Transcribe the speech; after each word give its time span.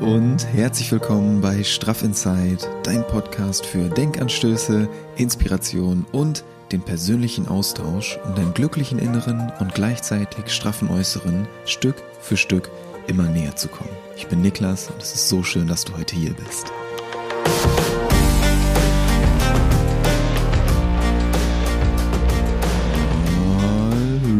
und 0.00 0.46
herzlich 0.54 0.90
willkommen 0.90 1.40
bei 1.40 1.62
Straff 1.62 2.02
Inside, 2.02 2.58
dein 2.82 3.06
Podcast 3.06 3.66
für 3.66 3.88
Denkanstöße, 3.90 4.88
Inspiration 5.16 6.06
und 6.12 6.44
den 6.70 6.80
persönlichen 6.80 7.46
Austausch, 7.46 8.18
um 8.24 8.34
deinem 8.34 8.54
glücklichen 8.54 8.98
Inneren 8.98 9.52
und 9.60 9.74
gleichzeitig 9.74 10.50
straffen 10.50 10.88
Äußeren 10.88 11.46
Stück 11.66 11.96
für 12.20 12.36
Stück 12.36 12.70
immer 13.06 13.24
näher 13.24 13.54
zu 13.56 13.68
kommen. 13.68 13.90
Ich 14.16 14.26
bin 14.28 14.40
Niklas 14.40 14.88
und 14.88 15.02
es 15.02 15.14
ist 15.14 15.28
so 15.28 15.42
schön, 15.42 15.66
dass 15.66 15.84
du 15.84 15.96
heute 15.96 16.16
hier 16.16 16.32
bist. 16.32 16.72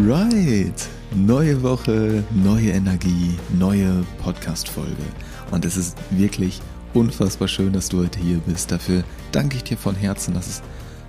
Alright. 0.09 0.89
Neue 1.15 1.63
Woche, 1.63 2.25
neue 2.31 2.71
Energie, 2.71 3.37
neue 3.59 4.03
Podcast-Folge. 4.23 5.05
Und 5.53 5.67
es 5.67 5.77
ist 5.77 5.97
wirklich 6.11 6.61
unfassbar 6.95 7.47
schön, 7.47 7.73
dass 7.73 7.91
du 7.91 8.01
heute 8.01 8.19
hier 8.19 8.39
bist. 8.39 8.73
Dafür 8.73 9.05
danke 9.31 9.57
ich 9.57 9.65
dir 9.65 9.77
von 9.77 9.95
Herzen. 9.95 10.35
Das 10.35 10.49
ist 10.49 10.63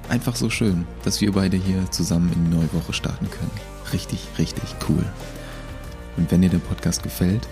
einfach 0.10 0.36
so 0.36 0.50
schön, 0.50 0.86
dass 1.04 1.22
wir 1.22 1.32
beide 1.32 1.58
hier 1.58 1.90
zusammen 1.90 2.32
in 2.34 2.46
die 2.46 2.56
neue 2.58 2.72
Woche 2.74 2.94
starten 2.94 3.32
können. 3.32 3.52
Richtig, 3.92 4.28
richtig 4.38 4.64
cool. 4.88 5.04
Und 6.18 6.30
wenn 6.30 6.42
dir 6.42 6.50
der 6.50 6.60
Podcast 6.60 7.02
gefällt, 7.02 7.48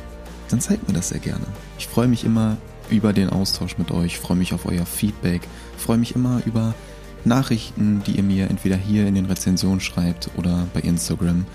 dann 0.49 0.59
zeigt 0.59 0.87
mir 0.87 0.93
das 0.93 1.09
sehr 1.09 1.19
gerne. 1.19 1.45
Ich 1.79 1.87
freue 1.87 2.09
mich 2.09 2.25
immer 2.25 2.57
über 2.89 3.13
den 3.13 3.29
Austausch 3.29 3.77
mit 3.77 3.89
euch, 3.91 4.19
freue 4.19 4.37
mich 4.37 4.53
auf 4.53 4.65
euer 4.65 4.85
Feedback, 4.85 5.41
freue 5.77 5.97
mich 5.97 6.13
immer 6.13 6.41
über 6.45 6.75
Nachrichten, 7.23 8.03
die 8.05 8.17
ihr 8.17 8.23
mir 8.23 8.49
entweder 8.49 8.75
hier 8.75 9.07
in 9.07 9.15
den 9.15 9.25
Rezensionen 9.27 9.79
schreibt 9.79 10.29
oder 10.35 10.67
bei 10.73 10.81
Instagram 10.81 11.45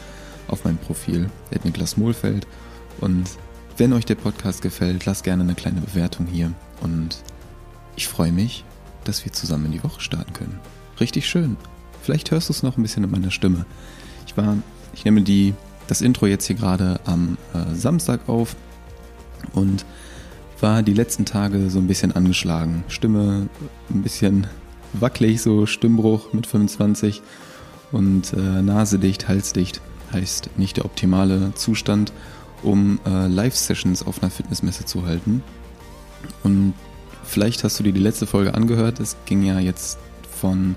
auf 0.48 0.64
meinem 0.64 0.78
Profil, 0.78 1.28
Niklas 1.62 1.98
Mohlfeld. 1.98 2.46
Und 3.00 3.28
wenn 3.76 3.92
euch 3.92 4.06
der 4.06 4.14
Podcast 4.14 4.62
gefällt, 4.62 5.04
lasst 5.06 5.24
gerne 5.24 5.42
eine 5.42 5.54
kleine 5.54 5.80
Bewertung 5.80 6.26
hier. 6.26 6.52
Und 6.80 7.22
ich 7.94 8.08
freue 8.08 8.32
mich, 8.32 8.64
dass 9.04 9.24
wir 9.24 9.32
zusammen 9.32 9.66
in 9.66 9.72
die 9.72 9.84
Woche 9.84 10.00
starten 10.00 10.32
können. 10.32 10.58
Richtig 11.00 11.28
schön. 11.28 11.56
Vielleicht 12.02 12.30
hörst 12.30 12.48
du 12.48 12.52
es 12.52 12.62
noch 12.62 12.76
ein 12.76 12.82
bisschen 12.82 13.04
in 13.04 13.10
meiner 13.10 13.30
Stimme. 13.30 13.66
Ich 14.26 14.36
war, 14.36 14.56
ich 14.94 15.04
nehme 15.04 15.22
die, 15.22 15.54
das 15.88 16.00
Intro 16.00 16.26
jetzt 16.26 16.46
hier 16.46 16.56
gerade 16.56 17.00
am 17.04 17.36
äh, 17.52 17.74
Samstag 17.74 18.28
auf 18.28 18.56
und 19.52 19.84
war 20.60 20.82
die 20.82 20.94
letzten 20.94 21.24
Tage 21.24 21.68
so 21.68 21.78
ein 21.78 21.86
bisschen 21.86 22.12
angeschlagen. 22.12 22.84
Stimme 22.88 23.48
ein 23.90 24.02
bisschen 24.02 24.46
wackelig, 24.94 25.42
so 25.42 25.66
Stimmbruch 25.66 26.32
mit 26.32 26.46
25 26.46 27.22
und 27.92 28.32
äh, 28.32 28.62
Nase 28.62 28.98
dicht, 28.98 29.28
Hals 29.28 29.52
heißt 30.12 30.50
nicht 30.56 30.78
der 30.78 30.84
optimale 30.84 31.52
Zustand, 31.54 32.12
um 32.62 33.00
äh, 33.06 33.26
Live-Sessions 33.26 34.06
auf 34.06 34.22
einer 34.22 34.30
Fitnessmesse 34.30 34.84
zu 34.84 35.06
halten. 35.06 35.42
Und 36.42 36.74
vielleicht 37.24 37.64
hast 37.64 37.78
du 37.78 37.82
dir 37.82 37.92
die 37.92 38.00
letzte 38.00 38.26
Folge 38.26 38.54
angehört. 38.54 39.00
Es 39.00 39.16
ging 39.26 39.42
ja 39.42 39.58
jetzt 39.58 39.98
von 40.40 40.76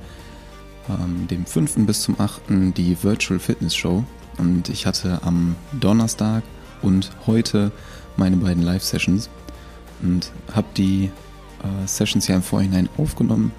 ähm, 0.89 1.27
dem 1.27 1.45
5. 1.45 1.85
bis 1.85 2.01
zum 2.01 2.19
8. 2.19 2.41
die 2.77 2.97
Virtual 3.01 3.39
Fitness 3.39 3.75
Show. 3.75 4.03
Und 4.37 4.69
ich 4.69 4.85
hatte 4.85 5.19
am 5.23 5.55
Donnerstag 5.79 6.43
und 6.81 7.11
heute 7.27 7.71
meine 8.17 8.37
beiden 8.37 8.63
Live-Sessions 8.63 9.29
und 10.01 10.31
habe 10.53 10.67
die 10.77 11.11
äh, 11.63 11.87
Sessions 11.87 12.27
ja 12.27 12.35
im 12.35 12.43
Vorhinein 12.43 12.89
aufgenommen. 12.97 13.51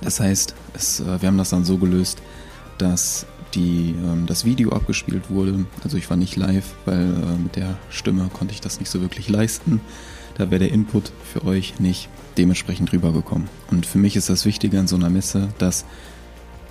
Das 0.00 0.20
heißt, 0.20 0.54
es, 0.74 1.00
äh, 1.00 1.20
wir 1.20 1.26
haben 1.26 1.38
das 1.38 1.50
dann 1.50 1.64
so 1.64 1.76
gelöst, 1.76 2.22
dass 2.78 3.26
die, 3.54 3.94
ähm, 4.04 4.26
das 4.26 4.44
Video 4.44 4.72
abgespielt 4.72 5.30
wurde. 5.30 5.64
Also 5.84 5.96
ich 5.96 6.08
war 6.10 6.16
nicht 6.16 6.36
live, 6.36 6.74
weil 6.84 7.02
äh, 7.02 7.38
mit 7.42 7.56
der 7.56 7.78
Stimme 7.90 8.28
konnte 8.32 8.54
ich 8.54 8.60
das 8.60 8.80
nicht 8.80 8.90
so 8.90 9.00
wirklich 9.00 9.28
leisten. 9.28 9.80
Da 10.36 10.50
wäre 10.50 10.60
der 10.60 10.72
Input 10.72 11.12
für 11.30 11.44
euch 11.44 11.78
nicht 11.78 12.08
dementsprechend 12.38 12.92
rübergekommen. 12.92 13.48
Und 13.70 13.86
für 13.86 13.98
mich 13.98 14.16
ist 14.16 14.30
das 14.30 14.46
Wichtige 14.46 14.78
an 14.78 14.88
so 14.88 14.96
einer 14.96 15.10
Messe, 15.10 15.48
dass 15.58 15.84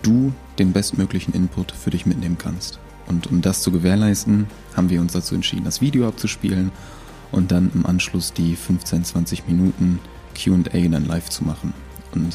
du 0.02 0.34
den 0.58 0.74
bestmöglichen 0.74 1.34
Input 1.34 1.72
für 1.72 1.91
dich 1.91 2.06
mitnehmen 2.06 2.38
kannst. 2.38 2.80
Und 3.08 3.28
um 3.28 3.41
das 3.41 3.62
zu 3.62 3.72
gewährleisten, 3.72 4.47
haben 4.75 4.90
wir 4.90 5.02
uns 5.02 5.14
dazu 5.14 5.36
entschieden, 5.36 5.66
das 5.66 5.81
Video 5.81 6.08
abzuspielen 6.08 6.72
und 7.31 7.52
dann 7.52 7.72
im 7.74 7.86
Anschluss 7.86 8.34
die 8.34 8.56
15, 8.56 9.03
20 9.03 9.47
Minuten 9.47 10.00
QA 10.34 10.88
dann 10.90 11.06
live 11.06 11.30
zu 11.30 11.44
machen. 11.44 11.74
Und 12.14 12.34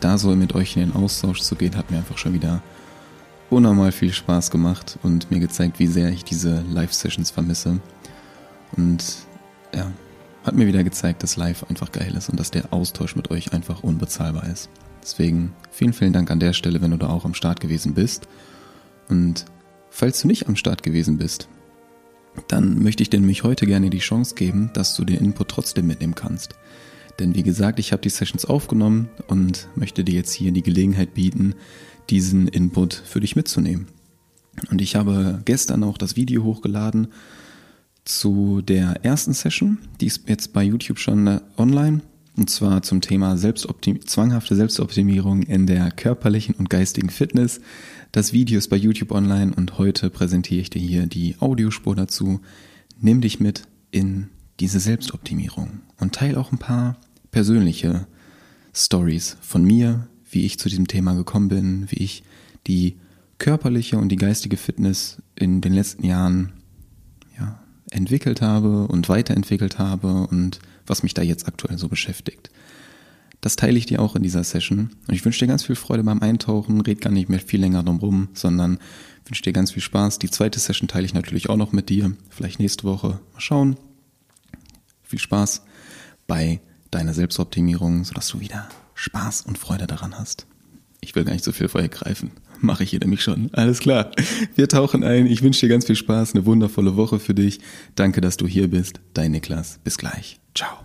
da 0.00 0.18
so 0.18 0.34
mit 0.34 0.54
euch 0.54 0.76
in 0.76 0.82
den 0.82 0.92
Austausch 0.94 1.40
zu 1.40 1.56
gehen, 1.56 1.76
hat 1.76 1.90
mir 1.90 1.98
einfach 1.98 2.18
schon 2.18 2.34
wieder 2.34 2.62
unnormal 3.50 3.92
viel 3.92 4.12
Spaß 4.12 4.50
gemacht 4.50 4.98
und 5.02 5.30
mir 5.30 5.40
gezeigt, 5.40 5.78
wie 5.78 5.86
sehr 5.86 6.10
ich 6.10 6.24
diese 6.24 6.62
Live-Sessions 6.70 7.30
vermisse. 7.30 7.80
Und 8.76 9.04
ja, 9.74 9.90
hat 10.44 10.54
mir 10.54 10.66
wieder 10.66 10.84
gezeigt, 10.84 11.22
dass 11.22 11.36
Live 11.36 11.64
einfach 11.68 11.92
geil 11.92 12.14
ist 12.16 12.28
und 12.28 12.38
dass 12.38 12.50
der 12.50 12.72
Austausch 12.72 13.16
mit 13.16 13.30
euch 13.30 13.52
einfach 13.52 13.82
unbezahlbar 13.82 14.46
ist. 14.48 14.68
Deswegen 15.02 15.52
vielen, 15.70 15.92
vielen 15.92 16.12
Dank 16.12 16.30
an 16.30 16.40
der 16.40 16.52
Stelle, 16.52 16.80
wenn 16.80 16.90
du 16.90 16.96
da 16.96 17.08
auch 17.08 17.24
am 17.24 17.34
Start 17.34 17.60
gewesen 17.60 17.94
bist. 17.94 18.28
Und 19.08 19.46
falls 19.90 20.22
du 20.22 20.28
nicht 20.28 20.48
am 20.48 20.56
Start 20.56 20.82
gewesen 20.82 21.16
bist, 21.18 21.48
dann 22.46 22.82
möchte 22.82 23.02
ich 23.02 23.10
dir 23.10 23.20
nämlich 23.20 23.42
heute 23.42 23.66
gerne 23.66 23.90
die 23.90 23.98
Chance 23.98 24.34
geben, 24.34 24.70
dass 24.74 24.94
du 24.94 25.04
den 25.04 25.18
Input 25.18 25.48
trotzdem 25.48 25.86
mitnehmen 25.86 26.14
kannst. 26.14 26.54
Denn 27.18 27.34
wie 27.34 27.42
gesagt, 27.42 27.78
ich 27.78 27.92
habe 27.92 28.02
die 28.02 28.10
Sessions 28.10 28.44
aufgenommen 28.44 29.08
und 29.26 29.68
möchte 29.74 30.04
dir 30.04 30.14
jetzt 30.14 30.32
hier 30.32 30.52
die 30.52 30.62
Gelegenheit 30.62 31.14
bieten, 31.14 31.54
diesen 32.10 32.48
Input 32.48 32.94
für 32.94 33.20
dich 33.20 33.36
mitzunehmen. 33.36 33.86
Und 34.70 34.80
ich 34.80 34.96
habe 34.96 35.40
gestern 35.44 35.84
auch 35.84 35.98
das 35.98 36.16
Video 36.16 36.42
hochgeladen 36.44 37.08
zu 38.04 38.62
der 38.62 39.04
ersten 39.04 39.34
Session, 39.34 39.78
die 40.00 40.06
ist 40.06 40.28
jetzt 40.28 40.52
bei 40.52 40.62
YouTube 40.62 40.98
schon 40.98 41.26
äh, 41.26 41.40
online, 41.58 42.00
und 42.36 42.48
zwar 42.48 42.82
zum 42.82 43.00
Thema 43.00 43.36
Selbstoptim 43.36 44.06
zwanghafte 44.06 44.54
Selbstoptimierung 44.54 45.42
in 45.42 45.66
der 45.66 45.90
körperlichen 45.90 46.54
und 46.54 46.70
geistigen 46.70 47.10
Fitness. 47.10 47.60
Das 48.12 48.32
Video 48.32 48.58
ist 48.58 48.68
bei 48.68 48.76
YouTube 48.76 49.10
online 49.10 49.52
und 49.54 49.76
heute 49.76 50.08
präsentiere 50.08 50.60
ich 50.60 50.70
dir 50.70 50.80
hier 50.80 51.06
die 51.06 51.34
Audiospur 51.40 51.96
dazu. 51.96 52.40
Nimm 53.00 53.20
dich 53.20 53.40
mit 53.40 53.64
in 53.90 54.28
diese 54.60 54.78
Selbstoptimierung 54.78 55.80
und 55.98 56.14
teile 56.14 56.38
auch 56.38 56.52
ein 56.52 56.58
paar 56.58 56.96
persönliche 57.32 58.06
Stories 58.72 59.36
von 59.40 59.64
mir, 59.64 60.08
wie 60.30 60.44
ich 60.44 60.58
zu 60.58 60.68
diesem 60.68 60.86
Thema 60.86 61.14
gekommen 61.14 61.48
bin, 61.48 61.90
wie 61.90 62.02
ich 62.02 62.22
die 62.66 62.96
körperliche 63.38 63.98
und 63.98 64.08
die 64.08 64.16
geistige 64.16 64.56
Fitness 64.56 65.22
in 65.36 65.60
den 65.60 65.72
letzten 65.72 66.04
Jahren 66.04 66.52
ja, 67.38 67.60
entwickelt 67.90 68.42
habe 68.42 68.86
und 68.88 69.08
weiterentwickelt 69.08 69.78
habe 69.78 70.26
und 70.26 70.58
was 70.86 71.02
mich 71.02 71.14
da 71.14 71.22
jetzt 71.22 71.46
aktuell 71.46 71.78
so 71.78 71.88
beschäftigt. 71.88 72.50
Das 73.40 73.54
teile 73.54 73.78
ich 73.78 73.86
dir 73.86 74.02
auch 74.02 74.16
in 74.16 74.24
dieser 74.24 74.42
Session 74.42 74.90
und 75.06 75.14
ich 75.14 75.24
wünsche 75.24 75.38
dir 75.38 75.46
ganz 75.46 75.62
viel 75.62 75.76
Freude 75.76 76.02
beim 76.02 76.20
Eintauchen, 76.20 76.80
red 76.80 77.00
gar 77.00 77.10
nicht 77.10 77.28
mehr 77.28 77.38
viel 77.38 77.60
länger 77.60 77.84
drum 77.84 77.98
rum, 77.98 78.28
sondern 78.34 78.78
wünsche 79.26 79.42
dir 79.42 79.52
ganz 79.52 79.70
viel 79.70 79.82
Spaß. 79.82 80.18
Die 80.18 80.30
zweite 80.30 80.58
Session 80.58 80.88
teile 80.88 81.06
ich 81.06 81.14
natürlich 81.14 81.48
auch 81.48 81.56
noch 81.56 81.72
mit 81.72 81.88
dir, 81.88 82.12
vielleicht 82.30 82.58
nächste 82.58 82.84
Woche. 82.84 83.20
Mal 83.32 83.40
schauen. 83.40 83.76
Viel 85.04 85.20
Spaß 85.20 85.62
bei 86.26 86.60
deiner 86.90 87.14
Selbstoptimierung, 87.14 88.04
sodass 88.04 88.28
du 88.28 88.40
wieder 88.40 88.68
Spaß 88.98 89.42
und 89.42 89.58
Freude 89.58 89.86
daran 89.86 90.18
hast. 90.18 90.46
Ich 91.00 91.14
will 91.14 91.24
gar 91.24 91.32
nicht 91.32 91.44
so 91.44 91.52
viel 91.52 91.68
vorhergreifen. 91.68 92.32
Mache 92.60 92.82
ich 92.82 92.90
hier 92.90 92.98
nämlich 92.98 93.22
schon. 93.22 93.48
Alles 93.52 93.78
klar. 93.78 94.10
Wir 94.56 94.68
tauchen 94.68 95.04
ein. 95.04 95.26
Ich 95.26 95.42
wünsche 95.42 95.60
dir 95.60 95.68
ganz 95.68 95.86
viel 95.86 95.94
Spaß, 95.94 96.34
eine 96.34 96.44
wundervolle 96.46 96.96
Woche 96.96 97.20
für 97.20 97.32
dich. 97.32 97.60
Danke, 97.94 98.20
dass 98.20 98.36
du 98.36 98.48
hier 98.48 98.68
bist. 98.68 98.98
Dein 99.14 99.30
Niklas. 99.30 99.78
Bis 99.84 99.98
gleich. 99.98 100.40
Ciao. 100.52 100.78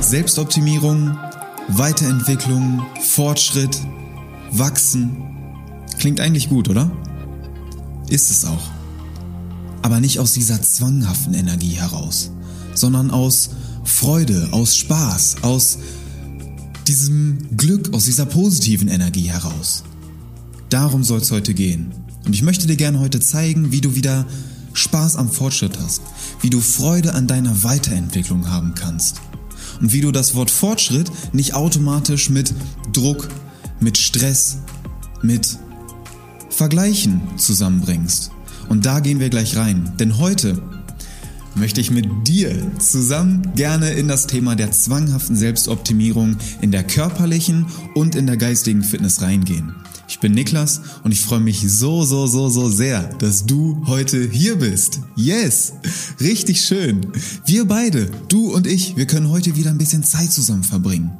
Selbstoptimierung, 0.00 1.18
Weiterentwicklung, 1.66 2.86
Fortschritt, 3.02 3.76
Wachsen. 4.52 5.16
Klingt 5.98 6.20
eigentlich 6.20 6.48
gut, 6.48 6.68
oder? 6.68 6.92
Ist 8.08 8.30
es 8.30 8.44
auch. 8.44 8.70
Aber 9.82 9.98
nicht 9.98 10.20
aus 10.20 10.32
dieser 10.32 10.62
zwanghaften 10.62 11.34
Energie 11.34 11.72
heraus 11.72 12.30
sondern 12.78 13.10
aus 13.10 13.50
Freude, 13.84 14.48
aus 14.52 14.76
Spaß, 14.76 15.36
aus 15.42 15.78
diesem 16.86 17.56
Glück, 17.56 17.92
aus 17.94 18.04
dieser 18.04 18.26
positiven 18.26 18.88
Energie 18.88 19.30
heraus. 19.30 19.84
Darum 20.68 21.04
soll 21.04 21.20
es 21.20 21.30
heute 21.30 21.54
gehen. 21.54 21.92
Und 22.24 22.34
ich 22.34 22.42
möchte 22.42 22.66
dir 22.66 22.76
gerne 22.76 23.00
heute 23.00 23.20
zeigen, 23.20 23.72
wie 23.72 23.80
du 23.80 23.94
wieder 23.94 24.26
Spaß 24.72 25.16
am 25.16 25.30
Fortschritt 25.30 25.78
hast, 25.80 26.02
wie 26.40 26.50
du 26.50 26.60
Freude 26.60 27.14
an 27.14 27.26
deiner 27.26 27.62
Weiterentwicklung 27.62 28.50
haben 28.50 28.74
kannst 28.74 29.20
und 29.80 29.92
wie 29.92 30.00
du 30.00 30.12
das 30.12 30.34
Wort 30.34 30.50
Fortschritt 30.50 31.10
nicht 31.32 31.54
automatisch 31.54 32.30
mit 32.30 32.52
Druck, 32.92 33.28
mit 33.80 33.96
Stress, 33.98 34.58
mit 35.22 35.58
Vergleichen 36.50 37.20
zusammenbringst. 37.36 38.30
Und 38.68 38.86
da 38.86 39.00
gehen 39.00 39.20
wir 39.20 39.30
gleich 39.30 39.56
rein, 39.56 39.92
denn 39.98 40.18
heute 40.18 40.60
möchte 41.56 41.80
ich 41.80 41.90
mit 41.90 42.28
dir 42.28 42.54
zusammen 42.78 43.54
gerne 43.54 43.90
in 43.90 44.08
das 44.08 44.26
Thema 44.26 44.54
der 44.54 44.70
zwanghaften 44.70 45.36
Selbstoptimierung 45.36 46.36
in 46.60 46.70
der 46.70 46.84
körperlichen 46.84 47.66
und 47.94 48.14
in 48.14 48.26
der 48.26 48.36
geistigen 48.36 48.82
Fitness 48.82 49.22
reingehen. 49.22 49.74
Ich 50.08 50.20
bin 50.20 50.32
Niklas 50.32 50.82
und 51.02 51.12
ich 51.12 51.20
freue 51.20 51.40
mich 51.40 51.60
so, 51.68 52.04
so, 52.04 52.26
so, 52.26 52.48
so 52.48 52.70
sehr, 52.70 53.02
dass 53.18 53.46
du 53.46 53.82
heute 53.86 54.28
hier 54.30 54.56
bist. 54.56 55.00
Yes, 55.16 55.72
richtig 56.20 56.60
schön. 56.60 57.06
Wir 57.44 57.64
beide, 57.64 58.10
du 58.28 58.54
und 58.54 58.66
ich, 58.66 58.96
wir 58.96 59.06
können 59.06 59.30
heute 59.30 59.56
wieder 59.56 59.70
ein 59.70 59.78
bisschen 59.78 60.04
Zeit 60.04 60.32
zusammen 60.32 60.62
verbringen. 60.62 61.10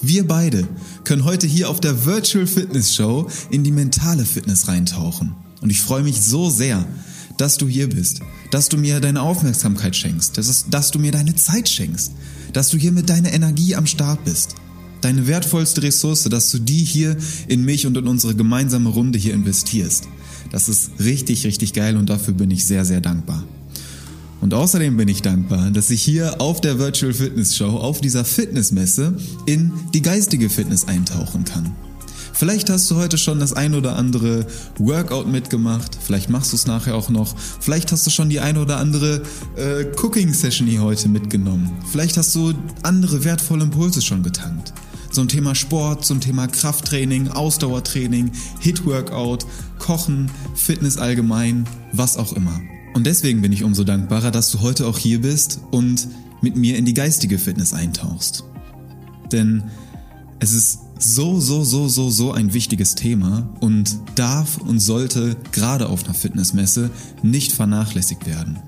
Wir 0.00 0.26
beide 0.26 0.66
können 1.04 1.24
heute 1.24 1.46
hier 1.46 1.70
auf 1.70 1.80
der 1.80 2.04
Virtual 2.04 2.46
Fitness 2.46 2.94
Show 2.94 3.28
in 3.50 3.62
die 3.62 3.70
mentale 3.70 4.24
Fitness 4.24 4.66
reintauchen. 4.66 5.34
Und 5.60 5.70
ich 5.70 5.80
freue 5.80 6.02
mich 6.02 6.20
so 6.20 6.50
sehr, 6.50 6.84
dass 7.42 7.58
du 7.58 7.66
hier 7.66 7.88
bist, 7.88 8.20
dass 8.52 8.68
du 8.68 8.78
mir 8.78 9.00
deine 9.00 9.20
Aufmerksamkeit 9.20 9.96
schenkst, 9.96 10.38
dass, 10.38 10.66
dass 10.70 10.92
du 10.92 11.00
mir 11.00 11.10
deine 11.10 11.34
Zeit 11.34 11.68
schenkst, 11.68 12.12
dass 12.52 12.68
du 12.68 12.76
hier 12.78 12.92
mit 12.92 13.10
deiner 13.10 13.32
Energie 13.32 13.74
am 13.74 13.86
Start 13.86 14.24
bist 14.24 14.54
deine 15.00 15.26
wertvollste 15.26 15.82
Ressource, 15.82 16.22
dass 16.30 16.52
du 16.52 16.60
die 16.60 16.84
hier 16.84 17.16
in 17.48 17.64
mich 17.64 17.88
und 17.88 17.96
in 17.96 18.06
unsere 18.06 18.36
gemeinsame 18.36 18.88
Runde 18.88 19.18
hier 19.18 19.34
investierst. 19.34 20.08
Das 20.52 20.68
ist 20.68 20.92
richtig, 21.00 21.44
richtig 21.44 21.72
geil 21.72 21.96
und 21.96 22.08
dafür 22.08 22.34
bin 22.34 22.52
ich 22.52 22.64
sehr, 22.64 22.84
sehr 22.84 23.00
dankbar. 23.00 23.42
Und 24.40 24.54
außerdem 24.54 24.96
bin 24.96 25.08
ich 25.08 25.22
dankbar, 25.22 25.72
dass 25.72 25.90
ich 25.90 26.00
hier 26.00 26.40
auf 26.40 26.60
der 26.60 26.78
Virtual 26.78 27.12
Fitness 27.12 27.56
Show, 27.56 27.70
auf 27.70 28.00
dieser 28.00 28.24
Fitnessmesse, 28.24 29.16
in 29.46 29.72
die 29.92 30.02
geistige 30.02 30.48
Fitness 30.48 30.86
eintauchen 30.86 31.44
kann. 31.44 31.74
Vielleicht 32.32 32.70
hast 32.70 32.90
du 32.90 32.96
heute 32.96 33.18
schon 33.18 33.40
das 33.40 33.52
ein 33.52 33.74
oder 33.74 33.96
andere 33.96 34.46
Workout 34.78 35.26
mitgemacht, 35.26 35.96
vielleicht 36.00 36.30
machst 36.30 36.52
du 36.52 36.56
es 36.56 36.66
nachher 36.66 36.94
auch 36.94 37.10
noch, 37.10 37.34
vielleicht 37.60 37.92
hast 37.92 38.06
du 38.06 38.10
schon 38.10 38.30
die 38.30 38.40
ein 38.40 38.56
oder 38.56 38.78
andere 38.78 39.22
äh, 39.56 39.84
Cooking 40.02 40.32
Session 40.32 40.66
hier 40.66 40.82
heute 40.82 41.08
mitgenommen, 41.08 41.70
vielleicht 41.90 42.16
hast 42.16 42.34
du 42.34 42.54
andere 42.82 43.24
wertvolle 43.24 43.64
Impulse 43.64 44.02
schon 44.02 44.22
getankt 44.22 44.72
zum 45.12 45.28
Thema 45.28 45.54
Sport, 45.54 46.06
zum 46.06 46.20
Thema 46.20 46.46
Krafttraining, 46.46 47.28
Ausdauertraining, 47.28 48.32
Hit-Workout, 48.60 49.44
Kochen, 49.78 50.30
Fitness 50.54 50.96
allgemein, 50.96 51.66
was 51.92 52.16
auch 52.16 52.32
immer. 52.32 52.60
Und 52.94 53.06
deswegen 53.06 53.42
bin 53.42 53.52
ich 53.52 53.62
umso 53.62 53.84
dankbarer, 53.84 54.30
dass 54.30 54.50
du 54.50 54.60
heute 54.60 54.86
auch 54.86 54.98
hier 54.98 55.20
bist 55.20 55.60
und 55.70 56.08
mit 56.40 56.56
mir 56.56 56.76
in 56.76 56.84
die 56.84 56.94
geistige 56.94 57.38
Fitness 57.38 57.72
eintauchst. 57.72 58.44
Denn 59.30 59.64
es 60.40 60.52
ist 60.52 60.78
so, 61.02 61.40
so, 61.40 61.64
so, 61.64 61.88
so, 61.88 62.10
so 62.10 62.32
ein 62.32 62.54
wichtiges 62.54 62.94
Thema 62.94 63.48
und 63.60 63.98
darf 64.14 64.58
und 64.58 64.78
sollte 64.78 65.36
gerade 65.50 65.88
auf 65.88 66.04
einer 66.04 66.14
Fitnessmesse 66.14 66.90
nicht 67.22 67.52
vernachlässigt 67.52 68.26
werden. 68.26 68.58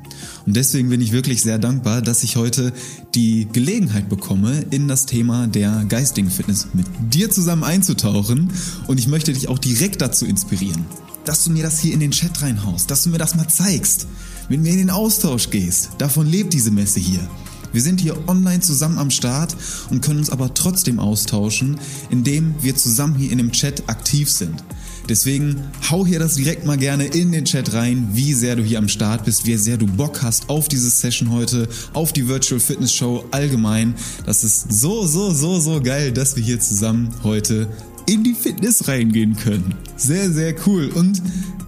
Und 0.47 0.57
deswegen 0.57 0.89
bin 0.89 1.01
ich 1.01 1.13
wirklich 1.13 1.43
sehr 1.43 1.59
dankbar, 1.59 2.03
dass 2.03 2.23
ich 2.23 2.37
heute 2.37 2.73
die 3.15 3.47
Gelegenheit 3.53 4.09
bekomme, 4.09 4.65
in 4.71 4.89
das 4.89 5.07
Thema 5.07 5.47
der 5.47 5.85
geistigen 5.89 6.31
Fitness 6.31 6.69
mit 6.73 6.87
dir 7.13 7.31
zusammen 7.31 7.65
einzutauchen. 7.65 8.51
Und 8.87 8.99
ich 8.99 9.07
möchte 9.07 9.33
dich 9.33 9.49
auch 9.49 9.59
direkt 9.59 10.03
dazu 10.03 10.27
inspirieren, 10.27 10.85
dass 11.25 11.45
du 11.45 11.51
mir 11.51 11.63
das 11.63 11.79
hier 11.79 11.95
in 11.95 12.01
den 12.01 12.11
Chat 12.11 12.43
reinhaust, 12.43 12.91
dass 12.91 13.05
du 13.05 13.11
mir 13.11 13.19
das 13.19 13.37
mal 13.37 13.49
zeigst, 13.49 14.07
mit 14.49 14.61
mir 14.61 14.73
in 14.73 14.79
den 14.79 14.91
Austausch 14.91 15.51
gehst. 15.51 15.91
Davon 15.99 16.27
lebt 16.27 16.53
diese 16.53 16.71
Messe 16.71 17.01
hier. 17.01 17.29
Wir 17.75 17.83
sind 17.83 18.01
hier 18.01 18.17
online 18.29 18.61
zusammen 18.61 18.99
am 18.99 19.11
Start 19.11 19.57
und 19.91 20.01
können 20.01 20.21
uns 20.21 20.31
aber 20.31 20.55
trotzdem 20.55 21.01
austauschen, 21.01 21.77
indem 22.09 22.55
wir 22.61 22.77
zusammen 22.77 23.17
hier 23.17 23.33
in 23.33 23.39
dem 23.39 23.51
Chat 23.51 23.89
aktiv 23.89 24.31
sind. 24.31 24.63
Deswegen 25.09 25.61
hau 25.91 26.07
hier 26.07 26.21
das 26.21 26.37
direkt 26.37 26.65
mal 26.65 26.79
gerne 26.79 27.07
in 27.07 27.33
den 27.33 27.45
Chat 27.45 27.73
rein, 27.73 28.11
wie 28.13 28.33
sehr 28.33 28.55
du 28.55 28.63
hier 28.63 28.79
am 28.79 28.87
Start 28.87 29.25
bist, 29.25 29.45
wie 29.45 29.57
sehr 29.57 29.77
du 29.77 29.87
Bock 29.87 30.23
hast 30.23 30.49
auf 30.49 30.69
diese 30.69 30.89
Session 30.89 31.33
heute, 31.33 31.69
auf 31.95 32.13
die 32.13 32.29
Virtual 32.29 32.61
Fitness 32.61 32.93
Show 32.93 33.25
allgemein. 33.33 33.97
Das 34.25 34.45
ist 34.45 34.73
so, 34.73 35.05
so, 35.05 35.33
so, 35.33 35.59
so 35.59 35.83
geil, 35.83 36.13
dass 36.13 36.37
wir 36.37 36.45
hier 36.45 36.61
zusammen 36.61 37.13
heute 37.25 37.69
in 38.07 38.23
die 38.23 38.35
Fitness 38.35 38.87
reingehen 38.87 39.37
können. 39.37 39.75
Sehr, 39.97 40.31
sehr 40.31 40.55
cool. 40.65 40.93
Und 40.95 41.21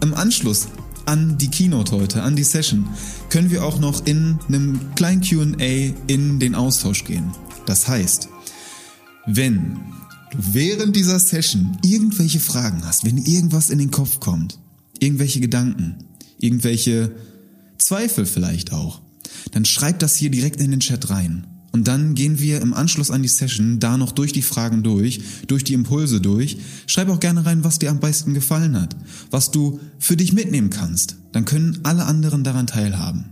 im 0.02 0.14
Anschluss 0.14 0.68
an 1.06 1.38
die 1.38 1.48
Keynote 1.48 1.92
heute, 1.92 2.22
an 2.22 2.36
die 2.36 2.44
Session, 2.44 2.88
können 3.30 3.50
wir 3.50 3.64
auch 3.64 3.78
noch 3.78 4.06
in 4.06 4.38
einem 4.48 4.94
kleinen 4.94 5.22
QA 5.22 5.94
in 6.06 6.38
den 6.38 6.54
Austausch 6.54 7.04
gehen. 7.04 7.32
Das 7.64 7.88
heißt, 7.88 8.28
wenn 9.26 9.78
während 10.36 10.94
dieser 10.94 11.18
Session 11.18 11.78
irgendwelche 11.82 12.40
Fragen 12.40 12.82
hast, 12.84 13.04
wenn 13.04 13.18
irgendwas 13.18 13.70
in 13.70 13.78
den 13.78 13.90
Kopf 13.90 14.20
kommt, 14.20 14.58
irgendwelche 14.98 15.40
Gedanken, 15.40 15.96
irgendwelche 16.38 17.12
Zweifel 17.78 18.26
vielleicht 18.26 18.72
auch, 18.72 19.00
dann 19.52 19.64
schreib 19.64 19.98
das 19.98 20.16
hier 20.16 20.30
direkt 20.30 20.60
in 20.60 20.70
den 20.70 20.80
Chat 20.80 21.10
rein. 21.10 21.46
Und 21.76 21.88
dann 21.88 22.14
gehen 22.14 22.38
wir 22.38 22.62
im 22.62 22.73
Anschluss 22.73 23.11
an 23.11 23.20
die 23.20 23.28
Session 23.28 23.78
da 23.81 23.99
noch 23.99 24.12
durch 24.12 24.32
die 24.32 24.40
Fragen 24.40 24.82
durch, 24.82 25.20
durch 25.46 25.62
die 25.62 25.75
Impulse 25.75 26.23
durch. 26.23 26.56
Schreib 26.87 27.11
auch 27.11 27.20
gerne 27.20 27.44
rein, 27.44 27.64
was 27.64 27.78
dir 27.78 27.90
am 27.90 28.00
besten 28.00 28.32
gefallen 28.32 28.81
hat, 28.81 28.96
was 29.31 29.50
du 29.50 29.78
für 29.99 30.17
dich 30.17 30.32
mitnehmen 30.32 30.70
kannst. 30.70 31.17
Dann 31.32 31.44
können 31.44 31.81
alle 31.82 32.06
anderen 32.06 32.44
daran 32.44 32.67
teilhaben. 32.67 33.26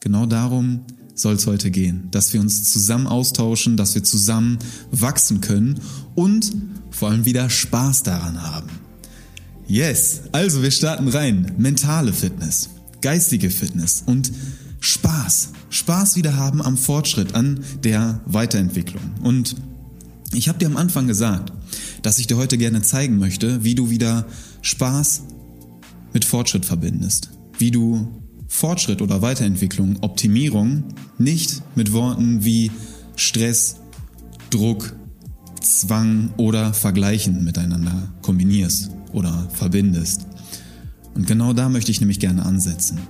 Genau 0.00 0.26
darum 0.26 0.80
soll 1.14 1.36
es 1.36 1.46
heute 1.46 1.70
gehen, 1.70 2.08
dass 2.10 2.34
wir 2.34 2.42
uns 2.42 2.70
zusammen 2.70 3.06
austauschen, 3.06 3.78
dass 3.78 3.94
wir 3.94 4.04
zusammen 4.04 4.58
wachsen 4.90 5.40
können 5.40 5.80
und 6.14 6.52
vor 6.90 7.08
allem 7.08 7.24
wieder 7.24 7.48
Spaß 7.48 8.02
daran 8.02 8.42
haben. 8.42 8.68
Yes, 9.66 10.24
also 10.32 10.62
wir 10.62 10.70
starten 10.70 11.08
rein. 11.08 11.54
Mentale 11.56 12.12
Fitness, 12.12 12.68
geistige 13.00 13.48
Fitness 13.48 14.02
und 14.04 14.30
Spaß. 14.80 15.52
Spaß 15.74 16.14
wieder 16.14 16.36
haben 16.36 16.62
am 16.62 16.76
Fortschritt, 16.76 17.34
an 17.34 17.64
der 17.82 18.20
Weiterentwicklung. 18.26 19.02
Und 19.24 19.56
ich 20.32 20.48
habe 20.48 20.56
dir 20.56 20.66
am 20.66 20.76
Anfang 20.76 21.08
gesagt, 21.08 21.52
dass 22.02 22.20
ich 22.20 22.28
dir 22.28 22.36
heute 22.36 22.58
gerne 22.58 22.80
zeigen 22.82 23.18
möchte, 23.18 23.64
wie 23.64 23.74
du 23.74 23.90
wieder 23.90 24.24
Spaß 24.62 25.22
mit 26.12 26.24
Fortschritt 26.24 26.64
verbindest. 26.64 27.30
Wie 27.58 27.72
du 27.72 28.22
Fortschritt 28.46 29.02
oder 29.02 29.20
Weiterentwicklung, 29.20 29.96
Optimierung 30.02 30.84
nicht 31.18 31.60
mit 31.74 31.92
Worten 31.92 32.44
wie 32.44 32.70
Stress, 33.16 33.80
Druck, 34.50 34.94
Zwang 35.60 36.30
oder 36.36 36.72
Vergleichen 36.72 37.42
miteinander 37.42 38.12
kombinierst 38.22 38.92
oder 39.12 39.50
verbindest. 39.52 40.24
Und 41.14 41.26
genau 41.26 41.52
da 41.52 41.68
möchte 41.68 41.90
ich 41.90 41.98
nämlich 41.98 42.20
gerne 42.20 42.46
ansetzen. 42.46 43.00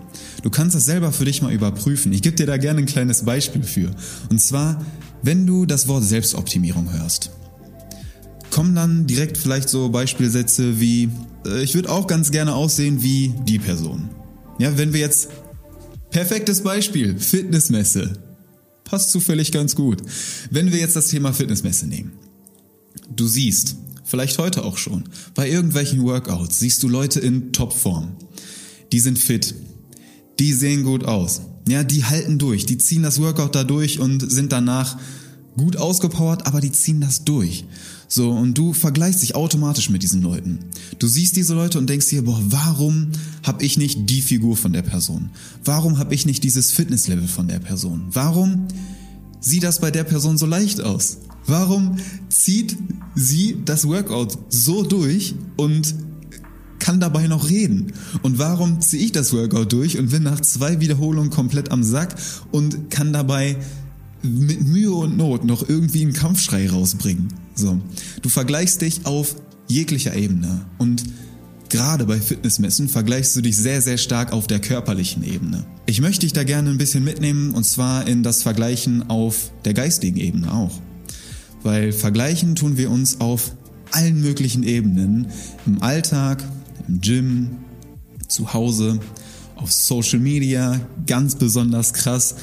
Du 0.45 0.51
kannst 0.51 0.77
das 0.77 0.85
selber 0.85 1.11
für 1.11 1.25
dich 1.25 1.41
mal 1.41 1.55
überprüfen. 1.55 2.13
Ich 2.13 2.21
gebe 2.21 2.37
dir 2.37 2.45
da 2.45 2.59
gerne 2.59 2.81
ein 2.81 2.87
kleines 2.87 3.25
Beispiel 3.25 3.63
für. 3.63 3.91
Und 4.29 4.43
zwar, 4.43 4.85
wenn 5.23 5.47
du 5.47 5.65
das 5.65 5.89
Wort 5.89 6.05
Selbstoptimierung 6.05 6.93
hörst. 6.93 7.31
Kommen 8.51 8.75
dann 8.75 9.07
direkt 9.07 9.39
vielleicht 9.39 9.71
so 9.71 9.89
Beispielsätze 9.89 10.79
wie, 10.79 11.09
äh, 11.47 11.63
ich 11.63 11.75
würde 11.75 11.91
auch 11.91 12.07
ganz 12.07 12.31
gerne 12.31 12.55
aussehen 12.55 13.03
wie 13.03 13.33
die 13.49 13.59
Person. 13.59 14.11
Ja, 14.59 14.77
wenn 14.77 14.93
wir 14.93 15.01
jetzt 15.01 15.31
perfektes 16.11 16.61
Beispiel, 16.61 17.19
Fitnessmesse. 17.19 18.13
Passt 18.85 19.13
zufällig 19.13 19.51
ganz 19.51 19.75
gut. 19.75 20.03
Wenn 20.51 20.73
wir 20.73 20.79
jetzt 20.79 20.95
das 20.95 21.07
Thema 21.07 21.33
Fitnessmesse 21.33 21.87
nehmen. 21.87 22.13
Du 23.17 23.27
siehst, 23.27 23.77
vielleicht 24.05 24.37
heute 24.37 24.63
auch 24.63 24.77
schon, 24.77 25.05
bei 25.35 25.49
irgendwelchen 25.49 26.03
Workouts 26.03 26.59
siehst 26.59 26.83
du 26.83 26.89
Leute 26.89 27.19
in 27.19 27.55
Topform. 27.55 28.17
Die 28.93 29.01
sind 29.01 29.19
fit. 29.19 29.55
Die 30.39 30.53
sehen 30.53 30.83
gut 30.83 31.05
aus. 31.05 31.43
Ja, 31.69 31.85
die 31.85 32.05
halten 32.05 32.39
durch. 32.39 32.67
Die 32.67 32.79
ziehen 32.79 33.03
das 33.03 33.21
Workout 33.21 33.55
da 33.55 33.65
durch 33.65 33.99
und 34.01 34.31
sind 34.31 34.53
danach 34.53 34.99
gut 35.57 35.77
ausgepowert, 35.77 36.47
aber 36.47 36.61
die 36.61 36.73
ziehen 36.73 37.01
das 37.01 37.25
durch. 37.25 37.65
So, 38.09 38.31
und 38.31 38.55
du 38.59 38.73
vergleichst 38.73 39.23
dich 39.23 39.35
automatisch 39.35 39.89
mit 39.91 40.03
diesen 40.03 40.23
Leuten. 40.23 40.59
Du 40.99 41.07
siehst 41.07 41.37
diese 41.37 41.55
Leute 41.55 41.79
und 41.79 41.89
denkst 41.89 42.09
dir, 42.09 42.23
boah, 42.23 42.41
warum 42.45 43.09
habe 43.43 43.65
ich 43.65 43.79
nicht 43.79 44.11
die 44.11 44.21
Figur 44.21 44.57
von 44.57 44.73
der 44.73 44.83
Person? 44.83 45.31
Warum 45.65 45.99
habe 45.99 46.15
ich 46.15 46.27
nicht 46.27 46.45
dieses 46.45 46.71
Fitnesslevel 46.71 47.29
von 47.29 47.49
der 47.49 47.61
Person? 47.61 48.05
Warum 48.11 48.69
sieht 49.41 49.63
das 49.63 49.81
bei 49.81 49.91
der 49.91 50.05
Person 50.05 50.39
so 50.39 50.47
leicht 50.47 50.81
aus? 50.81 51.19
Warum 51.47 51.97
zieht 52.29 52.77
sie 53.15 53.59
das 53.65 53.87
Workout 53.87 54.39
so 54.49 54.83
durch 54.83 55.35
und 55.57 55.95
kann 56.85 57.01
dabei 57.01 57.29
noch 57.29 57.49
reden? 57.49 57.95
Und 58.21 58.39
warum 58.39 58.83
ziehe 58.83 59.03
ich 59.03 59.13
das 59.13 59.33
Workout 59.33 59.73
durch 59.73 59.99
und 59.99 60.11
bin 60.11 60.23
nach 60.23 60.41
zwei 60.41 60.81
Wiederholungen 60.81 61.31
komplett 61.31 61.73
am 61.73 61.83
Sack 61.83 62.15
und 62.53 62.91
kann 62.91 63.15
dabei 63.15 63.57
mit 64.23 64.63
Mühe 64.63 64.93
und 64.93 65.17
Not 65.17 65.45
noch 65.45 65.67
irgendwie 65.67 66.03
einen 66.03 66.13
Kampfschrei 66.13 66.69
rausbringen. 66.69 67.29
So. 67.55 67.81
Du 68.21 68.29
vergleichst 68.29 68.83
dich 68.83 69.07
auf 69.07 69.37
jeglicher 69.67 70.15
Ebene 70.15 70.67
und 70.77 71.05
gerade 71.71 72.05
bei 72.05 72.21
Fitnessmessen 72.21 72.91
vergleichst 72.91 73.35
du 73.35 73.41
dich 73.41 73.57
sehr, 73.57 73.81
sehr 73.81 73.97
stark 73.97 74.35
auf 74.35 74.47
der 74.47 74.61
körperlichen 74.61 75.25
Ebene. 75.25 75.65
Ich 75.87 76.03
möchte 76.03 76.27
dich 76.27 76.35
da 76.35 76.45
gerne 76.45 76.69
ein 76.69 76.79
bisschen 76.79 77.03
mitnehmen 77.03 77.53
und 77.53 77.65
zwar 77.65 78.07
in 78.07 78.23
das 78.23 78.43
Vergleichen 78.43 79.09
auf 79.09 79.51
der 79.65 79.73
geistigen 79.73 80.19
Ebene 80.19 80.53
auch. 80.53 80.79
Weil 81.63 81.93
vergleichen 81.93 82.57
tun 82.57 82.77
wir 82.77 82.91
uns 82.91 83.23
auf 83.23 83.53
allen 83.91 84.21
möglichen 84.21 84.65
Ebenen. 84.65 85.29
Im 85.67 85.83
Alltag, 85.83 86.45
im 86.89 87.01
Gym, 87.01 87.51
zu 88.29 88.53
Hause, 88.53 89.01
auf 89.57 89.73
Social 89.73 90.19
Media, 90.19 90.81
ganz 91.07 91.37
besonders 91.37 91.93
krass 91.93 92.35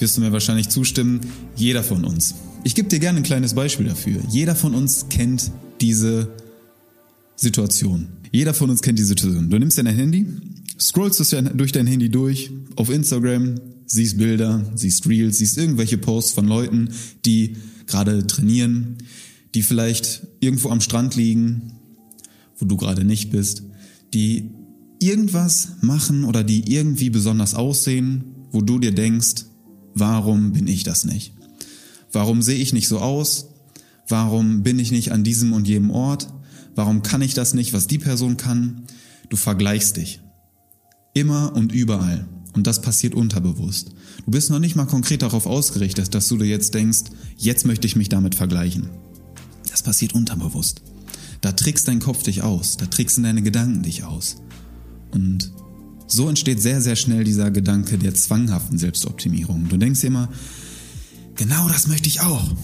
wirst 0.00 0.16
du 0.16 0.20
mir 0.20 0.32
wahrscheinlich 0.32 0.68
zustimmen, 0.68 1.20
jeder 1.56 1.82
von 1.82 2.04
uns. 2.04 2.34
Ich 2.64 2.74
gebe 2.74 2.88
dir 2.88 2.98
gerne 2.98 3.18
ein 3.18 3.24
kleines 3.24 3.54
Beispiel 3.54 3.86
dafür. 3.86 4.20
Jeder 4.30 4.54
von 4.54 4.74
uns 4.74 5.08
kennt 5.08 5.50
diese 5.80 6.30
Situation. 7.36 8.08
Jeder 8.32 8.54
von 8.54 8.70
uns 8.70 8.82
kennt 8.82 8.98
die 8.98 9.04
Situation. 9.04 9.50
Du 9.50 9.58
nimmst 9.58 9.78
dein 9.78 9.86
Handy, 9.86 10.26
scrollst 10.78 11.20
es 11.20 11.34
durch 11.54 11.72
dein 11.72 11.86
Handy 11.86 12.10
durch, 12.10 12.50
auf 12.76 12.90
Instagram, 12.90 13.56
siehst 13.86 14.18
Bilder, 14.18 14.70
siehst 14.74 15.06
Reels, 15.06 15.38
siehst 15.38 15.56
irgendwelche 15.56 15.98
Posts 15.98 16.32
von 16.32 16.46
Leuten, 16.46 16.90
die 17.24 17.56
gerade 17.86 18.26
trainieren, 18.26 18.98
die 19.54 19.62
vielleicht 19.62 20.26
irgendwo 20.40 20.68
am 20.70 20.80
Strand 20.80 21.16
liegen, 21.16 21.72
wo 22.58 22.66
du 22.66 22.76
gerade 22.76 23.04
nicht 23.04 23.30
bist, 23.30 23.62
die 24.14 24.50
irgendwas 25.00 25.68
machen 25.80 26.24
oder 26.24 26.44
die 26.44 26.72
irgendwie 26.72 27.10
besonders 27.10 27.54
aussehen, 27.54 28.24
wo 28.50 28.60
du 28.60 28.78
dir 28.78 28.92
denkst, 28.92 29.44
warum 29.94 30.52
bin 30.52 30.66
ich 30.66 30.82
das 30.82 31.04
nicht? 31.04 31.34
Warum 32.12 32.42
sehe 32.42 32.58
ich 32.58 32.72
nicht 32.72 32.88
so 32.88 32.98
aus? 32.98 33.48
Warum 34.08 34.62
bin 34.62 34.78
ich 34.78 34.90
nicht 34.90 35.12
an 35.12 35.24
diesem 35.24 35.52
und 35.52 35.68
jedem 35.68 35.90
Ort? 35.90 36.32
Warum 36.74 37.02
kann 37.02 37.22
ich 37.22 37.34
das 37.34 37.54
nicht, 37.54 37.72
was 37.72 37.86
die 37.86 37.98
Person 37.98 38.36
kann? 38.36 38.84
Du 39.28 39.36
vergleichst 39.36 39.96
dich. 39.96 40.20
Immer 41.12 41.54
und 41.54 41.72
überall. 41.72 42.26
Und 42.54 42.66
das 42.66 42.80
passiert 42.80 43.14
unterbewusst. 43.14 43.90
Du 44.24 44.30
bist 44.30 44.50
noch 44.50 44.58
nicht 44.58 44.76
mal 44.76 44.86
konkret 44.86 45.22
darauf 45.22 45.46
ausgerichtet, 45.46 46.14
dass 46.14 46.28
du 46.28 46.38
dir 46.38 46.46
jetzt 46.46 46.74
denkst, 46.74 47.04
jetzt 47.36 47.66
möchte 47.66 47.86
ich 47.86 47.96
mich 47.96 48.08
damit 48.08 48.34
vergleichen. 48.34 48.88
Das 49.70 49.82
passiert 49.82 50.14
unterbewusst. 50.14 50.82
Da 51.40 51.52
trickst 51.52 51.88
dein 51.88 52.00
Kopf 52.00 52.22
dich 52.22 52.42
aus, 52.42 52.76
da 52.76 52.86
tricksen 52.86 53.24
deine 53.24 53.42
Gedanken 53.42 53.82
dich 53.82 54.04
aus. 54.04 54.36
Und 55.12 55.52
so 56.06 56.28
entsteht 56.28 56.60
sehr, 56.60 56.80
sehr 56.80 56.96
schnell 56.96 57.24
dieser 57.24 57.50
Gedanke 57.50 57.98
der 57.98 58.14
zwanghaften 58.14 58.78
Selbstoptimierung. 58.78 59.68
Du 59.68 59.76
denkst 59.76 60.02
immer, 60.04 60.28
genau 61.36 61.68
das 61.68 61.86
möchte 61.86 62.08
ich 62.08 62.20
auch. 62.20 62.54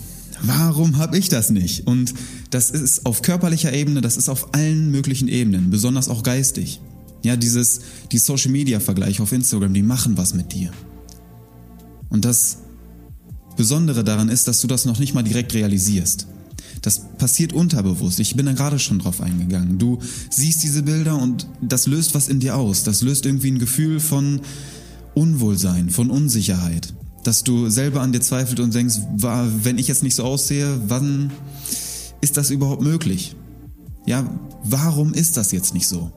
Warum 0.42 0.98
habe 0.98 1.16
ich 1.18 1.28
das 1.28 1.50
nicht? 1.50 1.86
Und 1.86 2.14
das 2.50 2.70
ist 2.70 3.06
auf 3.06 3.22
körperlicher 3.22 3.72
Ebene, 3.72 4.00
das 4.00 4.16
ist 4.16 4.28
auf 4.28 4.54
allen 4.54 4.90
möglichen 4.90 5.28
Ebenen, 5.28 5.70
besonders 5.70 6.08
auch 6.08 6.22
geistig. 6.22 6.80
Ja, 7.22 7.36
dieses, 7.36 7.80
die 8.12 8.18
Social 8.18 8.50
Media 8.50 8.80
Vergleiche 8.80 9.22
auf 9.22 9.32
Instagram, 9.32 9.72
die 9.72 9.82
machen 9.82 10.16
was 10.18 10.34
mit 10.34 10.52
dir. 10.52 10.70
Und 12.10 12.24
das 12.24 12.58
Besondere 13.56 14.04
daran 14.04 14.28
ist, 14.28 14.48
dass 14.48 14.60
du 14.60 14.66
das 14.66 14.84
noch 14.84 14.98
nicht 14.98 15.14
mal 15.14 15.22
direkt 15.22 15.54
realisierst. 15.54 16.26
Das 16.82 17.16
passiert 17.16 17.52
unterbewusst. 17.52 18.20
Ich 18.20 18.36
bin 18.36 18.46
da 18.46 18.52
gerade 18.52 18.78
schon 18.78 18.98
drauf 18.98 19.20
eingegangen. 19.20 19.78
Du 19.78 19.98
siehst 20.30 20.62
diese 20.62 20.82
Bilder 20.82 21.20
und 21.20 21.48
das 21.60 21.86
löst 21.86 22.14
was 22.14 22.28
in 22.28 22.40
dir 22.40 22.56
aus. 22.56 22.84
Das 22.84 23.02
löst 23.02 23.26
irgendwie 23.26 23.50
ein 23.50 23.58
Gefühl 23.58 24.00
von 24.00 24.40
Unwohlsein, 25.14 25.90
von 25.90 26.10
Unsicherheit. 26.10 26.94
Dass 27.22 27.42
du 27.42 27.70
selber 27.70 28.02
an 28.02 28.12
dir 28.12 28.20
zweifelst 28.20 28.60
und 28.60 28.74
denkst, 28.74 28.96
wenn 29.16 29.78
ich 29.78 29.88
jetzt 29.88 30.02
nicht 30.02 30.14
so 30.14 30.24
aussehe, 30.24 30.80
wann 30.88 31.30
ist 32.20 32.36
das 32.36 32.50
überhaupt 32.50 32.82
möglich? 32.82 33.34
Ja, 34.06 34.28
warum 34.62 35.14
ist 35.14 35.36
das 35.36 35.52
jetzt 35.52 35.72
nicht 35.72 35.88
so? 35.88 36.12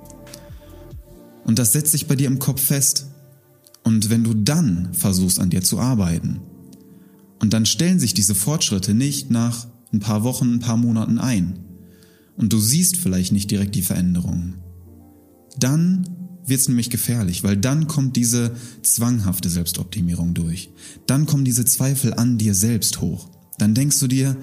Und 1.45 1.59
das 1.59 1.71
setzt 1.71 1.93
sich 1.93 2.07
bei 2.07 2.17
dir 2.17 2.27
im 2.27 2.39
Kopf 2.39 2.61
fest. 2.61 3.07
Und 3.83 4.09
wenn 4.09 4.25
du 4.25 4.33
dann 4.33 4.89
versuchst 4.91 5.39
an 5.39 5.49
dir 5.49 5.63
zu 5.63 5.79
arbeiten, 5.79 6.41
und 7.39 7.53
dann 7.53 7.65
stellen 7.65 7.99
sich 7.99 8.13
diese 8.13 8.35
Fortschritte 8.35 8.93
nicht 8.93 9.31
nach 9.31 9.67
ein 9.93 9.99
paar 9.99 10.23
Wochen, 10.23 10.55
ein 10.55 10.59
paar 10.59 10.77
Monaten 10.77 11.19
ein 11.19 11.59
und 12.35 12.53
du 12.53 12.59
siehst 12.59 12.97
vielleicht 12.97 13.31
nicht 13.31 13.49
direkt 13.51 13.75
die 13.75 13.81
Veränderungen, 13.81 14.55
dann 15.57 16.07
wird 16.45 16.61
es 16.61 16.67
nämlich 16.69 16.89
gefährlich, 16.89 17.43
weil 17.43 17.57
dann 17.57 17.87
kommt 17.87 18.15
diese 18.15 18.55
zwanghafte 18.81 19.49
Selbstoptimierung 19.49 20.33
durch. 20.33 20.69
Dann 21.05 21.25
kommen 21.25 21.43
diese 21.43 21.65
Zweifel 21.65 22.13
an 22.13 22.37
dir 22.37 22.53
selbst 22.53 23.01
hoch. 23.01 23.29
Dann 23.57 23.73
denkst 23.73 23.99
du 23.99 24.07
dir, 24.07 24.37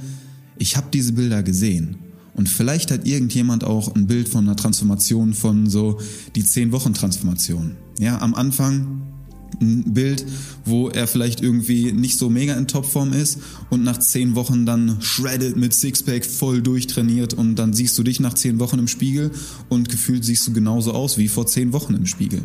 ich 0.59 0.77
habe 0.77 0.89
diese 0.93 1.15
Bilder 1.15 1.43
gesehen. 1.43 1.97
Und 2.35 2.49
vielleicht 2.49 2.91
hat 2.91 3.07
irgendjemand 3.07 3.65
auch 3.65 3.95
ein 3.95 4.07
Bild 4.07 4.29
von 4.29 4.45
einer 4.45 4.57
Transformation 4.57 5.33
von 5.33 5.71
so 5.71 5.99
die 6.35 6.45
10 6.45 6.73
Wochen 6.73 6.93
Transformation. 6.93 7.77
Ja, 7.99 8.21
am 8.21 8.35
Anfang 8.35 9.14
ein 9.61 9.95
Bild, 9.95 10.25
wo 10.65 10.89
er 10.89 11.07
vielleicht 11.07 11.41
irgendwie 11.41 11.93
nicht 11.93 12.19
so 12.19 12.31
mega 12.31 12.55
in 12.55 12.67
Topform 12.67 13.13
ist 13.13 13.39
und 13.71 13.83
nach 13.85 13.99
zehn 13.99 14.35
Wochen 14.35 14.67
dann 14.67 14.97
shredded 15.01 15.57
mit 15.57 15.75
Sixpack 15.75 16.25
voll 16.25 16.63
durchtrainiert 16.63 17.35
und 17.35 17.57
dann 17.57 17.73
siehst 17.73 17.97
du 17.99 18.03
dich 18.03 18.21
nach 18.21 18.35
zehn 18.35 18.59
Wochen 18.59 18.79
im 18.79 18.89
Spiegel 18.89 19.31
und 19.69 19.89
gefühlt 19.89 20.25
siehst 20.25 20.47
du 20.47 20.53
genauso 20.53 20.93
aus 20.93 21.19
wie 21.19 21.29
vor 21.29 21.47
zehn 21.47 21.73
Wochen 21.73 21.95
im 21.95 22.07
Spiegel. 22.07 22.43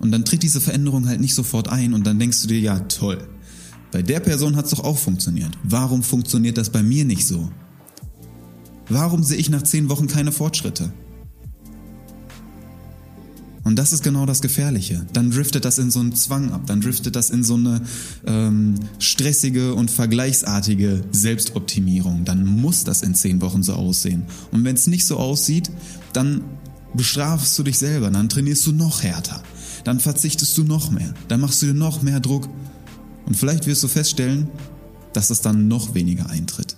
Und 0.00 0.12
dann 0.12 0.24
tritt 0.24 0.42
diese 0.42 0.60
Veränderung 0.60 1.06
halt 1.08 1.20
nicht 1.20 1.34
sofort 1.34 1.68
ein 1.68 1.92
und 1.92 2.06
dann 2.06 2.18
denkst 2.18 2.40
du 2.42 2.48
dir, 2.48 2.60
ja 2.60 2.78
toll, 2.80 3.18
bei 3.92 4.02
der 4.02 4.20
Person 4.20 4.56
hat 4.56 4.66
es 4.66 4.70
doch 4.70 4.84
auch 4.84 4.98
funktioniert. 4.98 5.50
Warum 5.62 6.02
funktioniert 6.02 6.56
das 6.56 6.70
bei 6.70 6.82
mir 6.82 7.04
nicht 7.04 7.26
so? 7.26 7.50
Warum 8.88 9.22
sehe 9.22 9.38
ich 9.38 9.50
nach 9.50 9.62
zehn 9.62 9.88
Wochen 9.88 10.06
keine 10.06 10.32
Fortschritte? 10.32 10.92
Und 13.62 13.78
das 13.78 13.92
ist 13.92 14.02
genau 14.02 14.24
das 14.24 14.40
Gefährliche. 14.40 15.04
Dann 15.12 15.30
driftet 15.30 15.64
das 15.64 15.78
in 15.78 15.90
so 15.90 16.00
einen 16.00 16.14
Zwang 16.14 16.50
ab, 16.50 16.62
dann 16.66 16.80
driftet 16.80 17.14
das 17.14 17.30
in 17.30 17.44
so 17.44 17.54
eine 17.54 17.82
ähm, 18.26 18.74
stressige 18.98 19.74
und 19.74 19.90
vergleichsartige 19.90 21.02
Selbstoptimierung. 21.12 22.24
Dann 22.24 22.46
muss 22.46 22.84
das 22.84 23.02
in 23.02 23.14
zehn 23.14 23.40
Wochen 23.42 23.62
so 23.62 23.74
aussehen. 23.74 24.24
Und 24.50 24.64
wenn 24.64 24.76
es 24.76 24.86
nicht 24.86 25.06
so 25.06 25.18
aussieht, 25.18 25.70
dann 26.12 26.42
bestrafst 26.94 27.58
du 27.58 27.62
dich 27.62 27.78
selber, 27.78 28.10
dann 28.10 28.28
trainierst 28.28 28.66
du 28.66 28.72
noch 28.72 29.02
härter, 29.02 29.42
dann 29.84 30.00
verzichtest 30.00 30.56
du 30.58 30.64
noch 30.64 30.90
mehr, 30.90 31.14
dann 31.28 31.40
machst 31.40 31.62
du 31.62 31.66
dir 31.66 31.74
noch 31.74 32.02
mehr 32.02 32.18
Druck. 32.18 32.48
Und 33.26 33.36
vielleicht 33.36 33.66
wirst 33.66 33.82
du 33.82 33.88
feststellen, 33.88 34.48
dass 35.12 35.30
es 35.30 35.40
dann 35.40 35.68
noch 35.68 35.94
weniger 35.94 36.30
eintritt. 36.30 36.76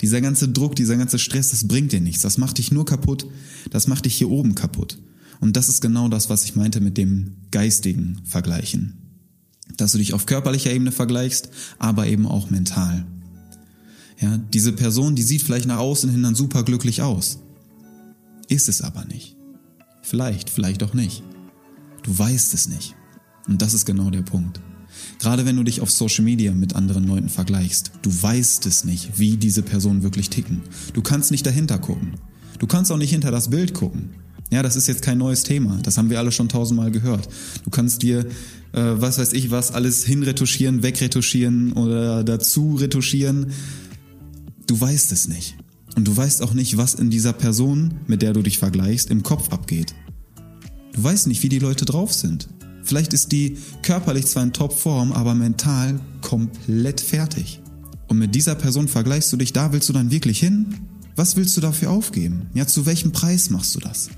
Dieser 0.00 0.20
ganze 0.20 0.48
Druck, 0.48 0.76
dieser 0.76 0.96
ganze 0.96 1.18
Stress, 1.18 1.50
das 1.50 1.66
bringt 1.66 1.92
dir 1.92 2.00
nichts. 2.00 2.22
Das 2.22 2.38
macht 2.38 2.58
dich 2.58 2.70
nur 2.70 2.84
kaputt. 2.84 3.26
Das 3.70 3.86
macht 3.86 4.04
dich 4.04 4.14
hier 4.14 4.30
oben 4.30 4.54
kaputt. 4.54 4.98
Und 5.40 5.56
das 5.56 5.68
ist 5.68 5.80
genau 5.80 6.08
das, 6.08 6.28
was 6.28 6.44
ich 6.44 6.54
meinte 6.54 6.80
mit 6.80 6.98
dem 6.98 7.36
geistigen 7.50 8.20
Vergleichen. 8.24 8.96
Dass 9.76 9.92
du 9.92 9.98
dich 9.98 10.12
auf 10.12 10.26
körperlicher 10.26 10.72
Ebene 10.72 10.92
vergleichst, 10.92 11.50
aber 11.78 12.06
eben 12.06 12.26
auch 12.26 12.50
mental. 12.50 13.06
Ja, 14.20 14.36
diese 14.36 14.72
Person, 14.72 15.16
die 15.16 15.22
sieht 15.22 15.42
vielleicht 15.42 15.66
nach 15.66 15.78
außen 15.78 16.10
hin 16.10 16.22
dann 16.22 16.34
super 16.34 16.62
glücklich 16.62 17.00
aus. 17.00 17.38
Ist 18.48 18.68
es 18.68 18.82
aber 18.82 19.04
nicht. 19.06 19.36
Vielleicht, 20.02 20.50
vielleicht 20.50 20.82
auch 20.82 20.92
nicht. 20.92 21.22
Du 22.02 22.18
weißt 22.18 22.52
es 22.52 22.68
nicht. 22.68 22.94
Und 23.48 23.62
das 23.62 23.74
ist 23.74 23.86
genau 23.86 24.10
der 24.10 24.22
Punkt. 24.22 24.60
Gerade 25.18 25.46
wenn 25.46 25.56
du 25.56 25.62
dich 25.62 25.80
auf 25.80 25.90
Social 25.90 26.24
Media 26.24 26.52
mit 26.52 26.74
anderen 26.74 27.06
Leuten 27.06 27.28
vergleichst, 27.28 27.92
du 28.02 28.10
weißt 28.10 28.66
es 28.66 28.84
nicht, 28.84 29.18
wie 29.18 29.36
diese 29.36 29.62
Personen 29.62 30.02
wirklich 30.02 30.28
ticken. 30.28 30.62
Du 30.92 31.00
kannst 31.00 31.30
nicht 31.30 31.46
dahinter 31.46 31.78
gucken. 31.78 32.14
Du 32.58 32.66
kannst 32.66 32.92
auch 32.92 32.98
nicht 32.98 33.10
hinter 33.10 33.30
das 33.30 33.48
Bild 33.50 33.72
gucken. 33.72 34.10
Ja, 34.50 34.62
das 34.62 34.74
ist 34.74 34.88
jetzt 34.88 35.02
kein 35.02 35.18
neues 35.18 35.44
Thema. 35.44 35.78
Das 35.82 35.96
haben 35.96 36.10
wir 36.10 36.18
alle 36.18 36.32
schon 36.32 36.48
tausendmal 36.48 36.90
gehört. 36.90 37.28
Du 37.64 37.70
kannst 37.70 38.02
dir, 38.02 38.26
äh, 38.72 38.82
was 38.82 39.18
weiß 39.18 39.32
ich 39.32 39.50
was, 39.50 39.72
alles 39.72 40.04
hinretuschieren, 40.04 40.82
wegretuschieren 40.82 41.72
oder 41.72 42.24
dazu 42.24 42.74
retuschieren. 42.74 43.52
Du 44.66 44.80
weißt 44.80 45.12
es 45.12 45.28
nicht. 45.28 45.56
Und 45.96 46.06
du 46.06 46.16
weißt 46.16 46.42
auch 46.42 46.54
nicht, 46.54 46.76
was 46.76 46.94
in 46.94 47.10
dieser 47.10 47.32
Person, 47.32 47.94
mit 48.06 48.22
der 48.22 48.32
du 48.32 48.42
dich 48.42 48.58
vergleichst, 48.58 49.10
im 49.10 49.22
Kopf 49.22 49.50
abgeht. 49.50 49.94
Du 50.92 51.02
weißt 51.02 51.28
nicht, 51.28 51.42
wie 51.42 51.48
die 51.48 51.58
Leute 51.58 51.84
drauf 51.84 52.12
sind. 52.12 52.48
Vielleicht 52.82 53.12
ist 53.12 53.30
die 53.30 53.56
körperlich 53.82 54.26
zwar 54.26 54.42
in 54.42 54.52
Topform, 54.52 55.12
aber 55.12 55.34
mental 55.34 56.00
komplett 56.22 57.00
fertig. 57.00 57.60
Und 58.08 58.18
mit 58.18 58.34
dieser 58.34 58.56
Person 58.56 58.88
vergleichst 58.88 59.32
du 59.32 59.36
dich, 59.36 59.52
da 59.52 59.72
willst 59.72 59.88
du 59.88 59.92
dann 59.92 60.10
wirklich 60.10 60.40
hin? 60.40 60.74
Was 61.14 61.36
willst 61.36 61.56
du 61.56 61.60
dafür 61.60 61.90
aufgeben? 61.90 62.48
Ja, 62.54 62.66
zu 62.66 62.86
welchem 62.86 63.12
Preis 63.12 63.50
machst 63.50 63.74
du 63.76 63.80
das? 63.80 64.10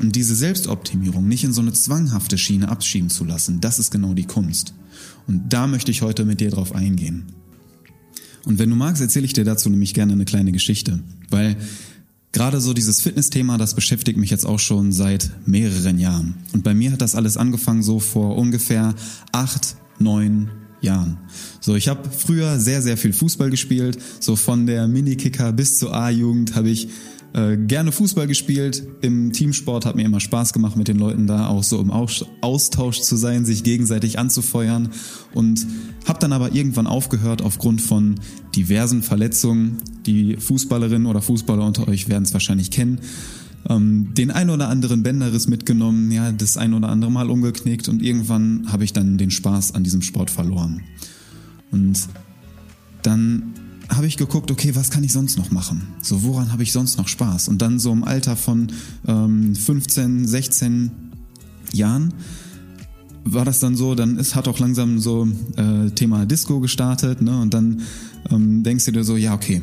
Diese 0.00 0.36
Selbstoptimierung 0.36 1.26
nicht 1.26 1.44
in 1.44 1.52
so 1.52 1.62
eine 1.62 1.72
zwanghafte 1.72 2.36
Schiene 2.36 2.68
abschieben 2.68 3.08
zu 3.08 3.24
lassen, 3.24 3.60
das 3.60 3.78
ist 3.78 3.90
genau 3.90 4.14
die 4.14 4.26
Kunst. 4.26 4.74
Und 5.26 5.52
da 5.52 5.66
möchte 5.66 5.90
ich 5.90 6.02
heute 6.02 6.24
mit 6.24 6.40
dir 6.40 6.50
drauf 6.50 6.74
eingehen. 6.74 7.24
Und 8.44 8.58
wenn 8.58 8.70
du 8.70 8.76
magst, 8.76 9.02
erzähle 9.02 9.26
ich 9.26 9.32
dir 9.32 9.44
dazu 9.44 9.68
nämlich 9.68 9.94
gerne 9.94 10.12
eine 10.12 10.24
kleine 10.24 10.52
Geschichte, 10.52 11.00
weil 11.30 11.56
gerade 12.32 12.60
so 12.60 12.74
dieses 12.74 13.00
Fitness-Thema, 13.00 13.58
das 13.58 13.74
beschäftigt 13.74 14.18
mich 14.18 14.30
jetzt 14.30 14.46
auch 14.46 14.60
schon 14.60 14.92
seit 14.92 15.30
mehreren 15.46 15.98
Jahren. 15.98 16.34
Und 16.52 16.62
bei 16.62 16.74
mir 16.74 16.92
hat 16.92 17.00
das 17.00 17.14
alles 17.14 17.36
angefangen 17.36 17.82
so 17.82 17.98
vor 17.98 18.36
ungefähr 18.36 18.94
acht, 19.32 19.76
neun 19.98 20.50
Jahren. 20.80 21.18
So, 21.60 21.74
ich 21.74 21.88
habe 21.88 22.08
früher 22.10 22.60
sehr, 22.60 22.82
sehr 22.82 22.96
viel 22.96 23.12
Fußball 23.12 23.50
gespielt. 23.50 23.98
So 24.20 24.36
von 24.36 24.66
der 24.66 24.86
Minikicker 24.86 25.52
bis 25.52 25.78
zur 25.78 25.94
A-Jugend 25.94 26.54
habe 26.54 26.68
ich 26.68 26.88
äh, 27.32 27.56
gerne 27.56 27.92
Fußball 27.92 28.26
gespielt. 28.26 28.82
Im 29.02 29.32
Teamsport 29.32 29.84
hat 29.84 29.96
mir 29.96 30.04
immer 30.04 30.20
Spaß 30.20 30.52
gemacht, 30.52 30.76
mit 30.76 30.88
den 30.88 30.98
Leuten 30.98 31.26
da 31.26 31.48
auch 31.48 31.62
so 31.62 31.80
im 31.80 31.90
Austausch 31.90 33.00
zu 33.00 33.16
sein, 33.16 33.44
sich 33.44 33.62
gegenseitig 33.62 34.18
anzufeuern. 34.18 34.90
Und 35.34 35.66
habe 36.06 36.18
dann 36.18 36.32
aber 36.32 36.54
irgendwann 36.54 36.86
aufgehört 36.86 37.42
aufgrund 37.42 37.80
von 37.80 38.16
diversen 38.54 39.02
Verletzungen. 39.02 39.78
Die 40.06 40.36
Fußballerinnen 40.36 41.06
oder 41.06 41.20
Fußballer 41.20 41.66
unter 41.66 41.88
euch 41.88 42.08
werden 42.08 42.24
es 42.24 42.32
wahrscheinlich 42.32 42.70
kennen. 42.70 43.00
Ähm, 43.68 44.14
den 44.14 44.30
ein 44.30 44.50
oder 44.50 44.68
anderen 44.68 45.02
Bänderriss 45.02 45.48
mitgenommen, 45.48 46.10
ja, 46.12 46.30
das 46.30 46.56
ein 46.56 46.74
oder 46.74 46.88
andere 46.88 47.10
Mal 47.10 47.30
umgeknickt 47.30 47.88
und 47.88 48.00
irgendwann 48.00 48.70
habe 48.70 48.84
ich 48.84 48.92
dann 48.92 49.18
den 49.18 49.32
Spaß 49.32 49.74
an 49.74 49.82
diesem 49.82 50.02
Sport 50.02 50.30
verloren. 50.30 50.82
Und 51.72 52.08
dann 53.02 53.54
habe 53.88 54.06
ich 54.06 54.16
geguckt, 54.16 54.50
okay, 54.50 54.74
was 54.74 54.90
kann 54.90 55.04
ich 55.04 55.12
sonst 55.12 55.38
noch 55.38 55.50
machen? 55.50 55.94
So, 56.02 56.22
woran 56.22 56.52
habe 56.52 56.62
ich 56.62 56.72
sonst 56.72 56.98
noch 56.98 57.08
Spaß? 57.08 57.48
Und 57.48 57.62
dann 57.62 57.78
so 57.78 57.92
im 57.92 58.04
Alter 58.04 58.36
von 58.36 58.72
ähm, 59.06 59.54
15, 59.54 60.26
16 60.26 60.90
Jahren 61.72 62.14
war 63.24 63.44
das 63.44 63.58
dann 63.58 63.76
so, 63.76 63.94
dann 63.94 64.18
ist, 64.18 64.34
hat 64.34 64.48
auch 64.48 64.58
langsam 64.58 64.98
so 64.98 65.28
äh, 65.56 65.90
Thema 65.90 66.26
Disco 66.26 66.60
gestartet, 66.60 67.22
ne? 67.22 67.40
Und 67.40 67.54
dann 67.54 67.82
ähm, 68.30 68.62
denkst 68.62 68.84
du 68.84 68.92
dir 68.92 69.04
so, 69.04 69.16
ja, 69.16 69.34
okay, 69.34 69.62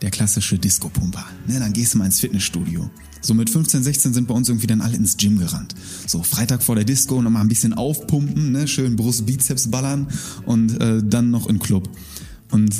der 0.00 0.10
klassische 0.10 0.58
Disco-Pumper. 0.58 1.24
Ne? 1.46 1.58
Dann 1.58 1.72
gehst 1.72 1.94
du 1.94 1.98
mal 1.98 2.06
ins 2.06 2.20
Fitnessstudio. 2.20 2.90
So 3.20 3.32
mit 3.32 3.48
15, 3.48 3.82
16 3.82 4.12
sind 4.12 4.28
bei 4.28 4.34
uns 4.34 4.48
irgendwie 4.48 4.66
dann 4.66 4.82
alle 4.82 4.96
ins 4.96 5.16
Gym 5.16 5.38
gerannt. 5.38 5.74
So 6.06 6.22
Freitag 6.22 6.62
vor 6.62 6.74
der 6.74 6.84
Disco 6.84 7.22
nochmal 7.22 7.42
ein 7.42 7.48
bisschen 7.48 7.72
aufpumpen, 7.72 8.52
ne? 8.52 8.68
schön 8.68 8.96
Brust, 8.96 9.24
Bizeps 9.24 9.70
ballern 9.70 10.08
und 10.44 10.78
äh, 10.80 11.02
dann 11.02 11.30
noch 11.30 11.48
in 11.48 11.58
Club. 11.58 11.88
Und 12.50 12.74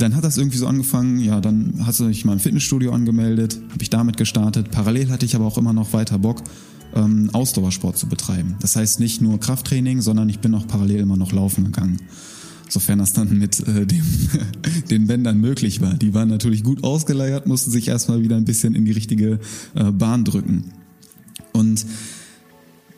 dann 0.00 0.16
hat 0.16 0.24
das 0.24 0.36
irgendwie 0.36 0.58
so 0.58 0.66
angefangen, 0.66 1.20
ja, 1.20 1.40
dann 1.40 1.74
hast 1.84 2.00
du 2.00 2.08
dich 2.08 2.24
mal 2.24 2.32
im 2.32 2.40
Fitnessstudio 2.40 2.92
angemeldet, 2.92 3.60
habe 3.70 3.82
ich 3.82 3.90
damit 3.90 4.16
gestartet. 4.16 4.70
Parallel 4.70 5.10
hatte 5.10 5.26
ich 5.26 5.34
aber 5.34 5.46
auch 5.46 5.58
immer 5.58 5.72
noch 5.72 5.92
weiter 5.92 6.18
Bock, 6.18 6.42
ähm, 6.94 7.30
Ausdauersport 7.32 7.96
zu 7.96 8.08
betreiben. 8.08 8.56
Das 8.60 8.76
heißt 8.76 9.00
nicht 9.00 9.20
nur 9.20 9.38
Krafttraining, 9.38 10.00
sondern 10.00 10.28
ich 10.28 10.40
bin 10.40 10.54
auch 10.54 10.66
parallel 10.66 11.00
immer 11.00 11.16
noch 11.16 11.32
laufen 11.32 11.64
gegangen. 11.64 11.98
Sofern 12.68 13.00
das 13.00 13.12
dann 13.12 13.36
mit 13.36 13.60
äh, 13.66 13.86
dem, 13.86 14.04
den 14.90 15.06
Bändern 15.06 15.38
möglich 15.38 15.80
war. 15.80 15.94
Die 15.94 16.14
waren 16.14 16.28
natürlich 16.28 16.62
gut 16.62 16.84
ausgeleiert, 16.84 17.46
mussten 17.46 17.70
sich 17.70 17.88
erstmal 17.88 18.22
wieder 18.22 18.36
ein 18.36 18.44
bisschen 18.44 18.74
in 18.74 18.84
die 18.84 18.92
richtige 18.92 19.40
äh, 19.74 19.90
Bahn 19.90 20.24
drücken. 20.24 20.64
Und 21.52 21.84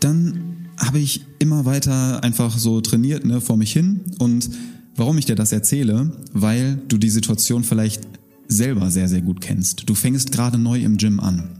dann 0.00 0.68
habe 0.78 0.98
ich 0.98 1.24
immer 1.38 1.64
weiter 1.64 2.22
einfach 2.22 2.58
so 2.58 2.80
trainiert, 2.80 3.24
ne, 3.24 3.40
vor 3.40 3.56
mich 3.56 3.72
hin 3.72 4.00
und 4.18 4.50
Warum 4.96 5.18
ich 5.18 5.24
dir 5.24 5.36
das 5.36 5.52
erzähle? 5.52 6.12
Weil 6.32 6.76
du 6.88 6.98
die 6.98 7.10
Situation 7.10 7.64
vielleicht 7.64 8.06
selber 8.48 8.90
sehr, 8.90 9.08
sehr 9.08 9.22
gut 9.22 9.40
kennst. 9.40 9.88
Du 9.88 9.94
fängst 9.94 10.32
gerade 10.32 10.58
neu 10.58 10.80
im 10.80 10.98
Gym 10.98 11.20
an. 11.20 11.50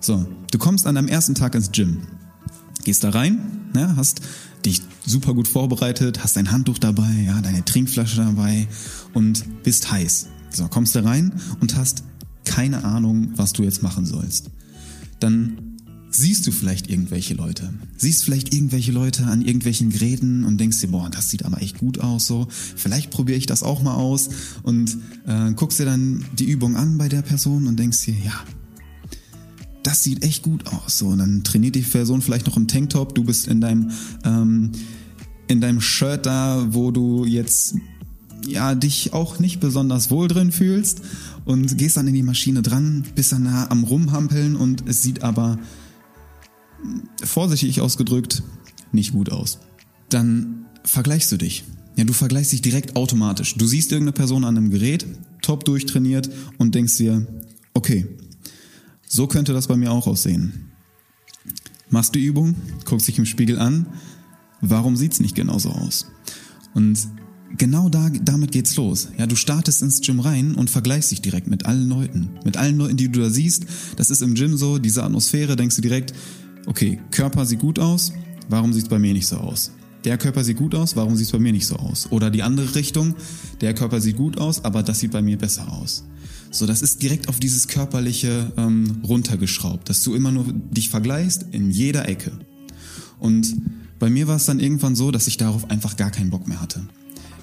So, 0.00 0.26
du 0.50 0.58
kommst 0.58 0.86
an 0.86 0.94
deinem 0.94 1.08
ersten 1.08 1.34
Tag 1.34 1.54
ins 1.54 1.70
Gym. 1.72 1.98
Gehst 2.84 3.04
da 3.04 3.10
rein, 3.10 3.38
ja, 3.76 3.94
hast 3.96 4.22
dich 4.64 4.82
super 5.06 5.34
gut 5.34 5.48
vorbereitet, 5.48 6.24
hast 6.24 6.36
dein 6.36 6.50
Handtuch 6.50 6.78
dabei, 6.78 7.10
ja, 7.26 7.40
deine 7.40 7.64
Trinkflasche 7.64 8.16
dabei 8.16 8.66
und 9.12 9.62
bist 9.62 9.90
heiß. 9.90 10.28
So, 10.50 10.68
kommst 10.68 10.94
da 10.94 11.02
rein 11.02 11.32
und 11.60 11.76
hast 11.76 12.04
keine 12.44 12.84
Ahnung, 12.84 13.32
was 13.36 13.52
du 13.52 13.62
jetzt 13.62 13.82
machen 13.82 14.06
sollst. 14.06 14.50
Dann 15.20 15.71
siehst 16.14 16.46
du 16.46 16.52
vielleicht 16.52 16.88
irgendwelche 16.88 17.34
Leute. 17.34 17.72
Siehst 17.96 18.24
vielleicht 18.24 18.54
irgendwelche 18.54 18.92
Leute 18.92 19.24
an 19.24 19.42
irgendwelchen 19.42 19.90
Geräten 19.90 20.44
und 20.44 20.58
denkst 20.58 20.80
dir, 20.80 20.88
boah, 20.88 21.10
das 21.10 21.30
sieht 21.30 21.44
aber 21.44 21.62
echt 21.62 21.78
gut 21.78 21.98
aus, 21.98 22.26
so. 22.26 22.48
Vielleicht 22.50 23.10
probiere 23.10 23.38
ich 23.38 23.46
das 23.46 23.62
auch 23.62 23.82
mal 23.82 23.94
aus 23.94 24.28
und 24.62 24.96
äh, 25.26 25.52
guckst 25.52 25.78
dir 25.78 25.86
dann 25.86 26.24
die 26.38 26.44
Übung 26.44 26.76
an 26.76 26.98
bei 26.98 27.08
der 27.08 27.22
Person 27.22 27.66
und 27.66 27.78
denkst 27.78 28.04
dir, 28.04 28.14
ja, 28.24 28.34
das 29.82 30.04
sieht 30.04 30.22
echt 30.22 30.42
gut 30.42 30.66
aus. 30.66 30.98
So, 30.98 31.08
und 31.08 31.18
dann 31.18 31.42
trainiert 31.42 31.74
die 31.74 31.80
Person 31.80 32.22
vielleicht 32.22 32.46
noch 32.46 32.56
im 32.56 32.68
Tanktop, 32.68 33.14
du 33.14 33.24
bist 33.24 33.48
in 33.48 33.60
deinem, 33.60 33.90
ähm, 34.24 34.72
in 35.48 35.60
deinem 35.60 35.80
Shirt 35.80 36.26
da, 36.26 36.66
wo 36.70 36.90
du 36.90 37.24
jetzt 37.24 37.74
ja, 38.46 38.74
dich 38.74 39.12
auch 39.12 39.38
nicht 39.38 39.60
besonders 39.60 40.10
wohl 40.10 40.28
drin 40.28 40.52
fühlst 40.52 41.02
und 41.44 41.78
gehst 41.78 41.96
dann 41.96 42.08
in 42.08 42.14
die 42.14 42.22
Maschine 42.22 42.62
dran, 42.62 43.04
bist 43.14 43.32
dann 43.32 43.44
nah 43.44 43.70
am 43.70 43.84
Rumhampeln 43.84 44.56
und 44.56 44.88
es 44.88 45.02
sieht 45.02 45.22
aber 45.22 45.58
vorsichtig 47.24 47.80
ausgedrückt, 47.80 48.42
nicht 48.92 49.12
gut 49.12 49.30
aus. 49.30 49.58
Dann 50.08 50.66
vergleichst 50.84 51.32
du 51.32 51.36
dich. 51.36 51.64
Ja, 51.96 52.04
du 52.04 52.12
vergleichst 52.12 52.52
dich 52.52 52.62
direkt 52.62 52.96
automatisch. 52.96 53.54
Du 53.56 53.66
siehst 53.66 53.92
irgendeine 53.92 54.12
Person 54.12 54.44
an 54.44 54.56
einem 54.56 54.70
Gerät, 54.70 55.06
top 55.42 55.64
durchtrainiert 55.64 56.30
und 56.58 56.74
denkst 56.74 56.96
dir, 56.96 57.26
okay, 57.74 58.06
so 59.06 59.26
könnte 59.26 59.52
das 59.52 59.68
bei 59.68 59.76
mir 59.76 59.92
auch 59.92 60.06
aussehen. 60.06 60.72
Machst 61.90 62.14
die 62.14 62.24
Übung, 62.24 62.56
guckst 62.86 63.08
dich 63.08 63.18
im 63.18 63.26
Spiegel 63.26 63.58
an, 63.58 63.86
warum 64.62 64.96
sieht's 64.96 65.20
nicht 65.20 65.34
genauso 65.34 65.70
aus? 65.70 66.06
Und 66.72 66.98
genau 67.58 67.90
da, 67.90 68.08
damit 68.08 68.52
geht's 68.52 68.76
los. 68.76 69.08
Ja, 69.18 69.26
du 69.26 69.36
startest 69.36 69.82
ins 69.82 70.00
Gym 70.00 70.20
rein 70.20 70.54
und 70.54 70.70
vergleichst 70.70 71.10
dich 71.10 71.20
direkt 71.20 71.48
mit 71.48 71.66
allen 71.66 71.88
Leuten. 71.90 72.30
Mit 72.44 72.56
allen 72.56 72.78
Leuten, 72.78 72.96
die 72.96 73.10
du 73.10 73.20
da 73.20 73.28
siehst. 73.28 73.66
Das 73.96 74.10
ist 74.10 74.22
im 74.22 74.34
Gym 74.34 74.56
so, 74.56 74.78
diese 74.78 75.02
Atmosphäre, 75.04 75.56
denkst 75.56 75.76
du 75.76 75.82
direkt, 75.82 76.14
okay, 76.66 77.00
Körper 77.10 77.46
sieht 77.46 77.60
gut 77.60 77.78
aus, 77.78 78.12
warum 78.48 78.72
sieht 78.72 78.84
es 78.84 78.88
bei 78.88 78.98
mir 78.98 79.12
nicht 79.12 79.26
so 79.26 79.36
aus? 79.36 79.72
Der 80.04 80.18
Körper 80.18 80.42
sieht 80.42 80.56
gut 80.56 80.74
aus, 80.74 80.96
warum 80.96 81.14
sieht 81.16 81.26
es 81.26 81.32
bei 81.32 81.38
mir 81.38 81.52
nicht 81.52 81.66
so 81.66 81.76
aus? 81.76 82.08
Oder 82.10 82.30
die 82.30 82.42
andere 82.42 82.74
Richtung, 82.74 83.14
der 83.60 83.74
Körper 83.74 84.00
sieht 84.00 84.16
gut 84.16 84.38
aus, 84.38 84.64
aber 84.64 84.82
das 84.82 84.98
sieht 84.98 85.12
bei 85.12 85.22
mir 85.22 85.38
besser 85.38 85.72
aus. 85.72 86.04
So, 86.50 86.66
das 86.66 86.82
ist 86.82 87.02
direkt 87.02 87.28
auf 87.28 87.38
dieses 87.38 87.68
Körperliche 87.68 88.52
ähm, 88.56 89.00
runtergeschraubt, 89.04 89.88
dass 89.88 90.02
du 90.02 90.14
immer 90.14 90.32
nur 90.32 90.44
dich 90.52 90.90
vergleichst 90.90 91.46
in 91.52 91.70
jeder 91.70 92.08
Ecke. 92.08 92.32
Und 93.18 93.54
bei 93.98 94.10
mir 94.10 94.26
war 94.26 94.36
es 94.36 94.46
dann 94.46 94.58
irgendwann 94.58 94.96
so, 94.96 95.12
dass 95.12 95.28
ich 95.28 95.36
darauf 95.36 95.70
einfach 95.70 95.96
gar 95.96 96.10
keinen 96.10 96.30
Bock 96.30 96.48
mehr 96.48 96.60
hatte. 96.60 96.82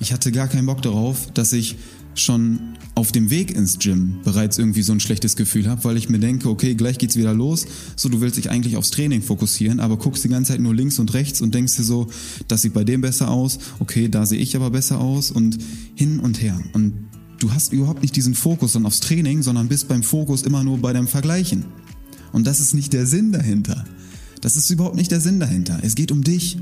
Ich 0.01 0.13
hatte 0.13 0.31
gar 0.31 0.47
keinen 0.47 0.65
Bock 0.65 0.81
darauf, 0.81 1.31
dass 1.31 1.53
ich 1.53 1.77
schon 2.15 2.77
auf 2.95 3.11
dem 3.11 3.29
Weg 3.29 3.55
ins 3.55 3.79
Gym 3.79 4.19
bereits 4.23 4.57
irgendwie 4.57 4.81
so 4.81 4.91
ein 4.91 4.99
schlechtes 4.99 5.35
Gefühl 5.35 5.69
habe, 5.69 5.83
weil 5.83 5.97
ich 5.97 6.09
mir 6.09 6.19
denke, 6.19 6.49
okay, 6.49 6.75
gleich 6.75 6.97
geht's 6.97 7.15
wieder 7.15 7.33
los. 7.33 7.65
So, 7.95 8.09
du 8.09 8.19
willst 8.21 8.37
dich 8.37 8.49
eigentlich 8.49 8.75
aufs 8.77 8.91
Training 8.91 9.21
fokussieren, 9.21 9.79
aber 9.79 9.97
guckst 9.97 10.23
die 10.23 10.29
ganze 10.29 10.51
Zeit 10.51 10.61
nur 10.61 10.75
links 10.75 10.99
und 10.99 11.13
rechts 11.13 11.41
und 11.41 11.55
denkst 11.55 11.77
dir 11.77 11.83
so, 11.83 12.07
das 12.47 12.61
sieht 12.61 12.73
bei 12.73 12.83
dem 12.83 13.01
besser 13.01 13.29
aus, 13.29 13.59
okay, 13.79 14.09
da 14.09 14.25
sehe 14.25 14.39
ich 14.39 14.55
aber 14.55 14.69
besser 14.69 14.99
aus 14.99 15.31
und 15.31 15.57
hin 15.95 16.19
und 16.19 16.41
her. 16.41 16.59
Und 16.73 16.93
du 17.39 17.53
hast 17.53 17.71
überhaupt 17.71 18.01
nicht 18.01 18.15
diesen 18.15 18.35
Fokus 18.35 18.73
dann 18.73 18.85
aufs 18.85 18.99
Training, 18.99 19.41
sondern 19.41 19.67
bist 19.67 19.87
beim 19.87 20.03
Fokus 20.03 20.41
immer 20.41 20.63
nur 20.63 20.77
bei 20.79 20.93
deinem 20.93 21.07
Vergleichen. 21.07 21.65
Und 22.31 22.47
das 22.47 22.59
ist 22.59 22.73
nicht 22.73 22.93
der 22.93 23.05
Sinn 23.05 23.31
dahinter. 23.31 23.85
Das 24.41 24.55
ist 24.55 24.69
überhaupt 24.69 24.95
nicht 24.95 25.11
der 25.11 25.21
Sinn 25.21 25.39
dahinter. 25.39 25.79
Es 25.81 25.95
geht 25.95 26.11
um 26.11 26.23
dich. 26.23 26.57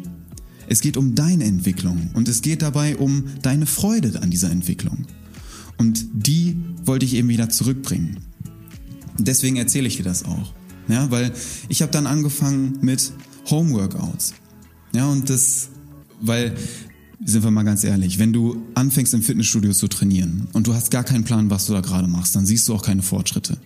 Es 0.69 0.81
geht 0.81 0.97
um 0.97 1.15
deine 1.15 1.45
Entwicklung 1.45 2.09
und 2.13 2.27
es 2.27 2.41
geht 2.41 2.61
dabei 2.61 2.97
um 2.97 3.23
deine 3.41 3.65
Freude 3.65 4.21
an 4.21 4.29
dieser 4.29 4.51
Entwicklung. 4.51 5.05
Und 5.77 6.07
die 6.13 6.57
wollte 6.83 7.05
ich 7.05 7.15
eben 7.15 7.29
wieder 7.29 7.49
zurückbringen. 7.49 8.19
Deswegen 9.17 9.57
erzähle 9.57 9.87
ich 9.87 9.97
dir 9.97 10.03
das 10.03 10.25
auch. 10.25 10.53
Ja, 10.87 11.11
weil 11.11 11.33
ich 11.69 11.81
habe 11.81 11.91
dann 11.91 12.07
angefangen 12.07 12.77
mit 12.81 13.11
Homeworkouts. 13.49 14.33
Ja, 14.93 15.07
und 15.07 15.29
das, 15.29 15.69
weil, 16.21 16.55
sind 17.23 17.43
wir 17.43 17.51
mal 17.51 17.63
ganz 17.63 17.83
ehrlich, 17.83 18.19
wenn 18.19 18.31
du 18.31 18.63
anfängst 18.75 19.13
im 19.13 19.21
Fitnessstudio 19.21 19.73
zu 19.73 19.87
trainieren 19.87 20.47
und 20.53 20.67
du 20.67 20.73
hast 20.73 20.91
gar 20.91 21.03
keinen 21.03 21.23
Plan, 21.23 21.49
was 21.49 21.65
du 21.65 21.73
da 21.73 21.81
gerade 21.81 22.07
machst, 22.07 22.35
dann 22.35 22.45
siehst 22.45 22.67
du 22.67 22.73
auch 22.73 22.83
keine 22.83 23.01
Fortschritte. 23.01 23.57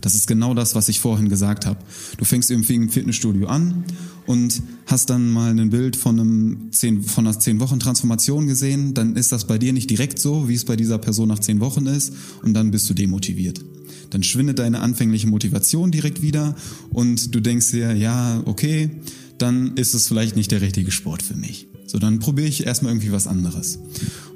Das 0.00 0.14
ist 0.14 0.26
genau 0.26 0.54
das, 0.54 0.74
was 0.74 0.88
ich 0.88 1.00
vorhin 1.00 1.28
gesagt 1.28 1.66
habe. 1.66 1.78
Du 2.16 2.24
fängst 2.24 2.50
irgendwie 2.50 2.74
im 2.74 2.88
Fitnessstudio 2.88 3.48
an 3.48 3.84
und 4.26 4.62
hast 4.86 5.10
dann 5.10 5.30
mal 5.30 5.50
ein 5.50 5.70
Bild 5.70 5.96
von, 5.96 6.20
einem 6.20 6.68
10, 6.72 7.02
von 7.02 7.26
einer 7.26 7.38
10 7.38 7.60
Wochen 7.60 7.80
Transformation 7.80 8.46
gesehen, 8.46 8.94
dann 8.94 9.16
ist 9.16 9.32
das 9.32 9.46
bei 9.46 9.58
dir 9.58 9.72
nicht 9.72 9.90
direkt 9.90 10.18
so, 10.18 10.48
wie 10.48 10.54
es 10.54 10.64
bei 10.64 10.76
dieser 10.76 10.98
Person 10.98 11.28
nach 11.28 11.38
10 11.38 11.60
Wochen 11.60 11.86
ist 11.86 12.12
und 12.42 12.54
dann 12.54 12.70
bist 12.70 12.88
du 12.90 12.94
demotiviert. 12.94 13.64
Dann 14.10 14.22
schwindet 14.22 14.58
deine 14.58 14.80
anfängliche 14.80 15.26
Motivation 15.26 15.90
direkt 15.90 16.22
wieder 16.22 16.54
und 16.90 17.34
du 17.34 17.40
denkst 17.40 17.70
dir, 17.70 17.94
ja, 17.94 18.42
okay, 18.46 18.90
dann 19.38 19.76
ist 19.76 19.94
es 19.94 20.08
vielleicht 20.08 20.36
nicht 20.36 20.50
der 20.50 20.60
richtige 20.60 20.90
Sport 20.90 21.22
für 21.22 21.34
mich. 21.34 21.68
So, 21.86 21.98
dann 21.98 22.18
probiere 22.18 22.48
ich 22.48 22.66
erstmal 22.66 22.92
irgendwie 22.92 23.12
was 23.12 23.26
anderes. 23.26 23.78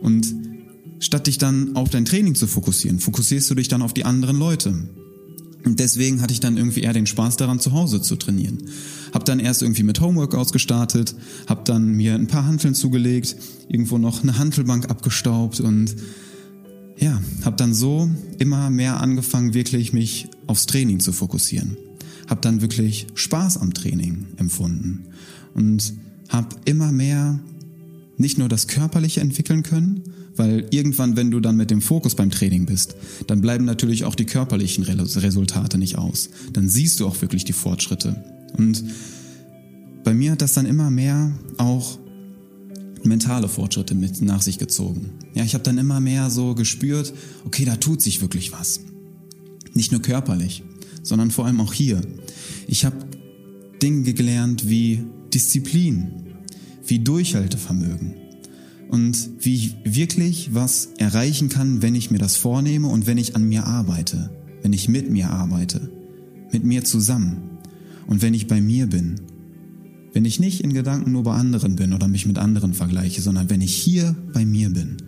Und 0.00 0.34
statt 1.00 1.26
dich 1.26 1.38
dann 1.38 1.76
auf 1.76 1.90
dein 1.90 2.04
Training 2.04 2.34
zu 2.34 2.46
fokussieren, 2.46 3.00
fokussierst 3.00 3.50
du 3.50 3.54
dich 3.54 3.68
dann 3.68 3.82
auf 3.82 3.92
die 3.92 4.04
anderen 4.04 4.38
Leute. 4.38 4.74
Und 5.64 5.78
deswegen 5.78 6.20
hatte 6.22 6.32
ich 6.32 6.40
dann 6.40 6.56
irgendwie 6.56 6.80
eher 6.80 6.92
den 6.92 7.06
Spaß 7.06 7.36
daran, 7.36 7.60
zu 7.60 7.72
Hause 7.72 8.02
zu 8.02 8.16
trainieren. 8.16 8.58
Hab 9.12 9.24
dann 9.24 9.38
erst 9.38 9.62
irgendwie 9.62 9.84
mit 9.84 10.00
Homeworkouts 10.00 10.52
gestartet, 10.52 11.14
hab 11.46 11.64
dann 11.64 11.92
mir 11.92 12.14
ein 12.14 12.26
paar 12.26 12.46
Hanteln 12.46 12.74
zugelegt, 12.74 13.36
irgendwo 13.68 13.98
noch 13.98 14.22
eine 14.22 14.38
Hantelbank 14.38 14.90
abgestaubt 14.90 15.60
und 15.60 15.94
ja, 16.98 17.20
hab 17.44 17.56
dann 17.56 17.74
so 17.74 18.10
immer 18.38 18.70
mehr 18.70 19.00
angefangen, 19.00 19.54
wirklich 19.54 19.92
mich 19.92 20.28
aufs 20.46 20.66
Training 20.66 21.00
zu 21.00 21.12
fokussieren. 21.12 21.76
Hab 22.28 22.42
dann 22.42 22.60
wirklich 22.60 23.06
Spaß 23.14 23.58
am 23.58 23.74
Training 23.74 24.26
empfunden 24.36 25.06
und 25.54 25.94
hab 26.28 26.60
immer 26.64 26.92
mehr 26.92 27.40
nicht 28.16 28.38
nur 28.38 28.48
das 28.48 28.68
Körperliche 28.68 29.20
entwickeln 29.20 29.62
können, 29.62 30.02
weil 30.36 30.66
irgendwann, 30.70 31.16
wenn 31.16 31.30
du 31.30 31.40
dann 31.40 31.56
mit 31.56 31.70
dem 31.70 31.82
Fokus 31.82 32.14
beim 32.14 32.30
Training 32.30 32.66
bist, 32.66 32.96
dann 33.26 33.40
bleiben 33.40 33.64
natürlich 33.64 34.04
auch 34.04 34.14
die 34.14 34.24
körperlichen 34.24 34.84
Resultate 34.84 35.78
nicht 35.78 35.98
aus. 35.98 36.30
Dann 36.52 36.68
siehst 36.68 37.00
du 37.00 37.06
auch 37.06 37.20
wirklich 37.20 37.44
die 37.44 37.52
Fortschritte. 37.52 38.24
Und 38.56 38.84
bei 40.04 40.14
mir 40.14 40.32
hat 40.32 40.42
das 40.42 40.54
dann 40.54 40.66
immer 40.66 40.90
mehr 40.90 41.32
auch 41.58 41.98
mentale 43.04 43.48
Fortschritte 43.48 43.94
mit 43.94 44.22
nach 44.22 44.42
sich 44.42 44.58
gezogen. 44.58 45.10
Ja, 45.34 45.44
ich 45.44 45.54
habe 45.54 45.64
dann 45.64 45.78
immer 45.78 46.00
mehr 46.00 46.30
so 46.30 46.54
gespürt, 46.54 47.12
okay, 47.44 47.64
da 47.64 47.76
tut 47.76 48.00
sich 48.00 48.20
wirklich 48.20 48.52
was. 48.52 48.80
Nicht 49.74 49.92
nur 49.92 50.02
körperlich, 50.02 50.62
sondern 51.02 51.30
vor 51.30 51.46
allem 51.46 51.60
auch 51.60 51.72
hier. 51.72 52.00
Ich 52.66 52.84
habe 52.84 52.96
Dinge 53.82 54.12
gelernt 54.12 54.68
wie 54.68 55.02
Disziplin, 55.32 56.12
wie 56.86 56.98
Durchhaltevermögen, 56.98 58.14
und 58.92 59.30
wie 59.40 59.54
ich 59.54 59.76
wirklich 59.84 60.50
was 60.52 60.90
erreichen 60.98 61.48
kann, 61.48 61.80
wenn 61.80 61.94
ich 61.94 62.10
mir 62.10 62.18
das 62.18 62.36
vornehme 62.36 62.88
und 62.88 63.06
wenn 63.06 63.16
ich 63.16 63.34
an 63.34 63.48
mir 63.48 63.66
arbeite, 63.66 64.28
wenn 64.60 64.74
ich 64.74 64.86
mit 64.86 65.10
mir 65.10 65.30
arbeite, 65.30 65.90
mit 66.52 66.62
mir 66.62 66.84
zusammen 66.84 67.58
und 68.06 68.20
wenn 68.20 68.34
ich 68.34 68.48
bei 68.48 68.60
mir 68.60 68.86
bin. 68.86 69.22
Wenn 70.12 70.26
ich 70.26 70.40
nicht 70.40 70.60
in 70.60 70.74
Gedanken 70.74 71.10
nur 71.10 71.22
bei 71.22 71.32
anderen 71.32 71.74
bin 71.74 71.94
oder 71.94 72.06
mich 72.06 72.26
mit 72.26 72.36
anderen 72.36 72.74
vergleiche, 72.74 73.22
sondern 73.22 73.48
wenn 73.48 73.62
ich 73.62 73.72
hier 73.72 74.14
bei 74.34 74.44
mir 74.44 74.68
bin, 74.68 74.98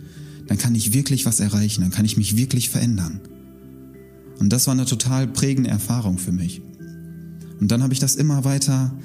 dann 0.47 0.57
kann 0.57 0.73
ich 0.73 0.95
wirklich 0.95 1.27
was 1.27 1.39
erreichen, 1.39 1.81
dann 1.81 1.91
kann 1.91 2.05
ich 2.05 2.17
mich 2.17 2.35
wirklich 2.35 2.71
verändern. 2.71 3.21
Und 4.39 4.51
das 4.51 4.65
war 4.65 4.73
eine 4.73 4.85
total 4.85 5.27
prägende 5.27 5.69
Erfahrung 5.69 6.17
für 6.17 6.31
mich. 6.31 6.63
Und 7.59 7.69
dann 7.69 7.83
habe 7.83 7.93
ich 7.93 7.99
das 7.99 8.15
immer 8.15 8.45
weiter 8.45 8.97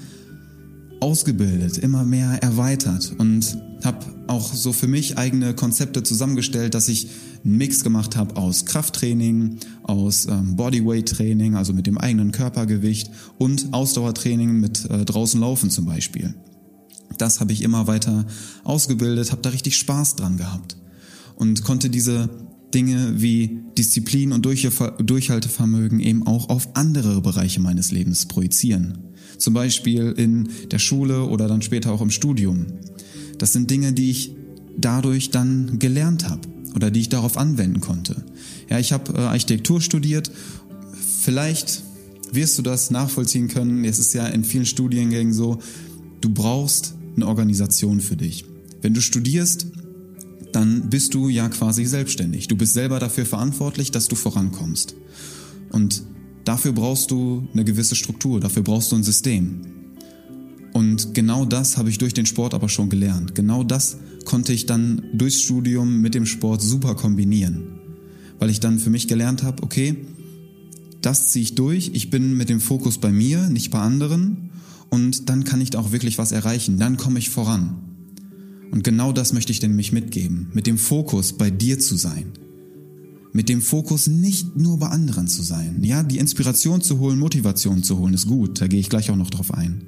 ausgebildet, 1.01 1.79
immer 1.79 2.05
mehr 2.05 2.43
erweitert 2.43 3.13
und 3.19 3.59
habe 3.83 4.05
auch 4.27 4.53
so 4.53 4.73
für 4.73 4.87
mich 4.87 5.19
eigene 5.19 5.55
Konzepte 5.55 6.03
zusammengestellt, 6.03 6.75
dass 6.75 6.89
ich 6.89 7.09
einen 7.45 7.57
Mix 7.57 7.83
gemacht 7.83 8.17
habe 8.17 8.37
aus 8.37 8.67
Krafttraining, 8.67 9.57
aus 9.83 10.27
ähm, 10.27 10.57
Bodyweight-Training, 10.57 11.57
also 11.57 11.73
mit 11.73 11.87
dem 11.87 11.99
eigenen 11.99 12.33
Körpergewicht 12.33 13.11
und 13.39 13.73
Ausdauertraining 13.73 14.61
mit 14.61 14.89
äh, 14.91 15.05
draußen 15.05 15.41
laufen 15.41 15.71
zum 15.71 15.87
Beispiel. 15.87 16.35
Das 17.19 17.41
habe 17.41 17.53
ich 17.53 17.63
immer 17.63 17.87
weiter 17.87 18.27
ausgebildet, 18.65 19.33
habe 19.33 19.43
da 19.43 19.51
richtig 19.51 19.77
Spaß 19.77 20.17
dran 20.17 20.37
gehabt 20.37 20.77
und 21.37 21.65
konnte 21.65 21.91
diese 21.91 22.29
Dinge 22.75 23.21
wie 23.21 23.63
Disziplin 23.77 24.33
und 24.33 24.47
Durchhaltevermögen 24.47 26.01
eben 26.01 26.27
auch 26.27 26.49
auf 26.49 26.69
andere 26.75 27.21
Bereiche 27.21 27.61
meines 27.61 27.91
Lebens 27.91 28.27
projizieren. 28.27 29.10
Zum 29.39 29.55
Beispiel 29.55 30.13
in 30.17 30.49
der 30.71 30.79
Schule 30.79 31.25
oder 31.25 31.49
dann 31.49 31.63
später 31.63 31.93
auch 31.93 32.01
im 32.01 32.11
Studium. 32.11 32.67
Das 33.39 33.53
sind 33.53 33.71
Dinge, 33.71 33.93
die 33.93 34.11
ich 34.11 34.35
dadurch 34.77 35.31
dann 35.31 35.79
gelernt 35.79 36.29
habe 36.29 36.43
oder 36.75 36.91
die 36.91 37.01
ich 37.01 37.09
darauf 37.09 37.37
anwenden 37.37 37.81
konnte. 37.81 38.25
Ja, 38.69 38.79
ich 38.79 38.93
habe 38.93 39.13
äh, 39.15 39.21
Architektur 39.23 39.81
studiert. 39.81 40.31
Vielleicht 41.23 41.83
wirst 42.33 42.59
du 42.59 42.63
das 42.63 42.91
nachvollziehen 42.91 43.49
können. 43.49 43.85
Es 43.85 43.99
ist 43.99 44.15
ja 44.15 44.27
in 44.27 44.45
vielen 44.45 44.67
Studiengängen 44.67 45.33
so, 45.33 45.59
du 46.21 46.31
brauchst 46.31 46.95
eine 47.17 47.27
Organisation 47.27 48.01
für 48.01 48.17
dich. 48.17 48.45
Wenn 48.83 48.95
du 48.95 49.01
studierst, 49.01 49.67
dann 50.53 50.91
bist 50.91 51.15
du 51.15 51.29
ja 51.29 51.49
quasi 51.49 51.85
selbstständig. 51.85 52.49
Du 52.49 52.57
bist 52.57 52.75
selber 52.75 52.99
dafür 52.99 53.27
verantwortlich, 53.27 53.91
dass 53.91 54.09
du 54.09 54.17
vorankommst. 54.17 54.95
Und 55.71 56.03
dafür 56.51 56.73
brauchst 56.73 57.13
du 57.13 57.47
eine 57.53 57.65
gewisse 57.65 57.95
Struktur, 57.95 58.41
dafür 58.41 58.65
brauchst 58.65 58.91
du 58.91 58.97
ein 58.97 59.05
System. 59.05 59.61
Und 60.73 61.15
genau 61.15 61.45
das 61.45 61.77
habe 61.77 61.91
ich 61.91 61.99
durch 61.99 62.13
den 62.13 62.27
Sport 62.27 62.55
aber 62.55 62.69
schon 62.69 62.91
gelernt. 62.91 63.37
Genau 63.37 63.63
das 63.63 63.99
konnte 64.25 64.53
ich 64.53 64.67
dann 64.67 65.01
durchs 65.13 65.41
Studium 65.41 66.01
mit 66.01 66.13
dem 66.13 66.27
Sport 66.27 66.61
super 66.61 66.97
kombinieren. 66.97 67.79
Weil 68.41 68.51
ich 68.51 68.59
dann 68.59 68.81
für 68.81 68.91
mich 68.91 69.07
gelernt 69.07 69.45
habe, 69.45 69.63
okay, 69.63 69.95
das 71.01 71.31
ziehe 71.31 71.45
ich 71.45 71.55
durch, 71.55 71.93
ich 71.95 72.11
bin 72.11 72.37
mit 72.37 72.49
dem 72.49 72.59
Fokus 72.59 72.99
bei 72.99 73.13
mir, 73.13 73.49
nicht 73.49 73.71
bei 73.71 73.79
anderen 73.79 74.51
und 74.89 75.29
dann 75.29 75.45
kann 75.45 75.61
ich 75.61 75.71
da 75.71 75.79
auch 75.79 75.93
wirklich 75.93 76.19
was 76.19 76.33
erreichen, 76.33 76.79
dann 76.79 76.97
komme 76.97 77.21
ich 77.21 77.31
voran. 77.31 77.77
Und 78.73 78.83
genau 78.83 79.13
das 79.13 79.33
möchte 79.33 79.53
ich 79.53 79.61
denn 79.61 79.77
mich 79.77 79.93
mitgeben, 79.93 80.49
mit 80.53 80.67
dem 80.67 80.79
Fokus 80.79 81.33
bei 81.33 81.49
dir 81.49 81.79
zu 81.79 81.95
sein. 81.95 82.33
Mit 83.33 83.49
dem 83.49 83.63
Fokus 83.63 84.09
nicht 84.09 84.57
nur 84.57 84.79
bei 84.79 84.89
anderen 84.89 85.29
zu 85.29 85.43
sein. 85.43 85.83
Ja, 85.83 86.03
die 86.03 86.19
Inspiration 86.19 86.81
zu 86.81 86.99
holen, 86.99 87.19
Motivation 87.19 87.83
zu 87.83 87.99
holen, 87.99 88.15
ist 88.15 88.27
gut, 88.27 88.61
da 88.61 88.67
gehe 88.67 88.81
ich 88.81 88.89
gleich 88.89 89.11
auch 89.11 89.17
noch 89.17 89.31
drauf 89.31 89.55
ein. 89.55 89.87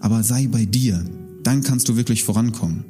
Aber 0.00 0.22
sei 0.22 0.46
bei 0.46 0.64
dir, 0.64 1.04
dann 1.42 1.62
kannst 1.62 1.88
du 1.88 1.96
wirklich 1.96 2.24
vorankommen. 2.24 2.84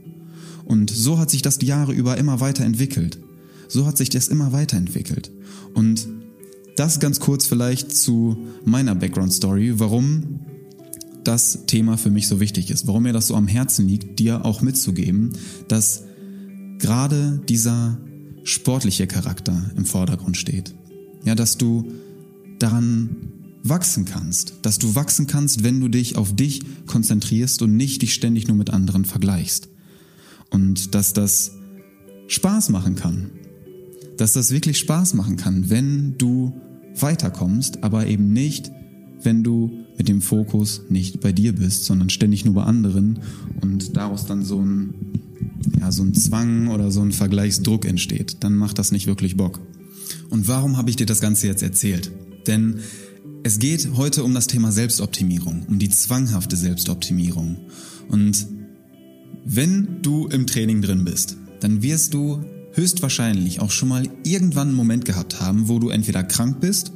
Und 0.64 0.90
so 0.90 1.18
hat 1.18 1.31
sich 1.31 1.42
das 1.42 1.59
die 1.59 1.66
Jahre 1.66 1.92
über 1.92 2.16
immer 2.16 2.40
weiterentwickelt. 2.40 3.18
So 3.66 3.87
hat 3.87 3.96
sich 3.96 4.11
das 4.11 4.29
immer 4.29 4.53
weiterentwickelt. 4.53 5.33
Und 5.74 6.07
das 6.76 7.00
ganz 7.00 7.20
kurz 7.20 7.46
vielleicht 7.46 7.94
zu 7.94 8.37
meiner 8.64 8.94
Background 8.94 9.33
Story, 9.33 9.79
warum 9.79 10.40
das 11.24 11.66
Thema 11.66 11.98
für 11.98 12.11
mich 12.11 12.29
so 12.29 12.40
wichtig 12.40 12.70
ist, 12.70 12.87
warum 12.87 13.03
mir 13.03 13.12
das 13.12 13.26
so 13.26 13.35
am 13.35 13.46
Herzen 13.46 13.87
liegt, 13.87 14.18
dir 14.18 14.44
auch 14.44 14.62
mitzugeben, 14.62 15.33
dass 15.68 16.05
gerade 16.79 17.40
dieser 17.48 17.98
sportliche 18.44 19.07
Charakter 19.07 19.70
im 19.76 19.85
Vordergrund 19.85 20.37
steht. 20.37 20.74
Ja, 21.24 21.35
dass 21.35 21.59
du 21.59 21.92
daran 22.59 23.33
wachsen 23.62 24.05
kannst, 24.05 24.55
dass 24.62 24.79
du 24.79 24.94
wachsen 24.94 25.26
kannst, 25.26 25.62
wenn 25.62 25.81
du 25.81 25.88
dich 25.88 26.16
auf 26.16 26.35
dich 26.35 26.62
konzentrierst 26.87 27.62
und 27.62 27.76
nicht 27.76 28.03
dich 28.03 28.14
ständig 28.14 28.48
nur 28.48 28.57
mit 28.57 28.70
anderen 28.70 29.05
vergleichst. 29.05 29.68
Und 30.50 30.94
dass 30.94 31.12
das 31.12 31.53
Spaß 32.29 32.70
machen 32.70 32.94
kann. 32.94 33.31
Dass 34.16 34.33
das 34.33 34.50
wirklich 34.50 34.79
Spaß 34.79 35.14
machen 35.14 35.37
kann, 35.37 35.68
wenn 35.70 36.16
du 36.16 36.53
weiterkommst, 36.98 37.83
aber 37.83 38.07
eben 38.07 38.33
nicht, 38.33 38.70
wenn 39.22 39.42
du 39.42 39.70
mit 39.98 40.09
dem 40.09 40.22
Fokus 40.22 40.83
nicht 40.88 41.20
bei 41.20 41.33
dir 41.33 41.55
bist, 41.55 41.85
sondern 41.85 42.09
ständig 42.09 42.44
nur 42.44 42.55
bei 42.55 42.62
anderen 42.62 43.20
und 43.61 43.96
daraus 43.96 44.26
dann 44.26 44.44
so 44.44 44.61
ein, 44.61 44.94
ja, 45.79 45.92
so 45.92 46.03
ein 46.03 46.14
Zwang 46.14 46.68
oder 46.68 46.90
so 46.90 47.01
ein 47.01 47.12
Vergleichsdruck 47.12 47.85
entsteht, 47.85 48.38
dann 48.40 48.57
macht 48.57 48.79
das 48.79 48.92
nicht 48.92 49.07
wirklich 49.07 49.37
Bock. 49.37 49.61
Und 50.29 50.49
warum 50.49 50.77
habe 50.77 50.90
ich 50.90 50.96
dir 50.96 51.07
das 51.07 51.20
Ganze 51.20 51.46
jetzt 51.46 51.62
erzählt? 51.62 52.11
Denn 52.46 52.81
es 53.42 53.59
geht 53.59 53.90
heute 53.96 54.25
um 54.25 54.35
das 54.35 54.46
Thema 54.46 54.73
Selbstoptimierung, 54.73 55.64
um 55.68 55.79
die 55.79 55.88
zwanghafte 55.88 56.57
Selbstoptimierung. 56.57 57.57
Und 58.09 58.46
wenn 59.44 60.03
du 60.03 60.27
im 60.29 60.46
Training 60.46 60.83
drin 60.83 61.05
bist, 61.05 61.37
dann 61.61 61.83
wirst 61.83 62.14
du 62.14 62.44
höchstwahrscheinlich 62.73 63.61
auch 63.61 63.70
schon 63.70 63.88
mal 63.88 64.09
irgendwann 64.25 64.68
einen 64.68 64.77
Moment 64.77 65.05
gehabt 65.05 65.40
haben, 65.40 65.68
wo 65.68 65.79
du 65.79 65.88
entweder 65.88 66.23
krank 66.23 66.61
bist 66.61 66.92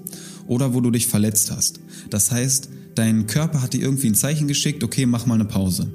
oder 0.46 0.74
wo 0.74 0.80
du 0.80 0.90
dich 0.90 1.06
verletzt 1.08 1.50
hast. 1.50 1.80
Das 2.10 2.30
heißt, 2.30 2.68
Dein 2.94 3.26
Körper 3.26 3.60
hat 3.60 3.72
dir 3.72 3.82
irgendwie 3.82 4.06
ein 4.08 4.14
Zeichen 4.14 4.46
geschickt, 4.46 4.84
okay, 4.84 5.04
mach 5.04 5.26
mal 5.26 5.34
eine 5.34 5.44
Pause. 5.44 5.90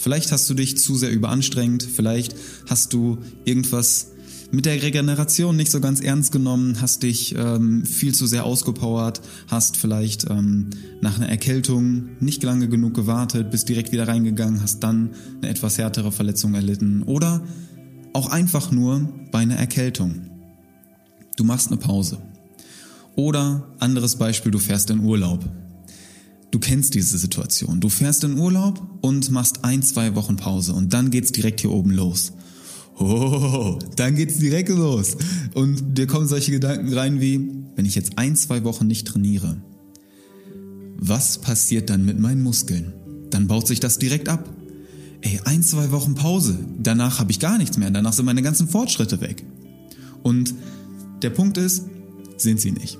Vielleicht 0.00 0.32
hast 0.32 0.48
du 0.48 0.54
dich 0.54 0.78
zu 0.78 0.96
sehr 0.96 1.10
überanstrengt, 1.10 1.82
vielleicht 1.82 2.34
hast 2.66 2.94
du 2.94 3.18
irgendwas 3.44 4.12
mit 4.50 4.64
der 4.64 4.82
Regeneration 4.82 5.56
nicht 5.56 5.70
so 5.70 5.78
ganz 5.78 6.00
ernst 6.00 6.32
genommen, 6.32 6.80
hast 6.80 7.02
dich 7.02 7.34
ähm, 7.36 7.84
viel 7.84 8.14
zu 8.14 8.26
sehr 8.26 8.44
ausgepowert, 8.44 9.20
hast 9.48 9.76
vielleicht 9.76 10.28
ähm, 10.30 10.70
nach 11.02 11.18
einer 11.18 11.28
Erkältung 11.28 12.08
nicht 12.18 12.42
lange 12.42 12.70
genug 12.70 12.94
gewartet, 12.94 13.50
bist 13.50 13.68
direkt 13.68 13.92
wieder 13.92 14.08
reingegangen, 14.08 14.62
hast 14.62 14.80
dann 14.80 15.10
eine 15.42 15.50
etwas 15.50 15.76
härtere 15.76 16.12
Verletzung 16.12 16.54
erlitten 16.54 17.02
oder 17.02 17.42
auch 18.14 18.30
einfach 18.30 18.70
nur 18.70 19.06
bei 19.30 19.40
einer 19.40 19.56
Erkältung. 19.56 20.22
Du 21.36 21.44
machst 21.44 21.68
eine 21.68 21.76
Pause. 21.76 22.18
Oder 23.16 23.66
anderes 23.78 24.16
Beispiel, 24.16 24.50
du 24.50 24.58
fährst 24.58 24.88
in 24.88 25.00
Urlaub. 25.00 25.44
Du 26.50 26.58
kennst 26.58 26.94
diese 26.94 27.16
Situation. 27.18 27.80
Du 27.80 27.88
fährst 27.88 28.24
in 28.24 28.38
Urlaub 28.38 28.80
und 29.02 29.30
machst 29.30 29.64
ein, 29.64 29.82
zwei 29.82 30.14
Wochen 30.14 30.36
Pause 30.36 30.72
und 30.74 30.92
dann 30.92 31.10
geht's 31.10 31.32
direkt 31.32 31.60
hier 31.60 31.70
oben 31.70 31.92
los. 31.92 32.32
Oh, 32.98 33.78
dann 33.96 34.14
geht's 34.14 34.38
direkt 34.38 34.68
los. 34.68 35.16
Und 35.54 35.96
dir 35.96 36.06
kommen 36.06 36.26
solche 36.26 36.50
Gedanken 36.50 36.92
rein 36.92 37.20
wie, 37.20 37.40
wenn 37.76 37.86
ich 37.86 37.94
jetzt 37.94 38.18
ein, 38.18 38.36
zwei 38.36 38.64
Wochen 38.64 38.86
nicht 38.86 39.06
trainiere, 39.06 39.56
was 40.98 41.38
passiert 41.38 41.88
dann 41.88 42.04
mit 42.04 42.18
meinen 42.18 42.42
Muskeln? 42.42 42.92
Dann 43.30 43.46
baut 43.46 43.66
sich 43.66 43.80
das 43.80 43.98
direkt 43.98 44.28
ab. 44.28 44.50
Ey, 45.22 45.40
ein, 45.44 45.62
zwei 45.62 45.92
Wochen 45.92 46.14
Pause. 46.14 46.58
Danach 46.78 47.20
habe 47.20 47.30
ich 47.30 47.40
gar 47.40 47.56
nichts 47.58 47.78
mehr. 47.78 47.90
Danach 47.90 48.12
sind 48.12 48.26
meine 48.26 48.42
ganzen 48.42 48.68
Fortschritte 48.68 49.20
weg. 49.20 49.44
Und 50.22 50.54
der 51.22 51.30
Punkt 51.30 51.56
ist, 51.56 51.86
sind 52.36 52.60
sie 52.60 52.72
nicht. 52.72 52.98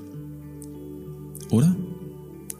Oder? 1.51 1.77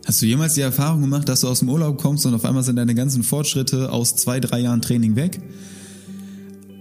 Hast 0.06 0.22
du 0.22 0.26
jemals 0.26 0.54
die 0.54 0.62
Erfahrung 0.62 1.02
gemacht, 1.02 1.28
dass 1.28 1.42
du 1.42 1.48
aus 1.48 1.58
dem 1.58 1.68
Urlaub 1.68 1.98
kommst 1.98 2.24
und 2.26 2.34
auf 2.34 2.44
einmal 2.44 2.62
sind 2.62 2.76
deine 2.76 2.94
ganzen 2.94 3.22
Fortschritte 3.22 3.92
aus 3.92 4.16
zwei, 4.16 4.40
drei 4.40 4.60
Jahren 4.60 4.80
Training 4.80 5.14
weg? 5.14 5.40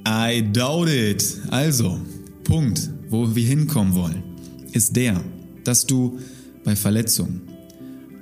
I 0.08 0.41
doubt 0.53 0.89
it. 0.89 1.38
Also, 1.49 1.99
Punkt, 2.43 2.89
wo 3.10 3.36
wir 3.36 3.45
hinkommen 3.45 3.93
wollen, 3.93 4.23
ist 4.71 4.95
der, 4.95 5.21
dass 5.65 5.86
du 5.86 6.19
bei 6.63 6.75
Verletzungen, 6.75 7.41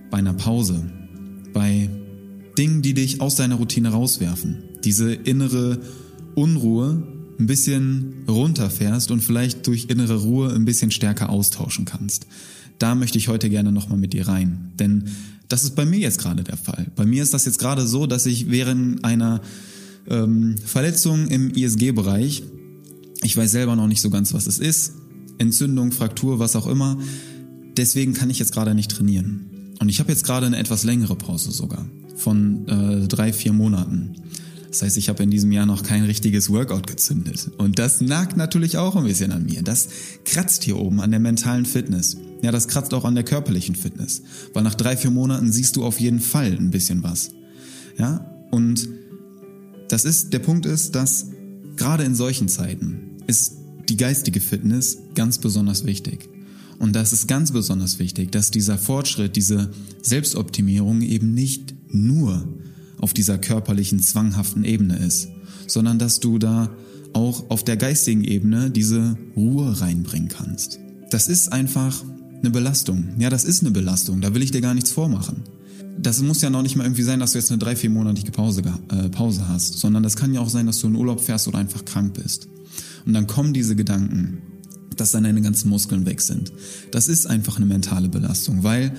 bei 0.10 0.18
einer 0.18 0.34
Pause, 0.34 0.90
bei 1.54 1.90
Dingen, 2.58 2.82
die 2.82 2.94
dich 2.94 3.22
aus 3.22 3.36
deiner 3.36 3.56
Routine 3.56 3.90
rauswerfen, 3.90 4.64
diese 4.84 5.14
innere 5.14 5.80
Unruhe 6.34 7.04
ein 7.40 7.46
bisschen 7.46 8.26
runterfährst 8.28 9.12
und 9.12 9.22
vielleicht 9.22 9.68
durch 9.68 9.86
innere 9.90 10.16
Ruhe 10.24 10.52
ein 10.54 10.66
bisschen 10.66 10.90
stärker 10.90 11.30
austauschen 11.30 11.86
kannst 11.86 12.26
da 12.80 12.96
möchte 12.96 13.18
ich 13.18 13.28
heute 13.28 13.50
gerne 13.50 13.72
nochmal 13.72 13.98
mit 13.98 14.14
dir 14.14 14.28
rein. 14.28 14.72
Denn 14.80 15.06
das 15.48 15.64
ist 15.64 15.76
bei 15.76 15.86
mir 15.86 16.00
jetzt 16.00 16.20
gerade 16.20 16.44
der 16.44 16.58
Fall. 16.58 16.88
Bei 16.96 17.06
mir 17.06 17.24
ist 17.24 17.34
das 17.34 17.46
jetzt 17.46 17.60
gerade 17.60 17.88
so, 17.88 18.06
dass 18.06 18.26
ich 18.26 18.50
während 18.50 19.04
einer 19.04 19.42
ähm, 20.10 20.56
Verletzung 20.58 21.28
im 21.28 21.52
ISG-Bereich, 21.52 22.44
ich 23.24 23.36
weiß 23.36 23.52
selber 23.52 23.76
noch 23.76 23.88
nicht 23.88 24.02
so 24.02 24.10
ganz, 24.10 24.34
was 24.34 24.48
es 24.48 24.60
ist, 24.60 24.94
Entzündung, 25.38 25.92
Fraktur, 25.92 26.40
was 26.40 26.56
auch 26.56 26.68
immer, 26.68 26.98
deswegen 27.78 28.14
kann 28.14 28.30
ich 28.30 28.40
jetzt 28.40 28.52
gerade 28.52 28.76
nicht 28.76 28.92
trainieren. 28.92 29.74
Und 29.80 29.90
ich 29.90 30.00
habe 30.00 30.12
jetzt 30.12 30.26
gerade 30.26 30.48
eine 30.48 30.58
etwas 30.58 30.84
längere 30.84 31.16
Pause 31.16 31.52
sogar 31.52 31.86
von 32.16 32.68
äh, 32.68 33.08
drei, 33.08 33.32
vier 33.32 33.54
Monaten. 33.54 34.16
Das 34.70 34.82
heißt, 34.82 34.98
ich 34.98 35.10
habe 35.10 35.24
in 35.24 35.32
diesem 35.32 35.52
Jahr 35.52 35.66
noch 35.66 35.84
kein 35.84 36.04
richtiges 36.04 36.50
Workout 36.50 36.88
gezündet. 36.88 37.52
Und 37.58 37.80
das 37.80 38.02
nagt 38.02 38.36
natürlich 38.36 38.78
auch 38.78 38.96
ein 38.96 39.06
bisschen 39.06 39.32
an 39.32 39.46
mir. 39.46 39.62
Das 39.62 39.88
kratzt 40.26 40.64
hier 40.64 40.78
oben 40.78 41.00
an 41.00 41.12
der 41.12 41.20
mentalen 41.20 41.66
Fitness. 41.66 42.18
Ja, 42.42 42.52
das 42.52 42.68
kratzt 42.68 42.94
auch 42.94 43.06
an 43.06 43.16
der 43.16 43.24
körperlichen 43.24 43.76
Fitness. 43.76 44.22
Weil 44.54 44.64
nach 44.64 44.76
drei, 44.76 44.98
vier 44.98 45.12
Monaten 45.12 45.52
siehst 45.52 45.76
du 45.76 45.86
auf 45.86 46.00
jeden 46.00 46.20
Fall 46.20 46.52
ein 46.52 46.72
bisschen 46.72 47.02
was. 47.02 47.32
Ja, 47.98 48.30
und 48.52 48.90
das 49.88 50.06
ist, 50.06 50.34
der 50.34 50.40
Punkt 50.40 50.66
ist, 50.66 50.96
dass 50.96 51.28
gerade 51.78 52.04
in 52.04 52.16
solchen 52.16 52.50
Zeiten 52.50 53.18
ist 53.26 53.54
die 53.90 53.98
geistige 53.98 54.42
Fitness 54.42 54.98
ganz 55.16 55.38
besonders 55.38 55.86
wichtig. 55.86 56.30
Und 56.80 56.94
das 56.96 57.14
ist 57.14 57.28
ganz 57.28 57.52
besonders 57.52 58.00
wichtig, 58.00 58.32
dass 58.32 58.52
dieser 58.52 58.78
Fortschritt, 58.78 59.36
diese 59.36 59.72
Selbstoptimierung 60.02 61.02
eben 61.02 61.34
nicht 61.34 61.74
nur 61.90 62.48
auf 63.00 63.14
dieser 63.14 63.38
körperlichen, 63.38 64.00
zwanghaften 64.00 64.64
Ebene 64.64 64.98
ist, 64.98 65.30
sondern 65.68 66.00
dass 66.00 66.20
du 66.20 66.38
da 66.40 66.70
auch 67.14 67.50
auf 67.50 67.64
der 67.64 67.78
geistigen 67.78 68.24
Ebene 68.24 68.70
diese 68.70 69.18
Ruhe 69.36 69.80
reinbringen 69.80 70.30
kannst. 70.30 70.80
Das 71.10 71.28
ist 71.28 71.52
einfach 71.52 72.04
eine 72.40 72.52
Belastung. 72.52 73.16
Ja, 73.18 73.30
das 73.30 73.44
ist 73.44 73.62
eine 73.62 73.72
Belastung. 73.72 74.22
Da 74.22 74.34
will 74.34 74.44
ich 74.44 74.52
dir 74.52 74.62
gar 74.62 74.74
nichts 74.74 74.92
vormachen. 74.92 75.44
Das 76.00 76.22
muss 76.22 76.42
ja 76.42 76.50
noch 76.50 76.62
nicht 76.62 76.76
mal 76.76 76.84
irgendwie 76.84 77.04
sein, 77.04 77.20
dass 77.20 77.32
du 77.32 77.40
jetzt 77.40 77.52
eine 77.52 77.58
drei, 77.58 77.76
vier 77.76 77.90
monatige 77.90 78.32
Pause, 78.32 78.62
äh, 78.90 79.10
Pause 79.10 79.48
hast, 79.48 79.80
sondern 79.80 80.04
das 80.04 80.16
kann 80.16 80.34
ja 80.34 80.42
auch 80.42 80.50
sein, 80.50 80.68
dass 80.68 80.80
du 80.80 80.88
in 80.88 80.96
Urlaub 80.96 81.22
fährst 81.22 81.48
oder 81.48 81.58
einfach 81.58 81.86
krank 81.86 82.14
bist. 82.14 82.48
Und 83.06 83.14
dann 83.14 83.26
kommen 83.26 83.54
diese 83.54 83.76
Gedanken, 83.76 84.42
dass 84.96 85.12
dann 85.12 85.24
deine 85.24 85.42
ganzen 85.42 85.70
Muskeln 85.70 86.06
weg 86.06 86.22
sind. 86.22 86.52
Das 86.92 87.08
ist 87.08 87.26
einfach 87.26 87.58
eine 87.58 87.66
mentale 87.66 88.10
Belastung, 88.10 88.64
weil 88.64 88.92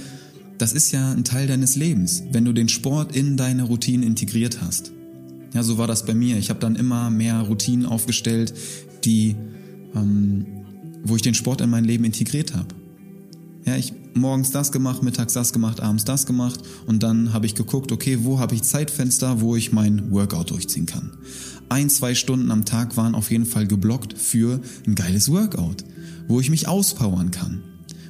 das 0.58 0.72
ist 0.72 0.90
ja 0.92 1.12
ein 1.12 1.24
Teil 1.24 1.46
deines 1.46 1.76
Lebens, 1.76 2.22
wenn 2.32 2.44
du 2.44 2.52
den 2.52 2.68
Sport 2.68 3.14
in 3.14 3.36
deine 3.36 3.62
Routine 3.62 4.04
integriert 4.04 4.60
hast. 4.60 4.92
Ja, 5.54 5.62
so 5.62 5.78
war 5.78 5.86
das 5.86 6.04
bei 6.04 6.14
mir. 6.14 6.36
Ich 6.36 6.50
habe 6.50 6.60
dann 6.60 6.76
immer 6.76 7.10
mehr 7.10 7.40
Routinen 7.40 7.86
aufgestellt, 7.86 8.52
die, 9.04 9.36
ähm, 9.94 10.46
wo 11.04 11.16
ich 11.16 11.22
den 11.22 11.34
Sport 11.34 11.60
in 11.60 11.70
mein 11.70 11.84
Leben 11.84 12.04
integriert 12.04 12.54
habe. 12.54 12.74
Ja, 13.64 13.76
ich 13.76 13.92
morgens 14.14 14.50
das 14.50 14.72
gemacht, 14.72 15.02
mittags 15.02 15.32
das 15.32 15.52
gemacht, 15.52 15.80
abends 15.80 16.04
das 16.04 16.26
gemacht 16.26 16.60
und 16.86 17.02
dann 17.02 17.32
habe 17.32 17.46
ich 17.46 17.54
geguckt, 17.54 17.92
okay, 17.92 18.18
wo 18.22 18.38
habe 18.38 18.54
ich 18.54 18.62
Zeitfenster, 18.62 19.40
wo 19.40 19.56
ich 19.56 19.72
mein 19.72 20.10
Workout 20.10 20.50
durchziehen 20.50 20.86
kann. 20.86 21.12
Ein, 21.68 21.90
zwei 21.90 22.14
Stunden 22.14 22.50
am 22.50 22.64
Tag 22.64 22.96
waren 22.96 23.14
auf 23.14 23.30
jeden 23.30 23.46
Fall 23.46 23.66
geblockt 23.66 24.18
für 24.18 24.60
ein 24.86 24.94
geiles 24.94 25.30
Workout, 25.30 25.84
wo 26.26 26.40
ich 26.40 26.50
mich 26.50 26.66
auspowern 26.66 27.30
kann, 27.30 27.62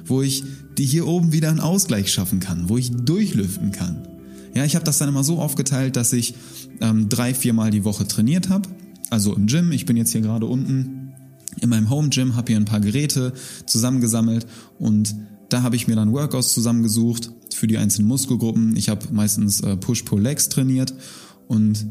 wo 0.09 0.21
ich 0.21 0.43
die 0.77 0.85
hier 0.85 1.07
oben 1.07 1.31
wieder 1.31 1.49
einen 1.49 1.59
Ausgleich 1.59 2.11
schaffen 2.11 2.39
kann, 2.39 2.69
wo 2.69 2.77
ich 2.77 2.91
durchlüften 2.91 3.71
kann. 3.71 4.07
Ja, 4.53 4.65
ich 4.65 4.75
habe 4.75 4.85
das 4.85 4.97
dann 4.97 5.09
immer 5.09 5.23
so 5.23 5.39
aufgeteilt, 5.39 5.95
dass 5.95 6.13
ich 6.13 6.33
ähm, 6.81 7.09
drei, 7.09 7.33
viermal 7.33 7.71
die 7.71 7.83
Woche 7.83 8.07
trainiert 8.07 8.49
habe. 8.49 8.69
Also 9.09 9.35
im 9.35 9.47
Gym, 9.47 9.71
ich 9.71 9.85
bin 9.85 9.97
jetzt 9.97 10.11
hier 10.11 10.21
gerade 10.21 10.45
unten 10.45 11.13
in 11.61 11.69
meinem 11.69 11.89
Home 11.89 12.09
Gym, 12.09 12.35
habe 12.35 12.51
hier 12.51 12.57
ein 12.57 12.65
paar 12.65 12.79
Geräte 12.79 13.33
zusammengesammelt 13.65 14.45
und 14.77 15.15
da 15.49 15.63
habe 15.63 15.75
ich 15.75 15.87
mir 15.87 15.95
dann 15.95 16.13
Workouts 16.13 16.53
zusammengesucht 16.53 17.31
für 17.53 17.67
die 17.67 17.77
einzelnen 17.77 18.07
Muskelgruppen. 18.07 18.75
Ich 18.75 18.89
habe 18.89 19.07
meistens 19.11 19.61
äh, 19.61 19.75
Push-Pull-Legs 19.75 20.49
trainiert 20.49 20.93
und 21.47 21.87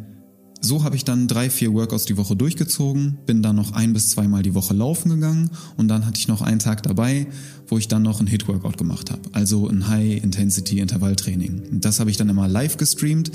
so 0.61 0.83
habe 0.83 0.97
ich 0.97 1.05
dann 1.05 1.29
drei, 1.29 1.51
vier 1.51 1.73
Workouts 1.73 2.05
die 2.05 2.17
Woche 2.17 2.35
durchgezogen, 2.35 3.19
bin 3.27 3.43
dann 3.43 3.57
noch 3.57 3.73
ein 3.73 3.93
bis 3.93 4.09
zweimal 4.09 4.43
die 4.43 4.55
Woche 4.55 4.75
laufen 4.75 5.09
gegangen 5.11 5.51
und 5.77 5.89
dann 5.89 6.05
hatte 6.05 6.19
ich 6.19 6.27
noch 6.27 6.43
einen 6.43 6.59
Tag 6.59 6.83
dabei, 6.83 7.29
wo 7.69 7.79
ich 7.79 7.87
dann 7.87 8.03
noch 8.03 8.21
ein 8.21 8.27
Hit-Workout 8.27 8.77
gemacht 8.77 9.11
habe. 9.11 9.23
Also 9.33 9.69
ein 9.69 9.89
High-Intensity-Intervalltraining. 9.89 11.81
Das 11.81 12.01
habe 12.01 12.11
ich 12.11 12.17
dann 12.17 12.29
immer 12.29 12.49
live 12.49 12.77
gestreamt. 12.77 13.31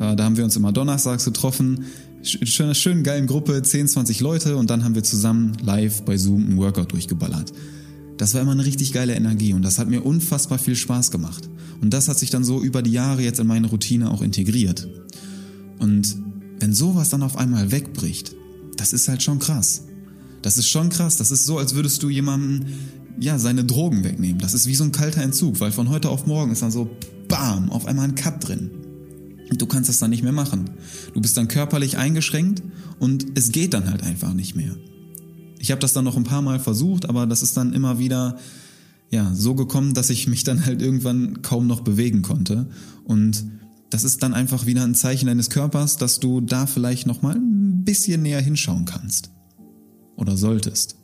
Äh, 0.00 0.16
da 0.16 0.24
haben 0.24 0.36
wir 0.36 0.44
uns 0.44 0.56
immer 0.56 0.72
donnerstags 0.72 1.24
getroffen. 1.24 1.84
Schöne, 2.22 2.74
schön 2.74 3.02
geilen 3.02 3.26
Gruppe, 3.26 3.62
10, 3.62 3.88
20 3.88 4.20
Leute 4.20 4.56
und 4.56 4.70
dann 4.70 4.84
haben 4.84 4.94
wir 4.94 5.02
zusammen 5.02 5.56
live 5.62 6.02
bei 6.02 6.16
Zoom 6.16 6.50
ein 6.50 6.56
Workout 6.56 6.92
durchgeballert. 6.92 7.52
Das 8.16 8.34
war 8.34 8.40
immer 8.40 8.52
eine 8.52 8.64
richtig 8.64 8.92
geile 8.92 9.14
Energie 9.14 9.52
und 9.52 9.62
das 9.62 9.78
hat 9.78 9.88
mir 9.88 10.04
unfassbar 10.04 10.58
viel 10.58 10.76
Spaß 10.76 11.10
gemacht. 11.10 11.50
Und 11.80 11.92
das 11.92 12.08
hat 12.08 12.18
sich 12.18 12.30
dann 12.30 12.44
so 12.44 12.62
über 12.62 12.80
die 12.80 12.92
Jahre 12.92 13.22
jetzt 13.22 13.40
in 13.40 13.46
meine 13.46 13.66
Routine 13.66 14.10
auch 14.10 14.22
integriert. 14.22 14.88
Und 15.80 16.16
wenn 16.62 16.72
sowas 16.72 17.10
dann 17.10 17.24
auf 17.24 17.36
einmal 17.36 17.72
wegbricht, 17.72 18.36
das 18.76 18.92
ist 18.92 19.08
halt 19.08 19.22
schon 19.22 19.40
krass. 19.40 19.82
Das 20.42 20.58
ist 20.58 20.68
schon 20.68 20.90
krass. 20.90 21.16
Das 21.16 21.32
ist 21.32 21.44
so, 21.44 21.58
als 21.58 21.74
würdest 21.74 22.02
du 22.02 22.08
jemanden, 22.08 22.66
ja, 23.18 23.38
seine 23.38 23.64
Drogen 23.64 24.04
wegnehmen. 24.04 24.38
Das 24.38 24.54
ist 24.54 24.66
wie 24.66 24.76
so 24.76 24.84
ein 24.84 24.92
kalter 24.92 25.22
Entzug, 25.22 25.58
weil 25.58 25.72
von 25.72 25.88
heute 25.88 26.08
auf 26.08 26.24
morgen 26.26 26.52
ist 26.52 26.62
dann 26.62 26.70
so, 26.70 26.88
bam, 27.26 27.70
auf 27.70 27.86
einmal 27.86 28.06
ein 28.06 28.14
Cut 28.14 28.46
drin. 28.46 28.70
Und 29.50 29.60
du 29.60 29.66
kannst 29.66 29.88
das 29.88 29.98
dann 29.98 30.10
nicht 30.10 30.22
mehr 30.22 30.32
machen. 30.32 30.70
Du 31.12 31.20
bist 31.20 31.36
dann 31.36 31.48
körperlich 31.48 31.98
eingeschränkt 31.98 32.62
und 33.00 33.26
es 33.34 33.50
geht 33.50 33.74
dann 33.74 33.90
halt 33.90 34.04
einfach 34.04 34.32
nicht 34.32 34.54
mehr. 34.54 34.76
Ich 35.58 35.72
habe 35.72 35.80
das 35.80 35.92
dann 35.92 36.04
noch 36.04 36.16
ein 36.16 36.24
paar 36.24 36.42
Mal 36.42 36.60
versucht, 36.60 37.08
aber 37.08 37.26
das 37.26 37.42
ist 37.42 37.56
dann 37.56 37.72
immer 37.72 37.98
wieder 37.98 38.38
ja 39.10 39.32
so 39.34 39.56
gekommen, 39.56 39.94
dass 39.94 40.10
ich 40.10 40.28
mich 40.28 40.44
dann 40.44 40.64
halt 40.64 40.80
irgendwann 40.80 41.42
kaum 41.42 41.66
noch 41.66 41.80
bewegen 41.80 42.22
konnte 42.22 42.66
und 43.04 43.44
das 43.92 44.04
ist 44.04 44.22
dann 44.22 44.32
einfach 44.32 44.64
wieder 44.64 44.84
ein 44.84 44.94
Zeichen 44.94 45.26
deines 45.26 45.50
Körpers, 45.50 45.98
dass 45.98 46.18
du 46.18 46.40
da 46.40 46.66
vielleicht 46.66 47.06
noch 47.06 47.20
mal 47.20 47.36
ein 47.36 47.84
bisschen 47.84 48.22
näher 48.22 48.40
hinschauen 48.40 48.86
kannst 48.86 49.30
oder 50.16 50.36
solltest. 50.38 50.96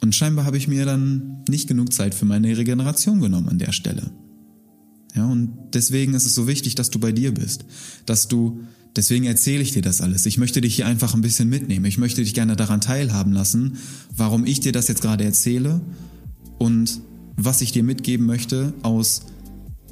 Und 0.00 0.14
scheinbar 0.14 0.44
habe 0.44 0.56
ich 0.56 0.66
mir 0.66 0.84
dann 0.84 1.44
nicht 1.48 1.68
genug 1.68 1.92
Zeit 1.92 2.14
für 2.14 2.24
meine 2.24 2.56
Regeneration 2.56 3.20
genommen 3.20 3.48
an 3.48 3.58
der 3.58 3.70
Stelle. 3.70 4.10
Ja, 5.14 5.26
und 5.26 5.52
deswegen 5.72 6.14
ist 6.14 6.26
es 6.26 6.34
so 6.34 6.48
wichtig, 6.48 6.74
dass 6.74 6.90
du 6.90 6.98
bei 6.98 7.12
dir 7.12 7.32
bist, 7.32 7.64
dass 8.06 8.26
du 8.28 8.60
Deswegen 8.96 9.24
erzähle 9.24 9.62
ich 9.62 9.70
dir 9.70 9.82
das 9.82 10.00
alles. 10.00 10.26
Ich 10.26 10.36
möchte 10.36 10.60
dich 10.60 10.74
hier 10.74 10.86
einfach 10.86 11.14
ein 11.14 11.20
bisschen 11.20 11.48
mitnehmen. 11.48 11.84
Ich 11.84 11.96
möchte 11.96 12.22
dich 12.22 12.34
gerne 12.34 12.56
daran 12.56 12.80
teilhaben 12.80 13.32
lassen, 13.32 13.78
warum 14.16 14.44
ich 14.44 14.58
dir 14.58 14.72
das 14.72 14.88
jetzt 14.88 15.00
gerade 15.00 15.22
erzähle 15.22 15.80
und 16.58 17.00
was 17.36 17.60
ich 17.60 17.70
dir 17.70 17.84
mitgeben 17.84 18.26
möchte 18.26 18.74
aus 18.82 19.22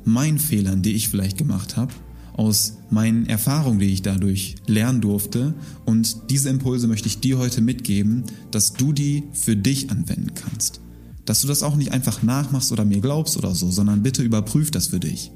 meinen 0.08 0.38
Fehlern, 0.38 0.82
die 0.82 0.92
ich 0.92 1.08
vielleicht 1.08 1.38
gemacht 1.38 1.76
habe, 1.76 1.92
aus 2.34 2.78
meinen 2.90 3.26
Erfahrungen, 3.26 3.80
die 3.80 3.92
ich 3.92 4.02
dadurch 4.02 4.56
lernen 4.66 5.00
durfte. 5.00 5.54
Und 5.84 6.30
diese 6.30 6.48
Impulse 6.48 6.86
möchte 6.86 7.08
ich 7.08 7.18
dir 7.18 7.38
heute 7.38 7.60
mitgeben, 7.60 8.24
dass 8.50 8.72
du 8.72 8.92
die 8.92 9.24
für 9.32 9.56
dich 9.56 9.90
anwenden 9.90 10.34
kannst. 10.34 10.80
Dass 11.24 11.42
du 11.42 11.48
das 11.48 11.62
auch 11.62 11.76
nicht 11.76 11.92
einfach 11.92 12.22
nachmachst 12.22 12.70
oder 12.72 12.84
mir 12.84 13.00
glaubst 13.00 13.36
oder 13.36 13.54
so, 13.54 13.70
sondern 13.70 14.02
bitte 14.02 14.22
überprüf 14.22 14.70
das 14.70 14.86
für 14.88 15.00
dich. 15.00 15.32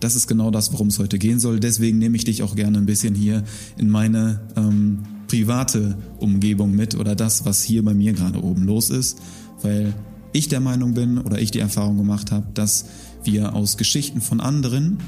Das 0.00 0.16
ist 0.16 0.26
genau 0.26 0.50
das, 0.50 0.72
worum 0.72 0.88
es 0.88 0.98
heute 0.98 1.18
gehen 1.18 1.38
soll. 1.38 1.60
Deswegen 1.60 1.98
nehme 1.98 2.16
ich 2.16 2.24
dich 2.24 2.42
auch 2.42 2.56
gerne 2.56 2.78
ein 2.78 2.86
bisschen 2.86 3.14
hier 3.14 3.44
in 3.78 3.88
meine 3.88 4.40
ähm, 4.56 5.04
private 5.28 5.96
Umgebung 6.18 6.74
mit 6.74 6.96
oder 6.96 7.14
das, 7.14 7.44
was 7.44 7.62
hier 7.62 7.84
bei 7.84 7.94
mir 7.94 8.12
gerade 8.12 8.42
oben 8.42 8.64
los 8.64 8.90
ist, 8.90 9.18
weil 9.62 9.94
ich 10.32 10.48
der 10.48 10.60
Meinung 10.60 10.94
bin 10.94 11.18
oder 11.18 11.40
ich 11.40 11.52
die 11.52 11.60
Erfahrung 11.60 11.96
gemacht 11.96 12.32
habe, 12.32 12.48
dass 12.54 12.86
wir 13.24 13.54
aus 13.54 13.76
Geschichten 13.76 14.20
von 14.20 14.40
anderen 14.40 14.98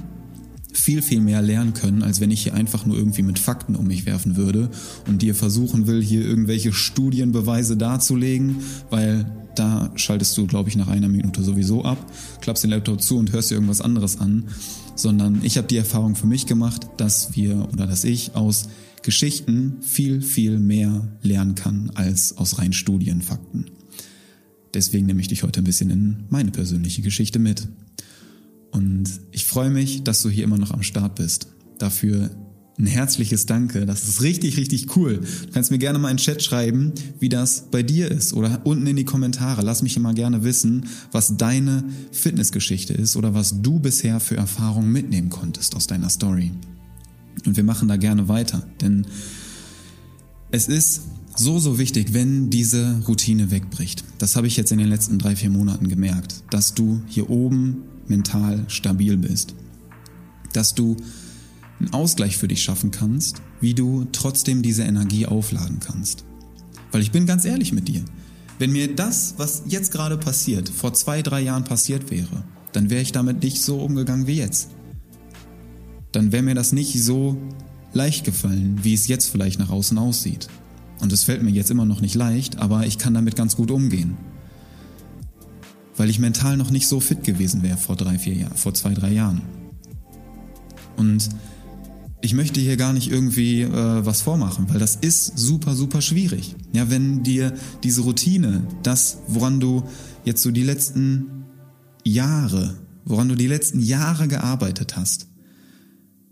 viel, 0.72 1.02
viel 1.02 1.20
mehr 1.20 1.42
lernen 1.42 1.72
können, 1.72 2.02
als 2.02 2.20
wenn 2.20 2.30
ich 2.30 2.42
hier 2.42 2.54
einfach 2.54 2.86
nur 2.86 2.96
irgendwie 2.96 3.22
mit 3.22 3.38
Fakten 3.38 3.76
um 3.76 3.86
mich 3.86 4.06
werfen 4.06 4.36
würde 4.36 4.70
und 5.06 5.22
dir 5.22 5.34
versuchen 5.34 5.86
will, 5.86 6.02
hier 6.02 6.22
irgendwelche 6.22 6.72
Studienbeweise 6.72 7.76
darzulegen, 7.76 8.56
weil 8.90 9.26
da 9.54 9.90
schaltest 9.94 10.36
du, 10.36 10.46
glaube 10.46 10.68
ich, 10.68 10.76
nach 10.76 10.88
einer 10.88 11.08
Minute 11.08 11.42
sowieso 11.42 11.84
ab, 11.84 11.98
klappst 12.40 12.64
den 12.64 12.70
Laptop 12.70 13.00
zu 13.00 13.16
und 13.16 13.32
hörst 13.32 13.50
dir 13.50 13.54
irgendwas 13.54 13.80
anderes 13.80 14.20
an, 14.20 14.48
sondern 14.94 15.40
ich 15.42 15.56
habe 15.56 15.66
die 15.66 15.78
Erfahrung 15.78 16.14
für 16.14 16.26
mich 16.26 16.46
gemacht, 16.46 16.86
dass 16.98 17.34
wir 17.34 17.68
oder 17.72 17.86
dass 17.86 18.04
ich 18.04 18.34
aus 18.34 18.68
Geschichten 19.02 19.76
viel, 19.80 20.20
viel 20.20 20.58
mehr 20.58 21.08
lernen 21.22 21.54
kann 21.54 21.90
als 21.94 22.36
aus 22.36 22.58
rein 22.58 22.72
Studienfakten. 22.72 23.70
Deswegen 24.74 25.06
nehme 25.06 25.20
ich 25.20 25.28
dich 25.28 25.42
heute 25.42 25.60
ein 25.60 25.64
bisschen 25.64 25.90
in 25.90 26.24
meine 26.28 26.50
persönliche 26.50 27.02
Geschichte 27.02 27.38
mit. 27.38 27.66
Und 28.76 29.20
ich 29.32 29.46
freue 29.46 29.70
mich, 29.70 30.04
dass 30.04 30.20
du 30.20 30.28
hier 30.28 30.44
immer 30.44 30.58
noch 30.58 30.70
am 30.70 30.82
Start 30.82 31.14
bist. 31.14 31.48
Dafür 31.78 32.30
ein 32.78 32.84
herzliches 32.84 33.46
Danke. 33.46 33.86
Das 33.86 34.06
ist 34.06 34.20
richtig, 34.20 34.58
richtig 34.58 34.94
cool. 34.96 35.20
Du 35.46 35.52
kannst 35.52 35.70
mir 35.70 35.78
gerne 35.78 35.98
mal 35.98 36.10
in 36.10 36.18
den 36.18 36.22
Chat 36.22 36.42
schreiben, 36.42 36.92
wie 37.18 37.30
das 37.30 37.70
bei 37.70 37.82
dir 37.82 38.10
ist 38.10 38.34
oder 38.34 38.60
unten 38.64 38.86
in 38.86 38.96
die 38.96 39.06
Kommentare. 39.06 39.62
Lass 39.62 39.80
mich 39.80 39.96
immer 39.96 40.12
gerne 40.12 40.44
wissen, 40.44 40.88
was 41.10 41.38
deine 41.38 41.84
Fitnessgeschichte 42.12 42.92
ist 42.92 43.16
oder 43.16 43.32
was 43.32 43.62
du 43.62 43.78
bisher 43.80 44.20
für 44.20 44.36
Erfahrungen 44.36 44.92
mitnehmen 44.92 45.30
konntest 45.30 45.74
aus 45.74 45.86
deiner 45.86 46.10
Story. 46.10 46.52
Und 47.46 47.56
wir 47.56 47.64
machen 47.64 47.88
da 47.88 47.96
gerne 47.96 48.28
weiter, 48.28 48.66
denn 48.82 49.06
es 50.50 50.68
ist 50.68 51.02
so, 51.34 51.58
so 51.58 51.78
wichtig, 51.78 52.12
wenn 52.12 52.50
diese 52.50 53.00
Routine 53.08 53.50
wegbricht. 53.50 54.04
Das 54.18 54.36
habe 54.36 54.46
ich 54.46 54.56
jetzt 54.58 54.72
in 54.72 54.78
den 54.78 54.88
letzten 54.88 55.18
drei, 55.18 55.34
vier 55.34 55.50
Monaten 55.50 55.88
gemerkt, 55.88 56.42
dass 56.50 56.74
du 56.74 57.00
hier 57.06 57.30
oben 57.30 57.82
mental 58.08 58.64
stabil 58.68 59.16
bist. 59.16 59.54
Dass 60.52 60.74
du 60.74 60.96
einen 61.78 61.92
Ausgleich 61.92 62.36
für 62.36 62.48
dich 62.48 62.62
schaffen 62.62 62.90
kannst, 62.90 63.42
wie 63.60 63.74
du 63.74 64.06
trotzdem 64.12 64.62
diese 64.62 64.84
Energie 64.84 65.26
aufladen 65.26 65.80
kannst. 65.80 66.24
Weil 66.92 67.02
ich 67.02 67.12
bin 67.12 67.26
ganz 67.26 67.44
ehrlich 67.44 67.72
mit 67.72 67.88
dir. 67.88 68.02
Wenn 68.58 68.72
mir 68.72 68.94
das, 68.94 69.34
was 69.36 69.64
jetzt 69.66 69.92
gerade 69.92 70.16
passiert, 70.16 70.68
vor 70.68 70.94
zwei, 70.94 71.20
drei 71.20 71.42
Jahren 71.42 71.64
passiert 71.64 72.10
wäre, 72.10 72.44
dann 72.72 72.90
wäre 72.90 73.02
ich 73.02 73.12
damit 73.12 73.42
nicht 73.42 73.60
so 73.60 73.80
umgegangen 73.80 74.26
wie 74.26 74.36
jetzt. 74.36 74.70
Dann 76.12 76.32
wäre 76.32 76.42
mir 76.42 76.54
das 76.54 76.72
nicht 76.72 77.02
so 77.02 77.36
leicht 77.92 78.24
gefallen, 78.24 78.78
wie 78.82 78.94
es 78.94 79.08
jetzt 79.08 79.26
vielleicht 79.26 79.58
nach 79.58 79.70
außen 79.70 79.98
aussieht. 79.98 80.48
Und 81.00 81.12
es 81.12 81.24
fällt 81.24 81.42
mir 81.42 81.50
jetzt 81.50 81.70
immer 81.70 81.84
noch 81.84 82.00
nicht 82.00 82.14
leicht, 82.14 82.58
aber 82.58 82.86
ich 82.86 82.96
kann 82.98 83.14
damit 83.14 83.36
ganz 83.36 83.56
gut 83.56 83.70
umgehen. 83.70 84.16
Weil 85.96 86.10
ich 86.10 86.18
mental 86.18 86.56
noch 86.56 86.70
nicht 86.70 86.88
so 86.88 87.00
fit 87.00 87.24
gewesen 87.24 87.62
wäre 87.62 87.78
vor 87.78 87.96
drei, 87.96 88.18
vier 88.18 88.34
Jahren, 88.34 88.56
vor 88.56 88.74
zwei, 88.74 88.92
drei 88.94 89.12
Jahren. 89.12 89.42
Und 90.96 91.28
ich 92.20 92.34
möchte 92.34 92.60
hier 92.60 92.76
gar 92.76 92.92
nicht 92.92 93.10
irgendwie 93.10 93.62
äh, 93.62 94.04
was 94.04 94.22
vormachen, 94.22 94.68
weil 94.68 94.78
das 94.78 94.96
ist 94.96 95.38
super, 95.38 95.74
super 95.74 96.00
schwierig. 96.00 96.56
Ja, 96.72 96.90
wenn 96.90 97.22
dir 97.22 97.54
diese 97.82 98.00
Routine, 98.00 98.66
das, 98.82 99.18
woran 99.28 99.60
du 99.60 99.84
jetzt 100.24 100.42
so 100.42 100.50
die 100.50 100.64
letzten 100.64 101.44
Jahre, 102.04 102.76
woran 103.04 103.28
du 103.28 103.34
die 103.34 103.46
letzten 103.46 103.80
Jahre 103.80 104.28
gearbeitet 104.28 104.96
hast, 104.96 105.28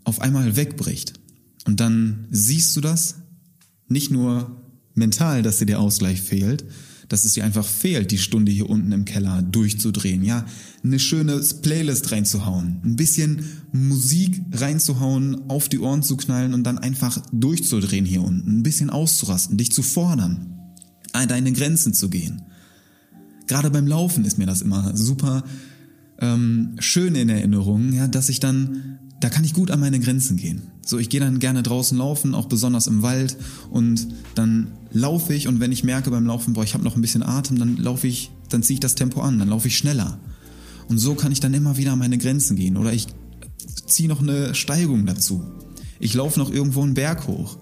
auf 0.03 0.21
einmal 0.21 0.55
wegbricht. 0.55 1.13
Und 1.65 1.79
dann 1.79 2.27
siehst 2.29 2.75
du 2.75 2.81
das 2.81 3.15
nicht 3.87 4.11
nur 4.11 4.61
mental, 4.93 5.43
dass 5.43 5.57
dir 5.57 5.65
der 5.65 5.79
Ausgleich 5.79 6.21
fehlt, 6.21 6.65
dass 7.07 7.25
es 7.25 7.33
dir 7.33 7.43
einfach 7.43 7.65
fehlt, 7.65 8.11
die 8.11 8.17
Stunde 8.17 8.51
hier 8.51 8.69
unten 8.69 8.91
im 8.91 9.05
Keller 9.05 9.41
durchzudrehen, 9.41 10.23
ja, 10.23 10.45
eine 10.83 10.99
schöne 10.99 11.39
Playlist 11.61 12.11
reinzuhauen, 12.11 12.81
ein 12.83 12.95
bisschen 12.95 13.45
Musik 13.71 14.41
reinzuhauen, 14.51 15.49
auf 15.49 15.69
die 15.69 15.79
Ohren 15.79 16.03
zu 16.03 16.17
knallen 16.17 16.53
und 16.53 16.63
dann 16.63 16.77
einfach 16.77 17.21
durchzudrehen 17.31 18.05
hier 18.05 18.23
unten, 18.23 18.59
ein 18.59 18.63
bisschen 18.63 18.89
auszurasten, 18.89 19.57
dich 19.57 19.71
zu 19.71 19.83
fordern, 19.83 20.59
an 21.13 21.27
deine 21.27 21.51
Grenzen 21.51 21.93
zu 21.93 22.09
gehen. 22.09 22.41
Gerade 23.47 23.69
beim 23.69 23.87
Laufen 23.87 24.25
ist 24.25 24.37
mir 24.37 24.47
das 24.47 24.61
immer 24.61 24.95
super 24.97 25.43
ähm, 26.19 26.75
schön 26.79 27.15
in 27.15 27.29
Erinnerung, 27.29 27.93
ja, 27.93 28.07
dass 28.07 28.29
ich 28.29 28.39
dann 28.39 28.99
da 29.19 29.29
kann 29.29 29.43
ich 29.43 29.53
gut 29.53 29.71
an 29.71 29.79
meine 29.79 29.99
Grenzen 29.99 30.37
gehen. 30.37 30.63
So, 30.85 30.99
ich 30.99 31.09
gehe 31.09 31.19
dann 31.19 31.39
gerne 31.39 31.63
draußen 31.63 31.97
laufen, 31.97 32.35
auch 32.35 32.45
besonders 32.45 32.87
im 32.87 33.01
Wald 33.01 33.37
und 33.71 34.07
dann 34.35 34.73
laufe 34.95 35.33
ich 35.33 35.47
und 35.47 35.59
wenn 35.59 35.73
ich 35.73 35.83
merke 35.83 36.09
beim 36.09 36.25
Laufen, 36.25 36.53
boah, 36.53 36.63
ich 36.63 36.73
habe 36.73 36.83
noch 36.83 36.95
ein 36.95 37.01
bisschen 37.01 37.21
Atem, 37.21 37.59
dann 37.59 37.75
laufe 37.75 38.07
ich, 38.07 38.31
dann 38.49 38.63
ziehe 38.63 38.75
ich 38.75 38.79
das 38.79 38.95
Tempo 38.95 39.21
an, 39.21 39.37
dann 39.37 39.49
laufe 39.49 39.67
ich 39.67 39.77
schneller. 39.77 40.17
Und 40.87 40.99
so 40.99 41.15
kann 41.15 41.33
ich 41.33 41.41
dann 41.41 41.53
immer 41.53 41.75
wieder 41.75 41.91
an 41.91 41.99
meine 41.99 42.17
Grenzen 42.17 42.55
gehen 42.55 42.77
oder 42.77 42.93
ich 42.93 43.07
ziehe 43.87 44.07
noch 44.07 44.21
eine 44.21 44.55
Steigung 44.55 45.05
dazu. 45.05 45.43
Ich 45.99 46.13
laufe 46.13 46.39
noch 46.39 46.49
irgendwo 46.49 46.81
einen 46.81 46.93
Berg 46.93 47.27
hoch 47.27 47.57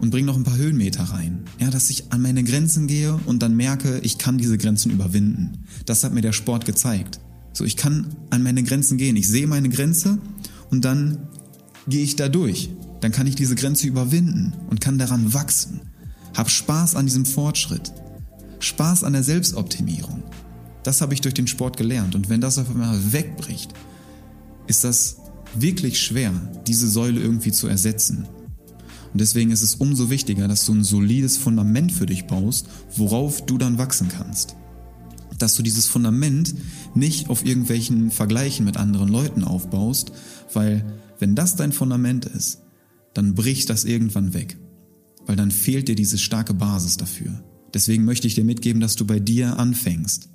und 0.00 0.10
bringe 0.10 0.26
noch 0.26 0.36
ein 0.36 0.42
paar 0.42 0.56
Höhenmeter 0.56 1.04
rein. 1.04 1.44
Ja, 1.60 1.70
dass 1.70 1.90
ich 1.90 2.12
an 2.12 2.20
meine 2.20 2.42
Grenzen 2.42 2.88
gehe 2.88 3.20
und 3.24 3.42
dann 3.42 3.56
merke, 3.56 4.00
ich 4.02 4.18
kann 4.18 4.36
diese 4.36 4.58
Grenzen 4.58 4.90
überwinden. 4.90 5.64
Das 5.86 6.02
hat 6.02 6.12
mir 6.12 6.22
der 6.22 6.32
Sport 6.32 6.66
gezeigt. 6.66 7.20
So, 7.52 7.64
ich 7.64 7.76
kann 7.76 8.16
an 8.30 8.42
meine 8.42 8.64
Grenzen 8.64 8.98
gehen. 8.98 9.14
Ich 9.14 9.28
sehe 9.28 9.46
meine 9.46 9.68
Grenze 9.68 10.18
und 10.70 10.84
dann 10.84 11.28
gehe 11.86 12.02
ich 12.02 12.16
da 12.16 12.28
durch. 12.28 12.70
Dann 13.00 13.12
kann 13.12 13.28
ich 13.28 13.36
diese 13.36 13.54
Grenze 13.54 13.86
überwinden 13.86 14.54
und 14.70 14.80
kann 14.80 14.98
daran 14.98 15.34
wachsen. 15.34 15.80
Hab 16.36 16.50
Spaß 16.50 16.96
an 16.96 17.06
diesem 17.06 17.24
Fortschritt. 17.24 17.92
Spaß 18.58 19.04
an 19.04 19.12
der 19.12 19.22
Selbstoptimierung. 19.22 20.22
Das 20.82 21.00
habe 21.00 21.14
ich 21.14 21.20
durch 21.20 21.34
den 21.34 21.46
Sport 21.46 21.76
gelernt. 21.76 22.14
Und 22.14 22.28
wenn 22.28 22.40
das 22.40 22.58
auf 22.58 22.70
einmal 22.70 23.12
wegbricht, 23.12 23.72
ist 24.66 24.84
das 24.84 25.16
wirklich 25.54 26.00
schwer, 26.00 26.32
diese 26.66 26.88
Säule 26.88 27.20
irgendwie 27.20 27.52
zu 27.52 27.68
ersetzen. 27.68 28.26
Und 29.12 29.20
deswegen 29.20 29.50
ist 29.50 29.62
es 29.62 29.76
umso 29.76 30.10
wichtiger, 30.10 30.48
dass 30.48 30.66
du 30.66 30.74
ein 30.74 30.84
solides 30.84 31.36
Fundament 31.36 31.92
für 31.92 32.06
dich 32.06 32.26
baust, 32.26 32.66
worauf 32.96 33.46
du 33.46 33.58
dann 33.58 33.78
wachsen 33.78 34.08
kannst 34.08 34.56
dass 35.38 35.56
du 35.56 35.62
dieses 35.62 35.86
Fundament 35.86 36.54
nicht 36.94 37.28
auf 37.28 37.44
irgendwelchen 37.44 38.10
Vergleichen 38.10 38.64
mit 38.64 38.76
anderen 38.76 39.08
Leuten 39.08 39.44
aufbaust, 39.44 40.12
weil 40.52 40.84
wenn 41.18 41.34
das 41.34 41.56
dein 41.56 41.72
Fundament 41.72 42.24
ist, 42.24 42.60
dann 43.14 43.34
bricht 43.34 43.70
das 43.70 43.84
irgendwann 43.84 44.34
weg, 44.34 44.56
weil 45.26 45.36
dann 45.36 45.50
fehlt 45.50 45.88
dir 45.88 45.94
diese 45.94 46.18
starke 46.18 46.54
Basis 46.54 46.96
dafür. 46.96 47.42
Deswegen 47.72 48.04
möchte 48.04 48.26
ich 48.26 48.34
dir 48.34 48.44
mitgeben, 48.44 48.80
dass 48.80 48.96
du 48.96 49.04
bei 49.04 49.18
dir 49.18 49.58
anfängst. 49.58 50.28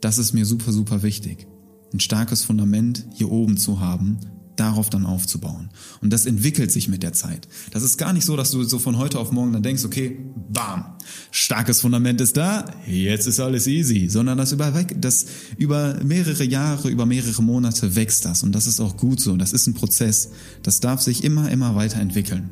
Das 0.00 0.18
ist 0.18 0.32
mir 0.32 0.44
super, 0.44 0.72
super 0.72 1.02
wichtig. 1.02 1.46
Ein 1.92 2.00
starkes 2.00 2.44
Fundament 2.44 3.06
hier 3.14 3.30
oben 3.30 3.56
zu 3.56 3.80
haben, 3.80 4.18
darauf 4.60 4.90
dann 4.90 5.06
aufzubauen. 5.06 5.70
Und 6.02 6.12
das 6.12 6.26
entwickelt 6.26 6.70
sich 6.70 6.88
mit 6.88 7.02
der 7.02 7.12
Zeit. 7.12 7.48
Das 7.70 7.82
ist 7.82 7.96
gar 7.96 8.12
nicht 8.12 8.26
so, 8.26 8.36
dass 8.36 8.50
du 8.50 8.62
so 8.62 8.78
von 8.78 8.98
heute 8.98 9.18
auf 9.18 9.32
morgen 9.32 9.52
dann 9.52 9.62
denkst, 9.62 9.84
okay, 9.84 10.18
bam, 10.52 10.84
starkes 11.30 11.80
Fundament 11.80 12.20
ist 12.20 12.36
da, 12.36 12.66
jetzt 12.86 13.26
ist 13.26 13.40
alles 13.40 13.66
easy, 13.66 14.08
sondern 14.08 14.36
das 14.36 14.52
über, 14.52 14.70
das 14.70 15.26
über 15.56 15.98
mehrere 16.04 16.44
Jahre, 16.44 16.90
über 16.90 17.06
mehrere 17.06 17.42
Monate 17.42 17.96
wächst 17.96 18.26
das. 18.26 18.42
Und 18.42 18.52
das 18.52 18.66
ist 18.66 18.80
auch 18.80 18.96
gut 18.96 19.20
so. 19.20 19.36
Das 19.36 19.52
ist 19.52 19.66
ein 19.66 19.74
Prozess. 19.74 20.30
Das 20.62 20.80
darf 20.80 21.00
sich 21.00 21.24
immer, 21.24 21.50
immer 21.50 21.74
weiterentwickeln. 21.74 22.50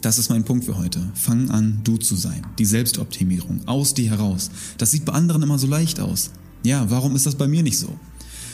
Das 0.00 0.18
ist 0.18 0.30
mein 0.30 0.44
Punkt 0.44 0.64
für 0.64 0.76
heute. 0.76 1.00
Fang 1.14 1.50
an, 1.50 1.80
du 1.84 1.96
zu 1.96 2.14
sein. 2.14 2.46
Die 2.58 2.64
Selbstoptimierung. 2.64 3.60
Aus 3.66 3.94
dir 3.94 4.10
heraus. 4.10 4.50
Das 4.78 4.90
sieht 4.90 5.04
bei 5.04 5.12
anderen 5.12 5.42
immer 5.42 5.58
so 5.58 5.66
leicht 5.66 6.00
aus. 6.00 6.30
Ja, 6.64 6.88
warum 6.90 7.16
ist 7.16 7.26
das 7.26 7.34
bei 7.34 7.48
mir 7.48 7.62
nicht 7.62 7.78
so? 7.78 7.98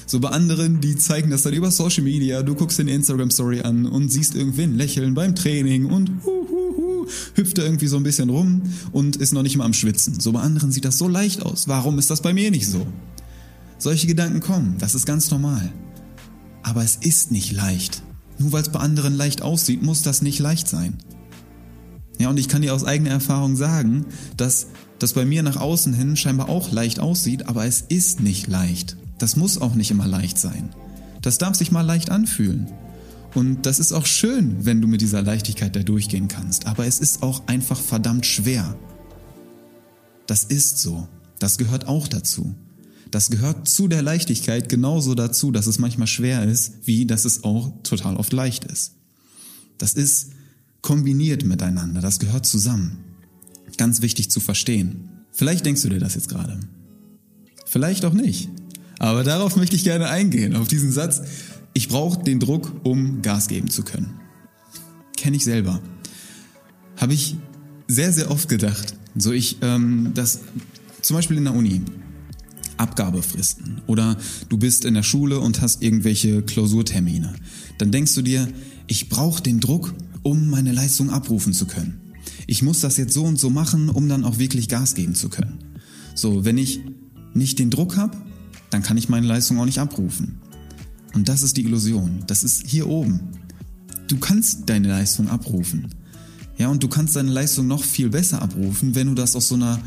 So 0.06 0.20
bei 0.20 0.28
anderen, 0.28 0.80
die 0.80 0.96
zeigen 0.96 1.30
das 1.30 1.42
dann 1.42 1.54
über 1.54 1.70
Social 1.70 2.04
Media. 2.04 2.42
Du 2.42 2.54
guckst 2.54 2.78
die 2.78 2.82
Instagram 2.82 3.30
Story 3.30 3.60
an 3.60 3.86
und 3.86 4.10
siehst 4.10 4.34
irgendwen 4.34 4.76
lächeln 4.76 5.14
beim 5.14 5.34
Training 5.34 5.86
und 5.86 6.10
hu, 6.24 6.46
hu, 6.48 6.76
hu, 6.76 7.06
hüpft 7.34 7.58
da 7.58 7.62
irgendwie 7.62 7.86
so 7.86 7.96
ein 7.96 8.02
bisschen 8.02 8.28
rum 8.28 8.62
und 8.92 9.16
ist 9.16 9.32
noch 9.32 9.42
nicht 9.42 9.56
mal 9.56 9.64
am 9.64 9.72
Schwitzen. 9.72 10.20
So 10.20 10.32
bei 10.32 10.40
anderen 10.40 10.72
sieht 10.72 10.84
das 10.84 10.98
so 10.98 11.08
leicht 11.08 11.42
aus. 11.42 11.68
Warum 11.68 11.98
ist 11.98 12.10
das 12.10 12.20
bei 12.20 12.34
mir 12.34 12.50
nicht 12.50 12.68
so? 12.68 12.86
Solche 13.78 14.06
Gedanken 14.06 14.40
kommen. 14.40 14.76
Das 14.78 14.94
ist 14.94 15.06
ganz 15.06 15.30
normal. 15.30 15.72
Aber 16.62 16.82
es 16.84 16.96
ist 16.96 17.30
nicht 17.30 17.52
leicht. 17.52 18.02
Nur 18.38 18.52
weil 18.52 18.62
es 18.62 18.70
bei 18.70 18.80
anderen 18.80 19.16
leicht 19.16 19.42
aussieht, 19.42 19.82
muss 19.82 20.02
das 20.02 20.22
nicht 20.22 20.38
leicht 20.38 20.68
sein. 20.68 20.98
Ja, 22.18 22.30
und 22.30 22.38
ich 22.38 22.48
kann 22.48 22.62
dir 22.62 22.74
aus 22.74 22.84
eigener 22.84 23.10
Erfahrung 23.10 23.56
sagen, 23.56 24.06
dass 24.36 24.68
das 24.98 25.12
bei 25.12 25.24
mir 25.24 25.42
nach 25.42 25.56
außen 25.56 25.92
hin 25.92 26.16
scheinbar 26.16 26.48
auch 26.48 26.70
leicht 26.70 27.00
aussieht, 27.00 27.46
aber 27.48 27.66
es 27.66 27.80
ist 27.80 28.20
nicht 28.20 28.46
leicht. 28.46 28.96
Das 29.18 29.36
muss 29.36 29.58
auch 29.58 29.74
nicht 29.74 29.90
immer 29.90 30.06
leicht 30.06 30.38
sein. 30.38 30.70
Das 31.22 31.38
darf 31.38 31.56
sich 31.56 31.72
mal 31.72 31.82
leicht 31.82 32.10
anfühlen. 32.10 32.68
Und 33.34 33.66
das 33.66 33.80
ist 33.80 33.92
auch 33.92 34.06
schön, 34.06 34.64
wenn 34.64 34.80
du 34.80 34.86
mit 34.86 35.00
dieser 35.00 35.22
Leichtigkeit 35.22 35.74
da 35.74 35.80
durchgehen 35.82 36.28
kannst. 36.28 36.66
Aber 36.66 36.86
es 36.86 37.00
ist 37.00 37.22
auch 37.22 37.42
einfach 37.48 37.80
verdammt 37.80 38.26
schwer. 38.26 38.76
Das 40.26 40.44
ist 40.44 40.78
so. 40.78 41.08
Das 41.40 41.58
gehört 41.58 41.88
auch 41.88 42.06
dazu. 42.06 42.54
Das 43.10 43.30
gehört 43.30 43.68
zu 43.68 43.88
der 43.88 44.02
Leichtigkeit 44.02 44.68
genauso 44.68 45.14
dazu, 45.14 45.50
dass 45.50 45.66
es 45.66 45.78
manchmal 45.78 46.06
schwer 46.06 46.44
ist, 46.44 46.74
wie 46.84 47.06
dass 47.06 47.24
es 47.24 47.44
auch 47.44 47.72
total 47.82 48.16
oft 48.16 48.32
leicht 48.32 48.64
ist. 48.64 48.92
Das 49.78 49.94
ist 49.94 50.30
kombiniert 50.84 51.46
miteinander. 51.46 52.02
Das 52.02 52.18
gehört 52.18 52.44
zusammen. 52.44 52.98
Ganz 53.78 54.02
wichtig 54.02 54.30
zu 54.30 54.38
verstehen. 54.38 55.08
Vielleicht 55.32 55.64
denkst 55.64 55.80
du 55.80 55.88
dir 55.88 55.98
das 55.98 56.14
jetzt 56.14 56.28
gerade. 56.28 56.60
Vielleicht 57.64 58.04
auch 58.04 58.12
nicht. 58.12 58.50
Aber 58.98 59.24
darauf 59.24 59.56
möchte 59.56 59.76
ich 59.76 59.84
gerne 59.84 60.10
eingehen, 60.10 60.54
auf 60.54 60.68
diesen 60.68 60.92
Satz. 60.92 61.22
Ich 61.72 61.88
brauche 61.88 62.22
den 62.22 62.38
Druck, 62.38 62.70
um 62.84 63.22
Gas 63.22 63.48
geben 63.48 63.70
zu 63.70 63.82
können. 63.82 64.20
Kenne 65.16 65.38
ich 65.38 65.44
selber. 65.44 65.80
Habe 66.98 67.14
ich 67.14 67.36
sehr, 67.88 68.12
sehr 68.12 68.30
oft 68.30 68.50
gedacht. 68.50 68.94
So 69.16 69.32
ich, 69.32 69.56
ähm, 69.62 70.10
das 70.14 70.40
zum 71.00 71.16
Beispiel 71.16 71.38
in 71.38 71.44
der 71.44 71.54
Uni. 71.54 71.80
Abgabefristen 72.76 73.80
oder 73.86 74.18
du 74.48 74.58
bist 74.58 74.84
in 74.84 74.94
der 74.94 75.04
Schule 75.04 75.38
und 75.40 75.62
hast 75.62 75.80
irgendwelche 75.80 76.42
Klausurtermine. 76.42 77.32
Dann 77.78 77.90
denkst 77.90 78.14
du 78.14 78.20
dir, 78.20 78.48
ich 78.88 79.08
brauche 79.08 79.42
den 79.42 79.60
Druck, 79.60 79.94
um 80.24 80.50
meine 80.50 80.72
Leistung 80.72 81.10
abrufen 81.10 81.52
zu 81.52 81.66
können. 81.66 82.00
Ich 82.48 82.62
muss 82.62 82.80
das 82.80 82.96
jetzt 82.96 83.14
so 83.14 83.24
und 83.24 83.38
so 83.38 83.50
machen, 83.50 83.88
um 83.88 84.08
dann 84.08 84.24
auch 84.24 84.38
wirklich 84.38 84.68
Gas 84.68 84.94
geben 84.94 85.14
zu 85.14 85.28
können. 85.28 85.58
So, 86.16 86.44
wenn 86.44 86.58
ich 86.58 86.80
nicht 87.34 87.60
den 87.60 87.70
Druck 87.70 87.96
habe, 87.96 88.16
dann 88.70 88.82
kann 88.82 88.96
ich 88.96 89.08
meine 89.08 89.26
Leistung 89.26 89.60
auch 89.60 89.66
nicht 89.66 89.78
abrufen. 89.78 90.40
Und 91.14 91.28
das 91.28 91.42
ist 91.42 91.56
die 91.56 91.64
Illusion. 91.64 92.24
Das 92.26 92.42
ist 92.42 92.66
hier 92.66 92.88
oben. 92.88 93.20
Du 94.08 94.18
kannst 94.18 94.68
deine 94.68 94.88
Leistung 94.88 95.28
abrufen. 95.28 95.94
Ja, 96.58 96.68
und 96.68 96.82
du 96.82 96.88
kannst 96.88 97.16
deine 97.16 97.30
Leistung 97.30 97.66
noch 97.66 97.84
viel 97.84 98.08
besser 98.08 98.42
abrufen, 98.42 98.94
wenn 98.94 99.08
du 99.08 99.14
das 99.14 99.36
aus 99.36 99.48
so 99.48 99.54
einer 99.54 99.80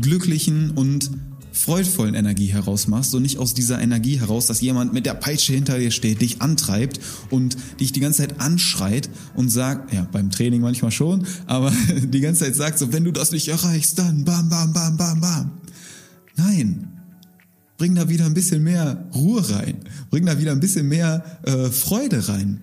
glücklichen 0.00 0.70
und 0.72 1.10
freudvollen 1.52 2.14
Energie 2.14 2.46
heraus 2.46 2.88
machst 2.88 3.14
und 3.14 3.22
nicht 3.22 3.38
aus 3.38 3.54
dieser 3.54 3.80
Energie 3.80 4.18
heraus, 4.18 4.46
dass 4.46 4.60
jemand 4.60 4.92
mit 4.92 5.06
der 5.06 5.14
Peitsche 5.14 5.52
hinter 5.52 5.78
dir 5.78 5.90
steht, 5.90 6.20
dich 6.20 6.42
antreibt 6.42 7.00
und 7.30 7.56
dich 7.80 7.92
die 7.92 8.00
ganze 8.00 8.22
Zeit 8.22 8.40
anschreit 8.40 9.08
und 9.34 9.50
sagt, 9.50 9.92
ja, 9.92 10.06
beim 10.10 10.30
Training 10.30 10.62
manchmal 10.62 10.90
schon, 10.90 11.26
aber 11.46 11.72
die 12.02 12.20
ganze 12.20 12.44
Zeit 12.44 12.56
sagt 12.56 12.78
so, 12.78 12.92
wenn 12.92 13.04
du 13.04 13.12
das 13.12 13.32
nicht 13.32 13.48
erreichst, 13.48 13.98
dann 13.98 14.24
bam, 14.24 14.48
bam, 14.48 14.72
bam, 14.72 14.96
bam, 14.96 15.20
bam. 15.20 15.50
Nein, 16.36 16.88
Bring 17.82 17.96
da 17.96 18.08
wieder 18.08 18.26
ein 18.26 18.34
bisschen 18.34 18.62
mehr 18.62 19.08
Ruhe 19.12 19.42
rein. 19.50 19.78
Bring 20.08 20.24
da 20.24 20.38
wieder 20.38 20.52
ein 20.52 20.60
bisschen 20.60 20.86
mehr 20.86 21.24
äh, 21.42 21.68
Freude 21.68 22.28
rein. 22.28 22.60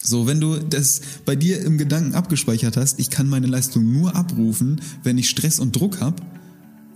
So, 0.00 0.26
wenn 0.26 0.40
du 0.40 0.56
das 0.56 1.02
bei 1.26 1.36
dir 1.36 1.60
im 1.60 1.76
Gedanken 1.76 2.14
abgespeichert 2.14 2.78
hast, 2.78 2.98
ich 2.98 3.10
kann 3.10 3.28
meine 3.28 3.46
Leistung 3.46 3.92
nur 3.92 4.16
abrufen, 4.16 4.80
wenn 5.02 5.18
ich 5.18 5.28
Stress 5.28 5.58
und 5.58 5.76
Druck 5.76 6.00
habe, 6.00 6.22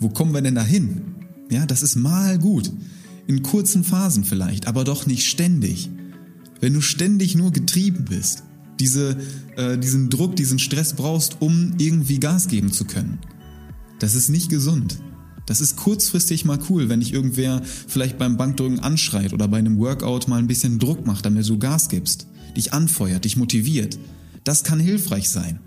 wo 0.01 0.09
kommen 0.09 0.33
wir 0.33 0.43
denn 0.43 0.55
da 0.55 0.65
hin? 0.65 1.03
Ja, 1.51 1.67
das 1.67 1.83
ist 1.83 1.97
mal 1.97 2.39
gut. 2.39 2.73
In 3.27 3.43
kurzen 3.43 3.85
Phasen 3.85 4.25
vielleicht, 4.25 4.67
aber 4.67 4.85
doch 4.85 5.07
nicht 5.07 5.27
ständig. 5.27 5.91
Wenn 6.61 6.75
du 6.75 6.81
ständig 6.81 7.37
nur 7.37 7.53
getrieben 7.53 8.07
bist, 8.09 8.43
diese, 8.81 9.17
äh, 9.57 9.79
diesen 9.79 10.11
Druck, 10.11 10.37
diesen 10.37 10.59
Stress 10.59 10.95
brauchst, 10.95 11.41
um 11.41 11.75
irgendwie 11.79 12.19
Gas 12.19 12.49
geben 12.49 12.73
zu 12.73 12.87
können. 12.87 13.19
Das 13.99 14.15
ist 14.15 14.31
nicht 14.31 14.49
gesund. 14.49 14.99
Das 15.47 15.61
ist 15.61 15.77
kurzfristig 15.77 16.45
mal 16.45 16.59
cool, 16.69 16.89
wenn 16.89 17.01
dich 17.01 17.13
irgendwer 17.13 17.63
vielleicht 17.65 18.19
beim 18.19 18.37
Bankdrücken 18.37 18.81
anschreit 18.81 19.33
oder 19.33 19.49
bei 19.49 19.59
einem 19.59 19.79
Workout 19.79 20.29
mal 20.29 20.39
ein 20.39 20.47
bisschen 20.47 20.79
Druck 20.79 21.07
macht, 21.07 21.27
damit 21.27 21.49
du 21.49 21.59
Gas 21.59 21.89
gibst, 21.89 22.27
dich 22.57 22.73
anfeuert, 22.73 23.25
dich 23.25 23.37
motiviert. 23.37 23.99
Das 24.45 24.65
kann 24.65 24.81
hilfreich 24.81 25.29
sein. 25.29 25.61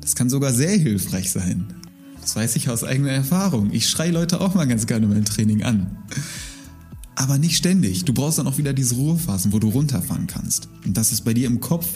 Das 0.00 0.14
kann 0.14 0.30
sogar 0.30 0.52
sehr 0.54 0.76
hilfreich 0.76 1.30
sein. 1.30 1.74
Das 2.20 2.36
weiß 2.36 2.56
ich 2.56 2.68
aus 2.68 2.84
eigener 2.84 3.10
Erfahrung. 3.10 3.72
Ich 3.72 3.88
schreie 3.88 4.10
Leute 4.10 4.40
auch 4.40 4.54
mal 4.54 4.66
ganz 4.66 4.86
gerne 4.86 5.06
beim 5.06 5.24
Training 5.24 5.62
an. 5.62 5.96
Aber 7.16 7.38
nicht 7.38 7.56
ständig. 7.56 8.04
Du 8.04 8.12
brauchst 8.12 8.38
dann 8.38 8.46
auch 8.46 8.58
wieder 8.58 8.72
diese 8.72 8.94
Ruhephasen, 8.94 9.52
wo 9.52 9.58
du 9.58 9.68
runterfahren 9.68 10.26
kannst. 10.26 10.68
Und 10.84 10.96
dass 10.96 11.12
es 11.12 11.20
bei 11.20 11.34
dir 11.34 11.46
im 11.46 11.60
Kopf 11.60 11.86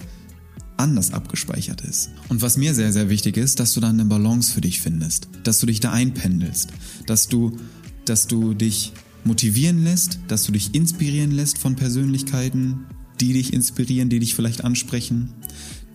anders 0.77 1.13
abgespeichert 1.13 1.83
ist. 1.83 2.11
Und 2.29 2.43
was 2.43 2.57
mir 2.57 2.75
sehr, 2.75 2.93
sehr 2.93 3.09
wichtig 3.09 3.37
ist, 3.37 3.61
dass 3.61 3.75
du 3.75 3.81
dann 3.81 3.99
eine 4.01 4.09
Balance 4.09 4.53
für 4.53 4.61
dich 4.61 4.81
findest. 4.81 5.29
Dass 5.45 5.61
du 5.61 5.67
dich 5.67 5.81
da 5.81 5.93
einpendelst. 5.93 6.71
Dass 7.07 7.29
du, 7.29 7.57
dass 8.05 8.27
du 8.27 8.55
dich 8.55 8.93
motivieren 9.25 9.85
lässt, 9.85 10.19
dass 10.29 10.45
du 10.45 10.53
dich 10.53 10.75
inspirieren 10.75 11.31
lässt 11.31 11.59
von 11.59 11.77
Persönlichkeiten, 11.77 12.87
die 13.21 13.33
dich 13.33 13.53
inspirieren, 13.53 14.11
die 14.11 14.19
dich 14.19 14.35
vielleicht 14.35 14.65
ansprechen. 14.65 15.33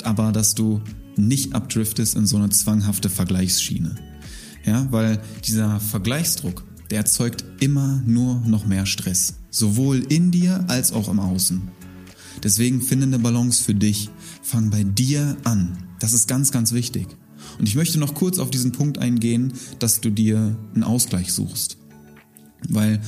Aber 0.03 0.31
dass 0.31 0.55
du 0.55 0.81
nicht 1.17 1.53
abdriftest 1.53 2.15
in 2.15 2.25
so 2.25 2.37
eine 2.37 2.49
zwanghafte 2.49 3.09
Vergleichsschiene. 3.09 3.95
Ja, 4.65 4.87
weil 4.91 5.21
dieser 5.45 5.79
Vergleichsdruck, 5.79 6.65
der 6.89 6.99
erzeugt 6.99 7.43
immer 7.59 8.01
nur 8.05 8.41
noch 8.45 8.65
mehr 8.65 8.85
Stress. 8.85 9.35
Sowohl 9.49 9.99
in 10.09 10.31
dir 10.31 10.65
als 10.67 10.91
auch 10.91 11.09
im 11.09 11.19
Außen. 11.19 11.61
Deswegen 12.43 12.81
finde 12.81 13.05
eine 13.07 13.19
Balance 13.19 13.63
für 13.63 13.75
dich. 13.75 14.09
Fang 14.41 14.69
bei 14.69 14.83
dir 14.83 15.37
an. 15.43 15.77
Das 15.99 16.13
ist 16.13 16.27
ganz, 16.27 16.51
ganz 16.51 16.71
wichtig. 16.71 17.07
Und 17.57 17.67
ich 17.67 17.75
möchte 17.75 17.99
noch 17.99 18.13
kurz 18.13 18.39
auf 18.39 18.49
diesen 18.49 18.71
Punkt 18.71 18.97
eingehen, 18.97 19.53
dass 19.79 20.01
du 20.01 20.09
dir 20.09 20.55
einen 20.73 20.83
Ausgleich 20.83 21.33
suchst. 21.33 21.77
Weil 22.67 23.01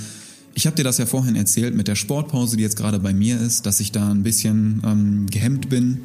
ich 0.53 0.65
habe 0.65 0.75
dir 0.75 0.83
das 0.83 0.97
ja 0.97 1.05
vorhin 1.05 1.35
erzählt 1.35 1.75
mit 1.75 1.87
der 1.87 1.95
Sportpause, 1.95 2.57
die 2.57 2.63
jetzt 2.63 2.75
gerade 2.75 2.99
bei 2.99 3.13
mir 3.13 3.39
ist, 3.39 3.65
dass 3.65 3.79
ich 3.79 3.91
da 3.91 4.09
ein 4.09 4.23
bisschen 4.23 4.81
ähm, 4.85 5.27
gehemmt 5.27 5.69
bin 5.69 6.01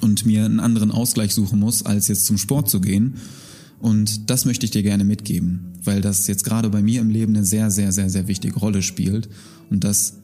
und 0.00 0.26
mir 0.26 0.44
einen 0.44 0.60
anderen 0.60 0.90
Ausgleich 0.90 1.34
suchen 1.34 1.58
muss, 1.58 1.84
als 1.84 2.08
jetzt 2.08 2.26
zum 2.26 2.38
Sport 2.38 2.68
zu 2.68 2.80
gehen. 2.80 3.14
Und 3.80 4.28
das 4.28 4.44
möchte 4.44 4.66
ich 4.66 4.70
dir 4.70 4.82
gerne 4.82 5.04
mitgeben, 5.04 5.72
weil 5.82 6.02
das 6.02 6.26
jetzt 6.26 6.44
gerade 6.44 6.68
bei 6.68 6.82
mir 6.82 7.00
im 7.00 7.08
Leben 7.10 7.34
eine 7.34 7.44
sehr, 7.44 7.70
sehr, 7.70 7.92
sehr, 7.92 8.10
sehr 8.10 8.28
wichtige 8.28 8.58
Rolle 8.58 8.82
spielt 8.82 9.28
und 9.70 9.84
das 9.84 10.18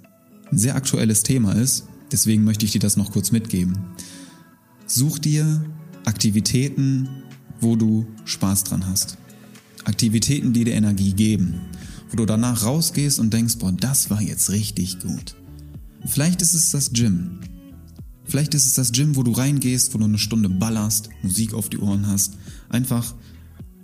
ein 0.50 0.59
sehr 0.59 0.76
aktuelles 0.76 1.22
Thema 1.22 1.52
ist. 1.52 1.84
Deswegen 2.12 2.44
möchte 2.44 2.66
ich 2.66 2.72
dir 2.72 2.80
das 2.80 2.96
noch 2.96 3.11
kurz 3.11 3.32
mitgeben. 3.32 3.78
Such 4.86 5.18
dir 5.18 5.64
Aktivitäten, 6.04 7.09
wo 7.61 7.74
du 7.74 8.07
Spaß 8.26 8.64
dran 8.64 8.86
hast. 8.86 9.16
Aktivitäten, 9.84 10.52
die 10.52 10.64
dir 10.64 10.74
Energie 10.74 11.14
geben. 11.14 11.62
Wo 12.11 12.16
du 12.16 12.26
danach 12.26 12.64
rausgehst 12.64 13.18
und 13.18 13.32
denkst, 13.32 13.57
boah, 13.59 13.72
das 13.72 14.11
war 14.11 14.22
jetzt 14.22 14.50
richtig 14.50 15.00
gut. 15.00 15.34
Vielleicht 16.04 16.42
ist 16.42 16.54
es 16.54 16.70
das 16.70 16.92
Gym. 16.92 17.40
Vielleicht 18.24 18.54
ist 18.54 18.66
es 18.66 18.74
das 18.74 18.92
Gym, 18.92 19.16
wo 19.16 19.22
du 19.22 19.32
reingehst, 19.32 19.94
wo 19.94 19.98
du 19.98 20.04
eine 20.04 20.18
Stunde 20.18 20.48
ballerst, 20.48 21.09
Musik 21.22 21.54
auf 21.54 21.68
die 21.68 21.78
Ohren 21.78 22.07
hast. 22.07 22.34
Einfach 22.68 23.14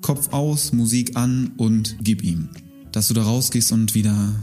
Kopf 0.02 0.32
aus, 0.32 0.72
Musik 0.72 1.16
an 1.16 1.52
und 1.56 1.96
gib 2.02 2.22
ihm. 2.22 2.48
Dass 2.90 3.08
du 3.08 3.14
da 3.14 3.22
rausgehst 3.22 3.72
und 3.72 3.94
wieder 3.94 4.34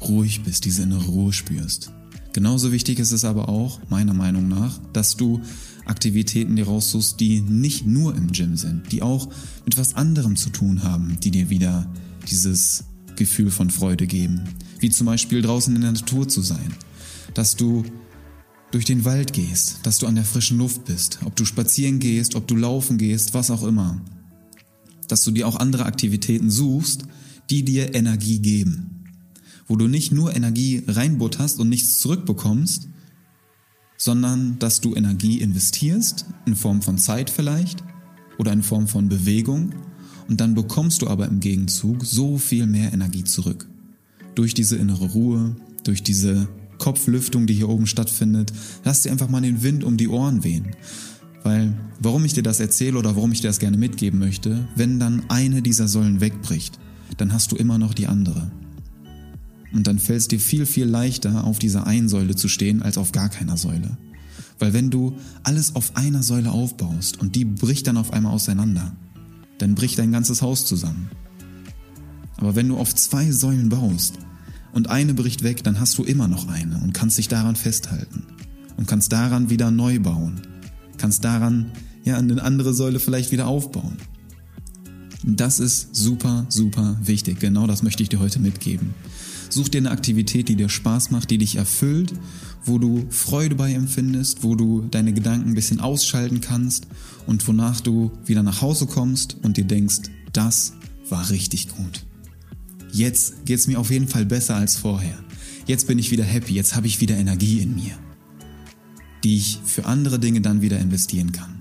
ruhig 0.00 0.42
bist, 0.42 0.64
diese 0.64 0.82
innere 0.82 1.04
Ruhe 1.04 1.32
spürst. 1.32 1.92
Genauso 2.32 2.72
wichtig 2.72 2.98
ist 2.98 3.12
es 3.12 3.24
aber 3.24 3.48
auch, 3.50 3.78
meiner 3.90 4.14
Meinung 4.14 4.48
nach, 4.48 4.80
dass 4.94 5.16
du 5.16 5.42
Aktivitäten 5.84 6.56
dir 6.56 6.66
raussuchst, 6.66 7.20
die 7.20 7.40
nicht 7.40 7.86
nur 7.86 8.16
im 8.16 8.32
Gym 8.32 8.56
sind, 8.56 8.90
die 8.90 9.02
auch 9.02 9.28
mit 9.64 9.76
was 9.76 9.94
anderem 9.94 10.36
zu 10.36 10.50
tun 10.50 10.82
haben, 10.82 11.18
die 11.20 11.30
dir 11.30 11.50
wieder 11.50 11.92
dieses 12.30 12.84
Gefühl 13.16 13.50
von 13.50 13.68
Freude 13.70 14.06
geben. 14.06 14.42
Wie 14.78 14.90
zum 14.90 15.06
Beispiel 15.06 15.42
draußen 15.42 15.74
in 15.74 15.82
der 15.82 15.92
Natur 15.92 16.26
zu 16.26 16.40
sein. 16.40 16.72
Dass 17.34 17.56
du 17.56 17.84
durch 18.70 18.86
den 18.86 19.04
Wald 19.04 19.34
gehst, 19.34 19.80
dass 19.82 19.98
du 19.98 20.06
an 20.06 20.14
der 20.14 20.24
frischen 20.24 20.56
Luft 20.56 20.86
bist, 20.86 21.18
ob 21.24 21.36
du 21.36 21.44
spazieren 21.44 21.98
gehst, 21.98 22.34
ob 22.34 22.46
du 22.46 22.56
laufen 22.56 22.96
gehst, 22.96 23.34
was 23.34 23.50
auch 23.50 23.64
immer 23.64 24.00
dass 25.12 25.22
du 25.24 25.30
dir 25.30 25.46
auch 25.46 25.56
andere 25.56 25.84
Aktivitäten 25.84 26.50
suchst, 26.50 27.04
die 27.50 27.64
dir 27.64 27.94
Energie 27.94 28.38
geben. 28.38 29.04
Wo 29.68 29.76
du 29.76 29.86
nicht 29.86 30.10
nur 30.10 30.34
Energie 30.34 30.82
reinbutterst 30.88 31.60
und 31.60 31.68
nichts 31.68 31.98
zurückbekommst, 32.00 32.88
sondern 33.98 34.58
dass 34.58 34.80
du 34.80 34.94
Energie 34.94 35.42
investierst, 35.42 36.24
in 36.46 36.56
Form 36.56 36.80
von 36.80 36.96
Zeit 36.96 37.28
vielleicht 37.28 37.84
oder 38.38 38.52
in 38.52 38.62
Form 38.62 38.88
von 38.88 39.10
Bewegung, 39.10 39.74
und 40.28 40.40
dann 40.40 40.54
bekommst 40.54 41.02
du 41.02 41.08
aber 41.08 41.26
im 41.26 41.40
Gegenzug 41.40 42.06
so 42.06 42.38
viel 42.38 42.66
mehr 42.66 42.94
Energie 42.94 43.24
zurück. 43.24 43.68
Durch 44.34 44.54
diese 44.54 44.76
innere 44.76 45.10
Ruhe, 45.10 45.56
durch 45.84 46.02
diese 46.02 46.48
Kopflüftung, 46.78 47.46
die 47.46 47.54
hier 47.54 47.68
oben 47.68 47.86
stattfindet, 47.86 48.50
lass 48.82 49.02
dir 49.02 49.12
einfach 49.12 49.28
mal 49.28 49.42
den 49.42 49.62
Wind 49.62 49.84
um 49.84 49.98
die 49.98 50.08
Ohren 50.08 50.42
wehen. 50.42 50.68
Weil, 51.42 51.74
warum 51.98 52.24
ich 52.24 52.34
dir 52.34 52.42
das 52.42 52.60
erzähle 52.60 52.98
oder 52.98 53.16
warum 53.16 53.32
ich 53.32 53.40
dir 53.40 53.48
das 53.48 53.58
gerne 53.58 53.76
mitgeben 53.76 54.18
möchte, 54.18 54.68
wenn 54.76 55.00
dann 55.00 55.24
eine 55.28 55.62
dieser 55.62 55.88
Säulen 55.88 56.20
wegbricht, 56.20 56.78
dann 57.16 57.32
hast 57.32 57.52
du 57.52 57.56
immer 57.56 57.78
noch 57.78 57.94
die 57.94 58.06
andere. 58.06 58.50
Und 59.72 59.86
dann 59.86 59.98
fällt 59.98 60.20
es 60.20 60.28
dir 60.28 60.38
viel, 60.38 60.66
viel 60.66 60.86
leichter, 60.86 61.44
auf 61.44 61.58
dieser 61.58 61.86
einen 61.86 62.08
Säule 62.08 62.36
zu 62.36 62.48
stehen, 62.48 62.82
als 62.82 62.98
auf 62.98 63.12
gar 63.12 63.28
keiner 63.28 63.56
Säule. 63.56 63.96
Weil 64.58 64.72
wenn 64.72 64.90
du 64.90 65.16
alles 65.42 65.74
auf 65.74 65.96
einer 65.96 66.22
Säule 66.22 66.52
aufbaust 66.52 67.20
und 67.20 67.34
die 67.34 67.44
bricht 67.44 67.86
dann 67.86 67.96
auf 67.96 68.12
einmal 68.12 68.32
auseinander, 68.32 68.94
dann 69.58 69.74
bricht 69.74 69.98
dein 69.98 70.12
ganzes 70.12 70.42
Haus 70.42 70.66
zusammen. 70.66 71.10
Aber 72.36 72.54
wenn 72.54 72.68
du 72.68 72.76
auf 72.76 72.94
zwei 72.94 73.30
Säulen 73.30 73.68
baust 73.68 74.18
und 74.72 74.90
eine 74.90 75.14
bricht 75.14 75.42
weg, 75.42 75.64
dann 75.64 75.80
hast 75.80 75.98
du 75.98 76.04
immer 76.04 76.28
noch 76.28 76.48
eine 76.48 76.78
und 76.78 76.92
kannst 76.92 77.18
dich 77.18 77.28
daran 77.28 77.56
festhalten 77.56 78.24
und 78.76 78.86
kannst 78.86 79.12
daran 79.12 79.50
wieder 79.50 79.70
neu 79.70 79.98
bauen 80.00 80.42
kannst 80.98 81.24
daran 81.24 81.72
ja 82.04 82.16
eine 82.16 82.42
andere 82.42 82.74
Säule 82.74 83.00
vielleicht 83.00 83.32
wieder 83.32 83.46
aufbauen. 83.46 83.96
Das 85.24 85.60
ist 85.60 85.94
super, 85.94 86.46
super 86.48 86.98
wichtig. 87.02 87.38
Genau 87.38 87.66
das 87.66 87.82
möchte 87.82 88.02
ich 88.02 88.08
dir 88.08 88.18
heute 88.18 88.40
mitgeben. 88.40 88.94
Such 89.50 89.68
dir 89.68 89.78
eine 89.78 89.90
Aktivität, 89.90 90.48
die 90.48 90.56
dir 90.56 90.68
Spaß 90.68 91.10
macht, 91.10 91.30
die 91.30 91.38
dich 91.38 91.56
erfüllt, 91.56 92.12
wo 92.64 92.78
du 92.78 93.06
Freude 93.10 93.54
bei 93.54 93.72
empfindest, 93.72 94.42
wo 94.42 94.56
du 94.56 94.82
deine 94.90 95.12
Gedanken 95.12 95.50
ein 95.50 95.54
bisschen 95.54 95.80
ausschalten 95.80 96.40
kannst 96.40 96.86
und 97.26 97.46
wonach 97.46 97.80
du 97.80 98.10
wieder 98.24 98.42
nach 98.42 98.62
Hause 98.62 98.86
kommst 98.86 99.36
und 99.42 99.56
dir 99.56 99.64
denkst, 99.64 100.10
das 100.32 100.72
war 101.08 101.30
richtig 101.30 101.68
gut. 101.68 102.04
Jetzt 102.92 103.44
geht 103.46 103.58
es 103.58 103.66
mir 103.66 103.78
auf 103.78 103.90
jeden 103.90 104.08
Fall 104.08 104.26
besser 104.26 104.56
als 104.56 104.76
vorher. 104.76 105.18
Jetzt 105.66 105.86
bin 105.86 105.98
ich 105.98 106.10
wieder 106.10 106.24
happy, 106.24 106.54
jetzt 106.54 106.74
habe 106.74 106.86
ich 106.86 107.00
wieder 107.00 107.16
Energie 107.16 107.60
in 107.60 107.76
mir 107.76 107.96
die 109.24 109.36
ich 109.36 109.58
für 109.64 109.86
andere 109.86 110.18
Dinge 110.18 110.40
dann 110.40 110.62
wieder 110.62 110.78
investieren 110.78 111.32
kann. 111.32 111.60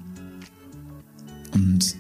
Und 1.54 1.96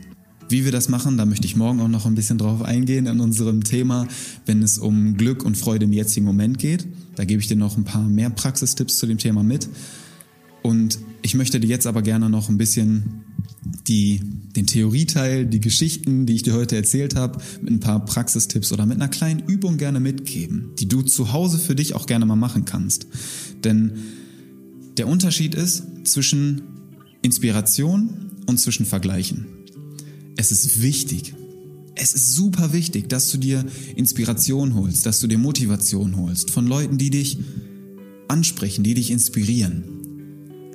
wie 0.49 0.65
wir 0.65 0.71
das 0.71 0.89
machen, 0.89 1.17
da 1.17 1.25
möchte 1.25 1.45
ich 1.45 1.55
morgen 1.55 1.79
auch 1.79 1.87
noch 1.87 2.05
ein 2.05 2.15
bisschen 2.15 2.37
drauf 2.37 2.61
eingehen 2.61 3.05
in 3.05 3.19
unserem 3.19 3.63
Thema, 3.63 4.07
wenn 4.45 4.61
es 4.61 4.77
um 4.77 5.15
Glück 5.15 5.45
und 5.45 5.57
Freude 5.57 5.85
im 5.85 5.93
jetzigen 5.93 6.25
Moment 6.25 6.59
geht. 6.59 6.87
Da 7.15 7.23
gebe 7.23 7.41
ich 7.41 7.47
dir 7.47 7.55
noch 7.55 7.77
ein 7.77 7.85
paar 7.85 8.07
mehr 8.07 8.29
Praxistipps 8.29 8.97
zu 8.97 9.05
dem 9.05 9.17
Thema 9.17 9.43
mit. 9.43 9.69
Und 10.61 10.99
ich 11.21 11.35
möchte 11.35 11.59
dir 11.59 11.67
jetzt 11.67 11.87
aber 11.87 12.01
gerne 12.01 12.29
noch 12.29 12.49
ein 12.49 12.57
bisschen 12.57 13.23
die, 13.87 14.21
den 14.55 14.67
Theorieteil, 14.67 15.45
die 15.45 15.61
Geschichten, 15.61 16.25
die 16.25 16.35
ich 16.35 16.43
dir 16.43 16.53
heute 16.53 16.75
erzählt 16.75 17.15
habe, 17.15 17.41
mit 17.61 17.71
ein 17.71 17.79
paar 17.79 18.03
Praxistipps 18.03 18.71
oder 18.71 18.85
mit 18.85 18.97
einer 18.97 19.07
kleinen 19.07 19.39
Übung 19.47 19.77
gerne 19.77 19.99
mitgeben, 19.99 20.71
die 20.79 20.87
du 20.87 21.01
zu 21.01 21.31
Hause 21.31 21.59
für 21.59 21.75
dich 21.75 21.95
auch 21.95 22.05
gerne 22.05 22.25
mal 22.25 22.35
machen 22.35 22.65
kannst. 22.65 23.07
Denn 23.63 23.93
der 24.97 25.07
Unterschied 25.07 25.55
ist 25.55 25.83
zwischen 26.03 26.63
Inspiration 27.21 28.31
und 28.45 28.59
zwischen 28.59 28.85
Vergleichen. 28.85 29.45
Es 30.35 30.51
ist 30.51 30.81
wichtig, 30.81 31.33
es 31.95 32.13
ist 32.13 32.33
super 32.33 32.73
wichtig, 32.73 33.09
dass 33.09 33.29
du 33.29 33.37
dir 33.37 33.65
Inspiration 33.95 34.75
holst, 34.75 35.05
dass 35.05 35.19
du 35.19 35.27
dir 35.27 35.37
Motivation 35.37 36.15
holst 36.17 36.49
von 36.49 36.65
Leuten, 36.65 36.97
die 36.97 37.09
dich 37.09 37.37
ansprechen, 38.27 38.83
die 38.83 38.93
dich 38.93 39.11
inspirieren. 39.11 39.83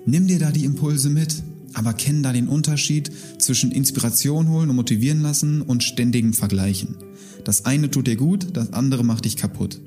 Nimm 0.05 0.29
dir 0.29 0.39
da 0.39 0.53
die 0.53 0.65
Impulse 0.65 1.11
mit, 1.11 1.43
aber 1.73 1.95
kenn 1.95 2.23
da 2.23 2.33
den 2.33 2.49
Unterschied 2.49 3.11
zwischen 3.39 3.73
Inspiration 3.73 4.49
holen 4.51 4.71
und 4.71 4.77
motivieren 4.77 5.23
lassen 5.23 5.63
und 5.63 5.83
ständigem 5.83 6.33
Vergleichen. 6.33 6.97
Das 7.45 7.65
eine 7.65 7.91
tut 7.91 8.07
dir 8.07 8.17
gut, 8.17 8.49
das 8.53 8.73
andere 8.73 9.05
macht 9.05 9.25
dich 9.25 9.37
kaputt. 9.37 9.81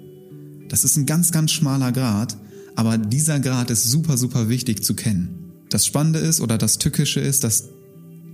Das 0.68 0.84
ist 0.84 0.98
ein 0.98 1.06
ganz, 1.06 1.32
ganz 1.32 1.52
schmaler 1.52 1.92
Grad, 1.92 2.38
aber 2.80 2.98
dieser 2.98 3.42
Grad 3.42 3.72
ist 3.72 3.84
super, 3.84 4.18
super 4.18 4.48
wichtig 4.48 4.86
zu 4.86 4.94
kennen. 4.94 5.52
Das 5.70 5.86
Spannende 5.86 6.20
ist 6.20 6.40
oder 6.40 6.58
das 6.58 6.78
Tückische 6.78 7.20
ist, 7.20 7.44
dass 7.44 7.66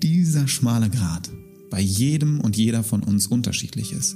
dieser 0.03 0.47
schmale 0.47 0.91
Grad 0.91 1.31
bei 1.71 1.81
jedem 1.81 2.41
und 2.41 2.55
jeder 2.55 2.83
von 2.83 3.01
uns 3.01 3.25
unterschiedlich 3.25 3.91
ist. 3.91 4.15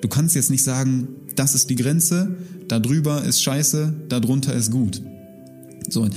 Du 0.00 0.06
kannst 0.06 0.36
jetzt 0.36 0.52
nicht 0.52 0.62
sagen, 0.62 1.08
das 1.34 1.56
ist 1.56 1.70
die 1.70 1.74
Grenze, 1.74 2.36
da 2.68 2.78
drüber 2.78 3.24
ist 3.24 3.42
scheiße, 3.42 3.92
da 4.08 4.20
drunter 4.20 4.54
ist 4.54 4.70
gut. 4.70 5.02
So, 5.88 6.08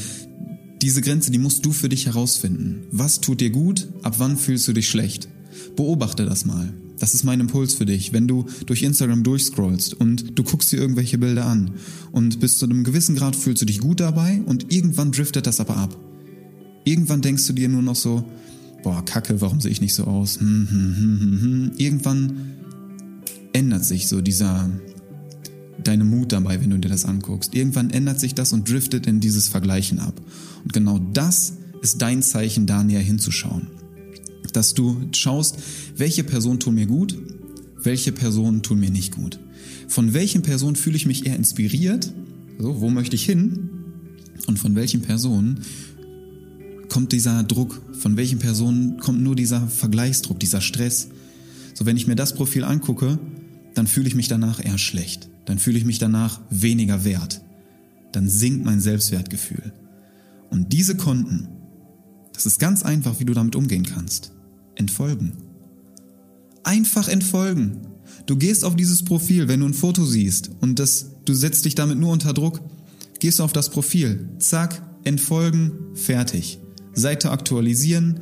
diese 0.79 1.01
Grenze, 1.01 1.31
die 1.31 1.39
musst 1.39 1.65
du 1.65 1.71
für 1.71 1.89
dich 1.89 2.05
herausfinden. 2.05 2.85
Was 2.91 3.21
tut 3.21 3.41
dir 3.41 3.49
gut? 3.49 3.87
Ab 4.03 4.19
wann 4.19 4.37
fühlst 4.37 4.67
du 4.67 4.73
dich 4.73 4.87
schlecht? 4.87 5.27
Beobachte 5.75 6.25
das 6.25 6.45
mal. 6.45 6.71
Das 6.99 7.13
ist 7.13 7.23
mein 7.23 7.39
Impuls 7.39 7.73
für 7.73 7.85
dich. 7.85 8.13
Wenn 8.13 8.27
du 8.27 8.45
durch 8.65 8.83
Instagram 8.83 9.23
durchscrollst 9.23 9.93
und 9.93 10.37
du 10.37 10.43
guckst 10.43 10.71
dir 10.71 10.77
irgendwelche 10.77 11.17
Bilder 11.17 11.45
an 11.45 11.71
und 12.11 12.39
bis 12.39 12.57
zu 12.57 12.65
einem 12.65 12.83
gewissen 12.83 13.15
Grad 13.15 13.35
fühlst 13.35 13.61
du 13.61 13.65
dich 13.65 13.79
gut 13.79 13.99
dabei 13.99 14.41
und 14.45 14.71
irgendwann 14.71 15.11
driftet 15.11 15.47
das 15.47 15.59
aber 15.59 15.77
ab. 15.77 15.97
Irgendwann 16.85 17.21
denkst 17.21 17.47
du 17.47 17.53
dir 17.53 17.69
nur 17.69 17.81
noch 17.81 17.95
so, 17.95 18.25
boah, 18.83 19.03
Kacke, 19.03 19.41
warum 19.41 19.61
sehe 19.61 19.71
ich 19.71 19.81
nicht 19.81 19.95
so 19.95 20.03
aus? 20.03 20.39
Hm, 20.39 20.67
hm, 20.69 20.95
hm, 20.97 21.19
hm, 21.19 21.41
hm. 21.41 21.71
Irgendwann 21.77 22.37
ändert 23.53 23.85
sich 23.85 24.07
so 24.07 24.21
dieser, 24.21 24.69
deine 25.83 26.03
Mut 26.03 26.31
dabei, 26.31 26.61
wenn 26.61 26.69
du 26.69 26.77
dir 26.77 26.89
das 26.89 27.05
anguckst. 27.05 27.55
Irgendwann 27.55 27.89
ändert 27.89 28.19
sich 28.19 28.35
das 28.35 28.53
und 28.53 28.69
driftet 28.69 29.07
in 29.07 29.19
dieses 29.19 29.47
Vergleichen 29.47 29.99
ab. 29.99 30.19
Und 30.63 30.73
genau 30.73 30.99
das 31.13 31.53
ist 31.81 32.01
dein 32.01 32.21
Zeichen, 32.21 32.65
da 32.65 32.83
näher 32.83 33.01
hinzuschauen. 33.01 33.67
Dass 34.53 34.73
du 34.73 35.01
schaust, 35.11 35.57
welche 35.97 36.23
Personen 36.23 36.59
tun 36.59 36.75
mir 36.75 36.85
gut, 36.85 37.17
welche 37.81 38.11
Personen 38.11 38.61
tun 38.61 38.79
mir 38.79 38.91
nicht 38.91 39.15
gut. 39.15 39.39
Von 39.87 40.13
welchen 40.13 40.41
Personen 40.41 40.75
fühle 40.75 40.95
ich 40.95 41.05
mich 41.05 41.25
eher 41.25 41.35
inspiriert? 41.35 42.13
So, 42.59 42.79
wo 42.79 42.89
möchte 42.89 43.15
ich 43.15 43.25
hin? 43.25 43.69
Und 44.47 44.59
von 44.59 44.75
welchen 44.75 45.01
Personen 45.01 45.61
kommt 46.89 47.11
dieser 47.11 47.43
Druck? 47.43 47.81
Von 47.99 48.17
welchen 48.17 48.39
Personen 48.39 48.99
kommt 48.99 49.21
nur 49.21 49.35
dieser 49.35 49.67
Vergleichsdruck, 49.67 50.39
dieser 50.39 50.61
Stress? 50.61 51.09
So, 51.73 51.85
wenn 51.85 51.97
ich 51.97 52.07
mir 52.07 52.15
das 52.15 52.35
Profil 52.35 52.63
angucke, 52.63 53.19
dann 53.73 53.87
fühle 53.87 54.07
ich 54.07 54.15
mich 54.15 54.27
danach 54.27 54.63
eher 54.63 54.77
schlecht. 54.77 55.29
Dann 55.45 55.59
fühle 55.59 55.77
ich 55.77 55.85
mich 55.85 55.99
danach 55.99 56.41
weniger 56.49 57.03
wert. 57.03 57.41
Dann 58.11 58.29
sinkt 58.29 58.63
mein 58.63 58.79
Selbstwertgefühl. 58.79 59.73
Und 60.49 60.71
diese 60.71 60.95
Konten, 60.95 61.47
das 62.33 62.45
ist 62.45 62.59
ganz 62.59 62.83
einfach, 62.83 63.19
wie 63.19 63.25
du 63.25 63.33
damit 63.33 63.55
umgehen 63.55 63.85
kannst. 63.85 64.31
Entfolgen. 64.75 65.33
Einfach 66.63 67.07
entfolgen. 67.07 67.87
Du 68.25 68.37
gehst 68.37 68.63
auf 68.63 68.75
dieses 68.75 69.03
Profil, 69.03 69.47
wenn 69.47 69.59
du 69.59 69.65
ein 69.65 69.73
Foto 69.73 70.05
siehst 70.05 70.51
und 70.61 70.79
das, 70.79 71.11
du 71.25 71.33
setzt 71.33 71.65
dich 71.65 71.75
damit 71.75 71.97
nur 71.97 72.11
unter 72.11 72.33
Druck, 72.33 72.61
gehst 73.19 73.39
du 73.39 73.43
auf 73.43 73.53
das 73.53 73.69
Profil, 73.69 74.29
zack, 74.39 74.81
entfolgen, 75.03 75.71
fertig. 75.93 76.59
Seite 76.93 77.31
aktualisieren, 77.31 78.19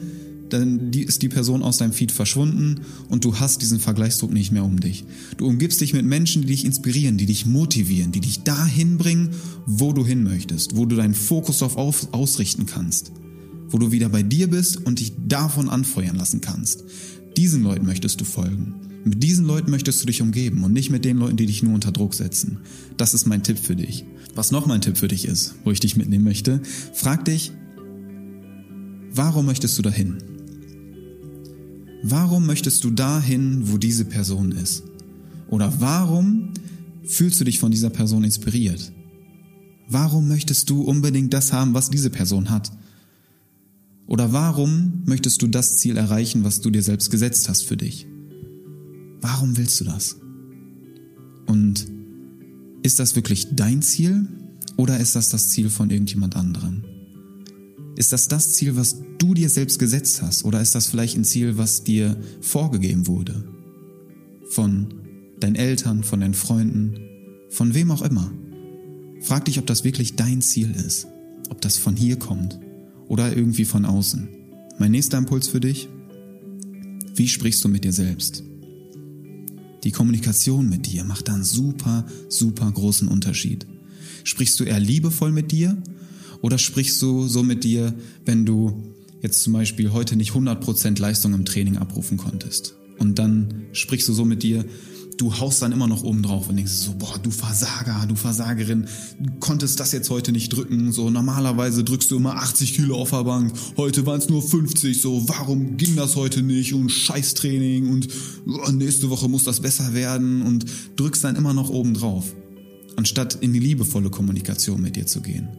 dann 0.49 0.91
ist 0.91 1.21
die 1.21 1.29
Person 1.29 1.63
aus 1.63 1.77
deinem 1.77 1.93
Feed 1.93 2.11
verschwunden 2.11 2.81
und 3.09 3.23
du 3.23 3.39
hast 3.39 3.61
diesen 3.61 3.79
Vergleichsdruck 3.79 4.31
nicht 4.31 4.51
mehr 4.51 4.65
um 4.65 4.79
dich. 4.79 5.05
Du 5.37 5.47
umgibst 5.47 5.81
dich 5.81 5.93
mit 5.93 6.05
Menschen, 6.05 6.41
die 6.41 6.49
dich 6.49 6.65
inspirieren, 6.65 7.17
die 7.17 7.25
dich 7.25 7.45
motivieren, 7.45 8.11
die 8.11 8.19
dich 8.19 8.43
dahin 8.43 8.97
bringen, 8.97 9.29
wo 9.65 9.93
du 9.93 10.05
hin 10.05 10.23
möchtest, 10.23 10.75
wo 10.75 10.85
du 10.85 10.95
deinen 10.95 11.13
Fokus 11.13 11.63
auf 11.63 11.77
ausrichten 11.77 12.65
kannst, 12.65 13.11
wo 13.71 13.77
du 13.77 13.91
wieder 13.91 14.09
bei 14.09 14.23
dir 14.23 14.49
bist 14.49 14.77
und 14.85 14.99
dich 14.99 15.13
davon 15.27 15.69
anfeuern 15.69 16.15
lassen 16.15 16.41
kannst. 16.41 16.83
Diesen 17.37 17.63
Leuten 17.63 17.85
möchtest 17.85 18.19
du 18.21 18.25
folgen. 18.25 18.75
Mit 19.03 19.23
diesen 19.23 19.45
Leuten 19.45 19.71
möchtest 19.71 20.01
du 20.01 20.05
dich 20.05 20.21
umgeben 20.21 20.63
und 20.63 20.73
nicht 20.73 20.91
mit 20.91 21.05
den 21.05 21.17
Leuten, 21.17 21.37
die 21.37 21.47
dich 21.47 21.63
nur 21.63 21.73
unter 21.73 21.91
Druck 21.91 22.13
setzen. 22.13 22.59
Das 22.97 23.13
ist 23.13 23.25
mein 23.25 23.41
Tipp 23.41 23.57
für 23.57 23.75
dich. 23.75 24.05
Was 24.35 24.51
noch 24.51 24.67
mein 24.67 24.81
Tipp 24.81 24.97
für 24.97 25.07
dich 25.07 25.25
ist, 25.25 25.55
wo 25.63 25.71
ich 25.71 25.79
dich 25.79 25.97
mitnehmen 25.97 26.23
möchte, 26.23 26.61
frag 26.93 27.25
dich, 27.25 27.51
warum 29.11 29.47
möchtest 29.47 29.77
du 29.77 29.81
dahin? 29.81 30.17
Warum 32.03 32.45
möchtest 32.45 32.83
du 32.83 32.91
dahin, 32.91 33.71
wo 33.71 33.77
diese 33.77 34.05
Person 34.05 34.51
ist? 34.51 34.83
Oder 35.49 35.81
warum 35.81 36.49
fühlst 37.03 37.39
du 37.39 37.43
dich 37.43 37.59
von 37.59 37.71
dieser 37.71 37.89
Person 37.89 38.23
inspiriert? 38.23 38.91
Warum 39.87 40.27
möchtest 40.27 40.69
du 40.69 40.81
unbedingt 40.81 41.33
das 41.33 41.53
haben, 41.53 41.73
was 41.73 41.89
diese 41.89 42.09
Person 42.09 42.49
hat? 42.49 42.71
Oder 44.07 44.33
warum 44.33 45.03
möchtest 45.05 45.41
du 45.41 45.47
das 45.47 45.77
Ziel 45.77 45.97
erreichen, 45.97 46.43
was 46.43 46.61
du 46.61 46.69
dir 46.69 46.81
selbst 46.81 47.11
gesetzt 47.11 47.47
hast 47.49 47.63
für 47.63 47.77
dich? 47.77 48.07
Warum 49.21 49.57
willst 49.57 49.79
du 49.79 49.85
das? 49.85 50.17
Und 51.47 51.87
ist 52.83 52.99
das 52.99 53.15
wirklich 53.15 53.55
dein 53.55 53.81
Ziel 53.81 54.27
oder 54.77 54.99
ist 54.99 55.15
das 55.15 55.29
das 55.29 55.49
Ziel 55.49 55.69
von 55.69 55.89
irgendjemand 55.89 56.35
anderem? 56.35 56.83
Ist 57.95 58.11
das 58.11 58.27
das 58.27 58.53
Ziel, 58.53 58.75
was 58.75 58.97
du 59.19 59.33
dir 59.33 59.49
selbst 59.49 59.77
gesetzt 59.77 60.21
hast? 60.21 60.43
Oder 60.43 60.61
ist 60.61 60.73
das 60.73 60.87
vielleicht 60.87 61.17
ein 61.17 61.25
Ziel, 61.25 61.57
was 61.57 61.83
dir 61.83 62.17
vorgegeben 62.41 63.05
wurde? 63.05 63.43
Von 64.49 64.93
deinen 65.39 65.55
Eltern, 65.55 66.03
von 66.03 66.21
deinen 66.21 66.33
Freunden, 66.33 66.99
von 67.49 67.73
wem 67.73 67.91
auch 67.91 68.01
immer. 68.01 68.31
Frag 69.21 69.45
dich, 69.45 69.59
ob 69.59 69.67
das 69.67 69.83
wirklich 69.83 70.15
dein 70.15 70.41
Ziel 70.41 70.71
ist. 70.71 71.07
Ob 71.49 71.61
das 71.61 71.77
von 71.77 71.95
hier 71.95 72.17
kommt 72.17 72.59
oder 73.11 73.35
irgendwie 73.35 73.65
von 73.65 73.83
außen. 73.83 74.29
Mein 74.79 74.91
nächster 74.91 75.17
Impuls 75.17 75.49
für 75.49 75.59
dich. 75.59 75.89
Wie 77.13 77.27
sprichst 77.27 77.61
du 77.61 77.67
mit 77.67 77.83
dir 77.83 77.91
selbst? 77.91 78.41
Die 79.83 79.91
Kommunikation 79.91 80.69
mit 80.69 80.87
dir 80.87 81.03
macht 81.03 81.29
einen 81.29 81.43
super, 81.43 82.05
super 82.29 82.71
großen 82.71 83.09
Unterschied. 83.09 83.67
Sprichst 84.23 84.57
du 84.61 84.63
eher 84.63 84.79
liebevoll 84.79 85.33
mit 85.33 85.51
dir 85.51 85.75
oder 86.39 86.57
sprichst 86.57 87.01
du 87.01 87.27
so 87.27 87.43
mit 87.43 87.65
dir, 87.65 87.93
wenn 88.23 88.45
du 88.45 88.81
jetzt 89.21 89.43
zum 89.43 89.51
Beispiel 89.51 89.91
heute 89.91 90.15
nicht 90.15 90.31
100% 90.31 90.97
Leistung 90.97 91.33
im 91.33 91.43
Training 91.43 91.75
abrufen 91.75 92.15
konntest? 92.15 92.75
Und 92.97 93.19
dann 93.19 93.65
sprichst 93.73 94.07
du 94.07 94.13
so 94.13 94.23
mit 94.23 94.41
dir, 94.41 94.63
du 95.17 95.39
haust 95.39 95.61
dann 95.61 95.71
immer 95.71 95.87
noch 95.87 96.03
oben 96.03 96.23
drauf 96.23 96.49
und 96.49 96.55
denkst 96.55 96.71
so, 96.71 96.93
boah, 96.97 97.19
du 97.21 97.31
Versager, 97.31 98.05
du 98.07 98.15
Versagerin, 98.15 98.85
konntest 99.39 99.79
das 99.79 99.91
jetzt 99.91 100.09
heute 100.09 100.31
nicht 100.31 100.49
drücken. 100.49 100.91
So, 100.91 101.09
normalerweise 101.09 101.83
drückst 101.83 102.11
du 102.11 102.17
immer 102.17 102.35
80 102.35 102.75
Kilo 102.75 102.95
auf 102.95 103.11
der 103.11 103.23
Bank, 103.23 103.53
heute 103.77 104.05
waren 104.05 104.19
es 104.19 104.29
nur 104.29 104.41
50, 104.41 104.99
so, 105.01 105.27
warum 105.27 105.77
ging 105.77 105.95
das 105.95 106.15
heute 106.15 106.41
nicht? 106.41 106.73
Und 106.73 106.89
Scheißtraining 106.89 107.89
und 107.89 108.07
oh, 108.47 108.71
nächste 108.71 109.09
Woche 109.09 109.27
muss 109.27 109.43
das 109.43 109.59
besser 109.59 109.93
werden 109.93 110.41
und 110.41 110.65
drückst 110.95 111.23
dann 111.23 111.35
immer 111.35 111.53
noch 111.53 111.69
oben 111.69 111.93
drauf, 111.93 112.33
anstatt 112.95 113.35
in 113.41 113.53
die 113.53 113.59
liebevolle 113.59 114.09
Kommunikation 114.09 114.81
mit 114.81 114.95
dir 114.95 115.05
zu 115.05 115.21
gehen. 115.21 115.49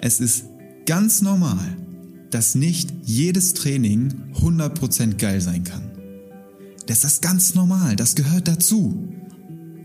Es 0.00 0.20
ist 0.20 0.44
ganz 0.84 1.22
normal, 1.22 1.76
dass 2.30 2.54
nicht 2.54 2.90
jedes 3.04 3.54
Training 3.54 4.12
100% 4.40 5.16
geil 5.16 5.40
sein 5.40 5.64
kann. 5.64 5.91
Das 6.86 7.04
ist 7.04 7.22
ganz 7.22 7.54
normal, 7.54 7.96
das 7.96 8.14
gehört 8.14 8.48
dazu. 8.48 9.08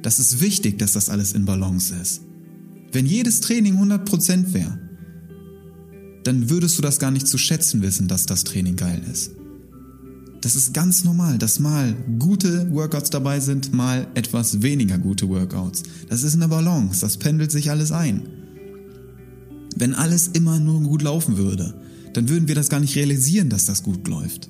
Das 0.01 0.19
ist 0.19 0.41
wichtig, 0.41 0.79
dass 0.79 0.93
das 0.93 1.09
alles 1.09 1.33
in 1.33 1.45
Balance 1.45 1.93
ist. 1.95 2.21
Wenn 2.91 3.05
jedes 3.05 3.41
Training 3.41 3.75
100% 3.75 4.53
wäre, 4.53 4.79
dann 6.23 6.49
würdest 6.49 6.77
du 6.77 6.81
das 6.81 6.99
gar 6.99 7.11
nicht 7.11 7.27
zu 7.27 7.37
schätzen 7.37 7.81
wissen, 7.81 8.07
dass 8.07 8.25
das 8.25 8.43
Training 8.43 8.75
geil 8.75 9.01
ist. 9.11 9.31
Das 10.41 10.55
ist 10.55 10.73
ganz 10.73 11.03
normal, 11.03 11.37
dass 11.37 11.59
mal 11.59 11.95
gute 12.19 12.71
Workouts 12.71 13.09
dabei 13.09 13.39
sind, 13.39 13.73
mal 13.73 14.07
etwas 14.13 14.61
weniger 14.61 14.97
gute 14.97 15.27
Workouts. 15.29 15.83
Das 16.09 16.23
ist 16.23 16.35
eine 16.35 16.47
Balance, 16.47 17.01
das 17.01 17.17
pendelt 17.17 17.51
sich 17.51 17.71
alles 17.71 17.91
ein. 17.91 18.27
Wenn 19.75 19.93
alles 19.93 20.27
immer 20.29 20.59
nur 20.59 20.81
gut 20.81 21.01
laufen 21.01 21.37
würde, 21.37 21.73
dann 22.13 22.29
würden 22.29 22.47
wir 22.47 22.55
das 22.55 22.69
gar 22.69 22.79
nicht 22.79 22.95
realisieren, 22.95 23.49
dass 23.49 23.65
das 23.65 23.83
gut 23.83 24.07
läuft. 24.07 24.49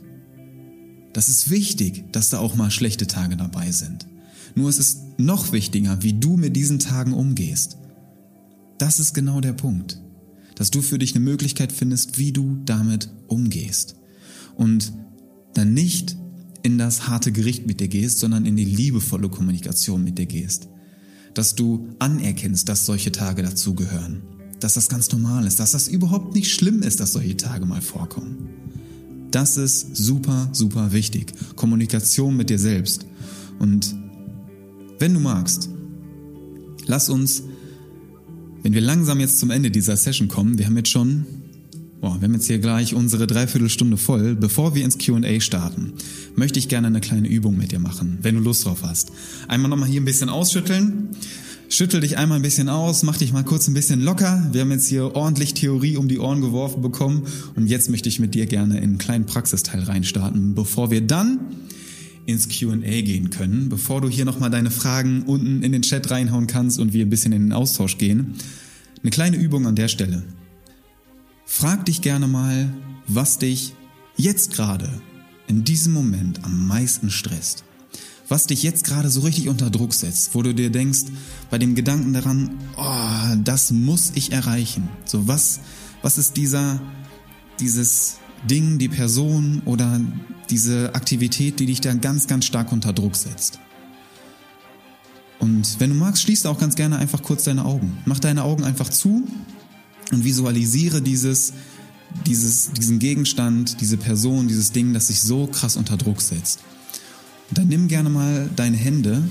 Das 1.17 1.29
ist 1.29 1.49
wichtig, 1.49 2.03
dass 2.11 2.29
da 2.29 2.37
auch 2.37 2.53
mal 2.53 2.69
schlechte 2.69 3.07
Tage 3.07 3.37
dabei 3.37 3.71
sind. 3.71 4.05
Nur 4.53 4.69
es 4.69 4.77
ist 4.77 5.17
noch 5.17 5.51
wichtiger, 5.51 6.03
wie 6.03 6.13
du 6.13 6.37
mit 6.37 6.55
diesen 6.55 6.77
Tagen 6.77 7.11
umgehst. 7.11 7.79
Das 8.77 8.99
ist 8.99 9.15
genau 9.15 9.41
der 9.41 9.53
Punkt. 9.53 9.99
Dass 10.53 10.69
du 10.69 10.83
für 10.83 10.99
dich 10.99 11.15
eine 11.15 11.25
Möglichkeit 11.25 11.71
findest, 11.71 12.19
wie 12.19 12.33
du 12.33 12.59
damit 12.65 13.09
umgehst. 13.25 13.95
Und 14.53 14.93
dann 15.55 15.73
nicht 15.73 16.15
in 16.61 16.77
das 16.77 17.07
harte 17.07 17.31
Gericht 17.31 17.65
mit 17.65 17.79
dir 17.79 17.87
gehst, 17.87 18.19
sondern 18.19 18.45
in 18.45 18.55
die 18.55 18.65
liebevolle 18.65 19.29
Kommunikation 19.29 20.03
mit 20.03 20.19
dir 20.19 20.27
gehst. 20.27 20.67
Dass 21.33 21.55
du 21.55 21.95
anerkennst, 21.97 22.69
dass 22.69 22.85
solche 22.85 23.11
Tage 23.11 23.41
dazugehören 23.41 24.21
dass 24.59 24.73
das 24.73 24.89
ganz 24.89 25.11
normal 25.11 25.45
ist, 25.45 25.59
dass 25.59 25.71
das 25.71 25.87
überhaupt 25.87 26.33
nicht 26.33 26.51
schlimm 26.51 26.81
ist, 26.81 26.99
dass 26.99 27.13
solche 27.13 27.37
Tage 27.37 27.65
mal 27.65 27.81
vorkommen. 27.81 28.49
Das 29.31 29.57
ist 29.57 29.95
super, 29.95 30.49
super 30.53 30.93
wichtig. 30.93 31.33
Kommunikation 31.55 32.37
mit 32.37 32.49
dir 32.49 32.59
selbst. 32.59 33.05
Und 33.59 33.95
wenn 34.99 35.13
du 35.13 35.19
magst, 35.19 35.69
lass 36.85 37.09
uns, 37.09 37.43
wenn 38.63 38.73
wir 38.73 38.81
langsam 38.81 39.19
jetzt 39.19 39.39
zum 39.39 39.51
Ende 39.51 39.71
dieser 39.71 39.97
Session 39.97 40.27
kommen, 40.27 40.57
wir 40.57 40.65
haben 40.65 40.77
jetzt 40.77 40.89
schon, 40.89 41.25
boah, 42.01 42.19
wir 42.19 42.27
haben 42.27 42.33
jetzt 42.33 42.47
hier 42.47 42.59
gleich 42.59 42.93
unsere 42.93 43.27
Dreiviertelstunde 43.27 43.97
voll, 43.97 44.35
bevor 44.35 44.75
wir 44.75 44.83
ins 44.83 44.97
QA 44.97 45.39
starten, 45.39 45.93
möchte 46.35 46.59
ich 46.59 46.67
gerne 46.67 46.87
eine 46.87 47.01
kleine 47.01 47.27
Übung 47.27 47.57
mit 47.57 47.71
dir 47.71 47.79
machen, 47.79 48.19
wenn 48.21 48.35
du 48.35 48.41
Lust 48.41 48.65
drauf 48.65 48.79
hast. 48.83 49.11
Einmal 49.47 49.69
nochmal 49.69 49.89
hier 49.89 50.01
ein 50.01 50.05
bisschen 50.05 50.29
ausschütteln 50.29 51.09
Schüttel 51.69 51.99
dich 51.99 52.17
einmal 52.17 52.39
ein 52.39 52.43
bisschen 52.43 52.69
aus, 52.69 53.03
mach 53.03 53.17
dich 53.17 53.33
mal 53.33 53.43
kurz 53.43 53.67
ein 53.67 53.73
bisschen 53.73 54.01
locker. 54.01 54.47
Wir 54.53 54.61
haben 54.61 54.71
jetzt 54.71 54.87
hier 54.87 55.15
ordentlich 55.15 55.53
Theorie 55.53 55.97
um 55.97 56.07
die 56.07 56.17
Ohren 56.17 56.39
geworfen 56.39 56.81
bekommen 56.81 57.27
und 57.55 57.67
jetzt 57.67 57.89
möchte 57.89 58.07
ich 58.07 58.19
mit 58.19 58.35
dir 58.35 58.45
gerne 58.45 58.77
in 58.77 58.83
einen 58.83 58.97
kleinen 58.97 59.25
Praxisteil 59.25 59.83
reinstarten, 59.83 60.55
bevor 60.55 60.91
wir 60.91 61.01
dann 61.01 61.39
ins 62.25 62.47
Q&A 62.47 63.01
gehen 63.01 63.31
können, 63.31 63.67
bevor 63.67 63.99
du 63.99 64.07
hier 64.07 64.23
nochmal 64.23 64.49
deine 64.49 64.71
Fragen 64.71 65.23
unten 65.23 65.61
in 65.61 65.73
den 65.73 65.81
Chat 65.81 66.09
reinhauen 66.09 66.47
kannst 66.47 66.79
und 66.79 66.93
wir 66.93 67.05
ein 67.05 67.09
bisschen 67.09 67.33
in 67.33 67.43
den 67.43 67.53
Austausch 67.53 67.97
gehen. 67.97 68.35
Eine 69.01 69.11
kleine 69.11 69.37
Übung 69.37 69.67
an 69.67 69.75
der 69.75 69.89
Stelle. 69.89 70.23
Frag 71.45 71.85
dich 71.85 72.01
gerne 72.01 72.27
mal, 72.27 72.73
was 73.07 73.39
dich 73.39 73.73
jetzt 74.15 74.53
gerade 74.53 74.89
in 75.47 75.65
diesem 75.65 75.93
Moment 75.93 76.43
am 76.43 76.67
meisten 76.67 77.09
stresst. 77.09 77.63
Was 78.29 78.45
dich 78.45 78.61
jetzt 78.63 78.83
gerade 78.83 79.09
so 79.09 79.21
richtig 79.21 79.47
unter 79.47 79.69
Druck 79.69 79.93
setzt, 79.93 80.35
wo 80.35 80.41
du 80.41 80.53
dir 80.53 80.69
denkst, 80.69 81.05
bei 81.49 81.57
dem 81.57 81.75
Gedanken 81.75 82.13
daran, 82.13 82.51
oh, 82.75 83.35
das 83.43 83.71
muss 83.71 84.11
ich 84.15 84.33
erreichen. 84.33 84.89
So 85.05 85.27
was, 85.27 85.61
was 86.01 86.17
ist 86.17 86.35
dieser, 86.35 86.81
dieses 87.59 88.17
Ding, 88.49 88.79
die 88.79 88.89
Person 88.89 89.61
oder 89.65 90.01
diese 90.49 90.93
Aktivität, 90.93 91.59
die 91.59 91.65
dich 91.67 91.79
da 91.79 91.93
ganz, 91.93 92.27
ganz 92.27 92.45
stark 92.45 92.71
unter 92.71 92.91
Druck 92.91 93.15
setzt. 93.15 93.59
Und 95.39 95.79
wenn 95.79 95.91
du 95.91 95.95
magst, 95.95 96.23
schließ 96.23 96.45
auch 96.47 96.59
ganz 96.59 96.75
gerne 96.75 96.97
einfach 96.97 97.21
kurz 97.21 97.43
deine 97.43 97.63
Augen. 97.63 97.97
Mach 98.05 98.19
deine 98.19 98.43
Augen 98.43 98.63
einfach 98.63 98.89
zu 98.89 99.23
und 100.11 100.23
visualisiere 100.23 101.01
dieses, 101.01 101.53
dieses, 102.25 102.71
diesen 102.71 102.99
Gegenstand, 102.99 103.79
diese 103.79 103.97
Person, 103.97 104.47
dieses 104.47 104.71
Ding, 104.71 104.93
das 104.93 105.07
sich 105.07 105.21
so 105.21 105.47
krass 105.47 105.77
unter 105.77 105.95
Druck 105.95 106.21
setzt. 106.21 106.59
Dann 107.51 107.67
nimm 107.67 107.87
gerne 107.87 108.09
mal 108.09 108.49
deine 108.55 108.77
Hände 108.77 109.23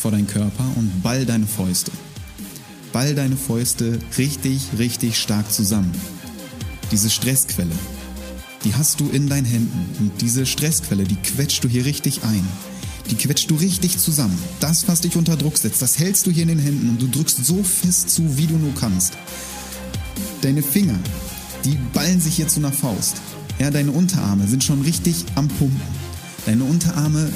vor 0.00 0.10
deinen 0.10 0.26
Körper 0.26 0.64
und 0.76 1.02
ball 1.02 1.24
deine 1.24 1.46
Fäuste. 1.46 1.90
Ball 2.92 3.14
deine 3.14 3.36
Fäuste 3.36 3.98
richtig, 4.16 4.68
richtig 4.78 5.18
stark 5.18 5.50
zusammen. 5.52 5.92
Diese 6.90 7.10
Stressquelle, 7.10 7.74
die 8.64 8.74
hast 8.74 9.00
du 9.00 9.08
in 9.08 9.28
deinen 9.28 9.44
Händen. 9.44 9.86
Und 9.98 10.20
diese 10.20 10.46
Stressquelle, 10.46 11.04
die 11.04 11.16
quetscht 11.16 11.64
du 11.64 11.68
hier 11.68 11.84
richtig 11.84 12.22
ein. 12.24 12.46
Die 13.10 13.14
quetscht 13.14 13.50
du 13.50 13.56
richtig 13.56 13.98
zusammen. 13.98 14.38
Das, 14.60 14.86
was 14.88 15.00
dich 15.00 15.16
unter 15.16 15.36
Druck 15.36 15.56
setzt, 15.56 15.80
das 15.80 15.98
hältst 15.98 16.26
du 16.26 16.30
hier 16.30 16.42
in 16.42 16.48
den 16.48 16.58
Händen 16.58 16.90
und 16.90 17.00
du 17.00 17.08
drückst 17.08 17.44
so 17.44 17.62
fest 17.62 18.10
zu, 18.10 18.36
wie 18.36 18.46
du 18.46 18.56
nur 18.56 18.74
kannst. 18.74 19.14
Deine 20.42 20.62
Finger, 20.62 20.98
die 21.64 21.76
ballen 21.92 22.20
sich 22.20 22.36
hier 22.36 22.48
zu 22.48 22.60
einer 22.60 22.72
Faust. 22.72 23.16
Ja, 23.58 23.70
deine 23.70 23.90
Unterarme 23.92 24.46
sind 24.46 24.62
schon 24.62 24.82
richtig 24.82 25.24
am 25.34 25.48
Pumpen. 25.48 25.80
Deine 26.48 26.64
Unterarme 26.64 27.30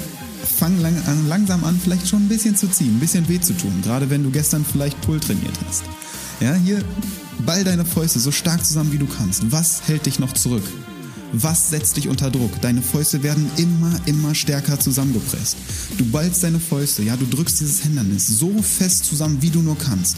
fangen 0.59 0.81
lang, 0.81 0.97
langsam 1.29 1.65
an, 1.65 1.79
vielleicht 1.79 2.09
schon 2.09 2.23
ein 2.23 2.29
bisschen 2.29 2.57
zu 2.57 2.67
ziehen, 2.67 2.97
ein 2.97 2.99
bisschen 2.99 3.29
weh 3.29 3.39
zu 3.39 3.53
tun, 3.53 3.83
gerade 3.83 4.09
wenn 4.09 4.23
du 4.23 4.31
gestern 4.31 4.65
vielleicht 4.65 4.99
Pull 5.03 5.21
trainiert 5.21 5.53
hast. 5.69 5.83
Ja, 6.41 6.55
hier 6.55 6.83
ball 7.45 7.63
deine 7.63 7.85
Fäuste 7.85 8.21
so 8.21 8.33
stark 8.33 8.65
zusammen, 8.65 8.91
wie 8.91 8.97
du 8.97 9.05
kannst. 9.07 9.53
Was 9.53 9.83
hält 9.87 10.07
dich 10.07 10.19
noch 10.19 10.33
zurück? 10.33 10.63
Was 11.35 11.69
setzt 11.69 11.99
dich 11.99 12.09
unter 12.09 12.31
Druck? 12.31 12.59
Deine 12.63 12.81
Fäuste 12.81 13.23
werden 13.23 13.51
immer, 13.59 14.01
immer 14.07 14.35
stärker 14.35 14.81
zusammengepresst. 14.81 15.59
Du 15.99 16.07
ballst 16.07 16.43
deine 16.43 16.59
Fäuste, 16.59 17.03
ja, 17.03 17.15
du 17.15 17.27
drückst 17.27 17.61
dieses 17.61 17.81
Hindernis 17.81 18.27
so 18.27 18.63
fest 18.63 19.05
zusammen, 19.05 19.43
wie 19.43 19.51
du 19.51 19.61
nur 19.61 19.77
kannst. 19.77 20.17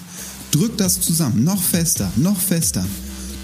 Drück 0.53 0.79
das 0.79 1.01
zusammen, 1.01 1.43
noch 1.43 1.61
fester, 1.61 2.13
noch 2.15 2.39
fester. 2.39 2.87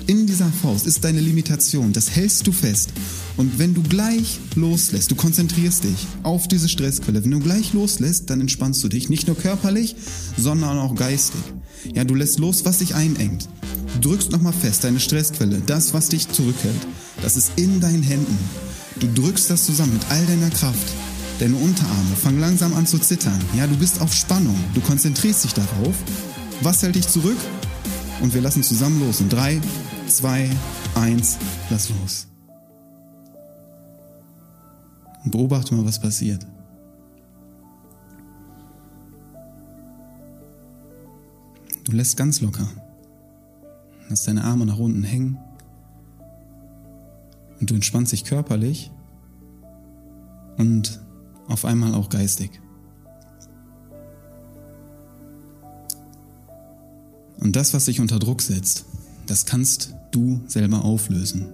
In 0.06 0.28
dieser 0.28 0.52
Faust 0.62 0.86
ist 0.86 1.02
deine 1.02 1.20
Limitation, 1.20 1.92
das 1.92 2.08
hältst 2.08 2.46
du 2.46 2.52
fest. 2.52 2.90
Und 3.36 3.58
wenn 3.58 3.74
du 3.74 3.82
gleich 3.82 4.38
loslässt, 4.54 5.10
du 5.10 5.14
konzentrierst 5.14 5.84
dich 5.84 6.06
auf 6.22 6.48
diese 6.48 6.68
Stressquelle, 6.68 7.24
wenn 7.24 7.30
du 7.30 7.40
gleich 7.40 7.72
loslässt, 7.72 8.28
dann 8.30 8.40
entspannst 8.40 8.82
du 8.84 8.88
dich, 8.88 9.08
nicht 9.08 9.26
nur 9.26 9.36
körperlich, 9.36 9.96
sondern 10.36 10.78
auch 10.78 10.94
geistig. 10.94 11.40
Ja, 11.94 12.04
du 12.04 12.14
lässt 12.14 12.38
los, 12.38 12.64
was 12.64 12.78
dich 12.78 12.94
einengt. 12.94 13.48
Du 13.94 14.10
drückst 14.10 14.30
nochmal 14.30 14.52
fest, 14.52 14.84
deine 14.84 15.00
Stressquelle, 15.00 15.62
das, 15.66 15.94
was 15.94 16.08
dich 16.08 16.28
zurückhält, 16.28 16.80
das 17.22 17.36
ist 17.36 17.52
in 17.56 17.80
deinen 17.80 18.02
Händen. 18.02 18.38
Du 18.98 19.06
drückst 19.14 19.48
das 19.50 19.64
zusammen 19.64 19.94
mit 19.94 20.10
all 20.10 20.24
deiner 20.26 20.50
Kraft. 20.50 20.92
Deine 21.38 21.56
Unterarme 21.56 22.16
fangen 22.16 22.40
langsam 22.40 22.74
an 22.74 22.86
zu 22.86 22.98
zittern. 22.98 23.40
Ja, 23.56 23.66
du 23.66 23.76
bist 23.76 24.00
auf 24.02 24.12
Spannung. 24.12 24.56
Du 24.74 24.80
konzentrierst 24.82 25.44
dich 25.44 25.54
darauf. 25.54 25.94
Was 26.60 26.82
hält 26.82 26.96
dich 26.96 27.08
zurück? 27.08 27.38
Und 28.20 28.34
wir 28.34 28.42
lassen 28.42 28.62
zusammen 28.62 29.00
los. 29.00 29.20
In 29.20 29.30
drei, 29.30 29.58
zwei, 30.06 30.50
eins, 30.94 31.38
lass 31.70 31.88
los. 31.88 32.29
Und 35.24 35.32
beobachte 35.32 35.74
mal, 35.74 35.84
was 35.84 36.00
passiert. 36.00 36.46
Du 41.84 41.92
lässt 41.92 42.16
ganz 42.16 42.40
locker. 42.40 42.68
Lass 44.08 44.24
deine 44.24 44.44
Arme 44.44 44.66
nach 44.66 44.78
unten 44.78 45.02
hängen. 45.02 45.38
Und 47.60 47.70
du 47.70 47.74
entspannst 47.74 48.12
dich 48.12 48.24
körperlich 48.24 48.90
und 50.56 51.00
auf 51.48 51.64
einmal 51.64 51.94
auch 51.94 52.08
geistig. 52.08 52.60
Und 57.38 57.56
das, 57.56 57.74
was 57.74 57.86
dich 57.86 58.00
unter 58.00 58.18
Druck 58.18 58.42
setzt, 58.42 58.84
das 59.26 59.46
kannst 59.46 59.94
du 60.10 60.40
selber 60.46 60.84
auflösen. 60.84 61.46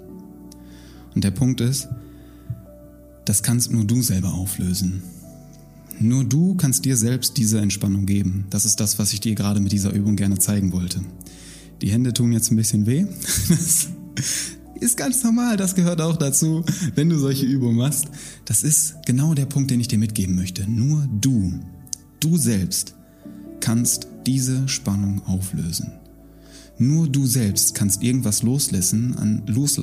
Und 1.14 1.24
der 1.24 1.30
Punkt 1.30 1.60
ist, 1.60 1.88
das 3.26 3.42
kannst 3.42 3.70
nur 3.70 3.84
du 3.84 4.00
selber 4.00 4.32
auflösen. 4.32 5.02
Nur 5.98 6.24
du 6.24 6.54
kannst 6.54 6.84
dir 6.84 6.96
selbst 6.96 7.36
diese 7.36 7.58
Entspannung 7.58 8.06
geben. 8.06 8.46
Das 8.50 8.64
ist 8.64 8.80
das, 8.80 8.98
was 8.98 9.12
ich 9.12 9.20
dir 9.20 9.34
gerade 9.34 9.60
mit 9.60 9.72
dieser 9.72 9.92
Übung 9.92 10.16
gerne 10.16 10.38
zeigen 10.38 10.72
wollte. 10.72 11.00
Die 11.82 11.90
Hände 11.90 12.12
tun 12.12 12.32
jetzt 12.32 12.50
ein 12.50 12.56
bisschen 12.56 12.86
weh. 12.86 13.06
Das 14.76 14.90
ist 14.90 14.98
ganz 14.98 15.24
normal, 15.24 15.56
das 15.56 15.74
gehört 15.74 16.02
auch 16.02 16.18
dazu, 16.18 16.62
wenn 16.94 17.08
du 17.08 17.18
solche 17.18 17.46
Übungen 17.46 17.76
machst. 17.76 18.08
Das 18.44 18.62
ist 18.62 18.96
genau 19.06 19.32
der 19.32 19.46
Punkt, 19.46 19.70
den 19.70 19.80
ich 19.80 19.88
dir 19.88 19.96
mitgeben 19.98 20.36
möchte. 20.36 20.70
Nur 20.70 21.08
du, 21.18 21.54
du 22.20 22.36
selbst 22.36 22.94
kannst 23.60 24.06
diese 24.26 24.68
Spannung 24.68 25.22
auflösen. 25.24 25.92
Nur 26.78 27.08
du 27.08 27.26
selbst 27.26 27.74
kannst 27.74 28.02
irgendwas 28.02 28.42
loslassen 28.42 29.16
an 29.16 29.42
los, 29.46 29.80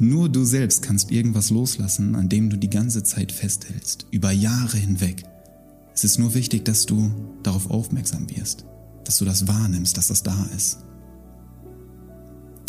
nur 0.00 0.28
du 0.28 0.44
selbst 0.44 0.82
kannst 0.82 1.10
irgendwas 1.10 1.50
loslassen, 1.50 2.14
an 2.14 2.28
dem 2.28 2.50
du 2.50 2.56
die 2.56 2.70
ganze 2.70 3.02
Zeit 3.02 3.32
festhältst, 3.32 4.06
über 4.10 4.32
Jahre 4.32 4.76
hinweg. 4.76 5.24
Es 5.94 6.04
ist 6.04 6.18
nur 6.18 6.34
wichtig, 6.34 6.64
dass 6.64 6.86
du 6.86 7.10
darauf 7.42 7.70
aufmerksam 7.70 8.28
wirst, 8.30 8.64
dass 9.04 9.18
du 9.18 9.24
das 9.24 9.46
wahrnimmst, 9.46 9.96
dass 9.96 10.08
das 10.08 10.22
da 10.22 10.48
ist 10.56 10.78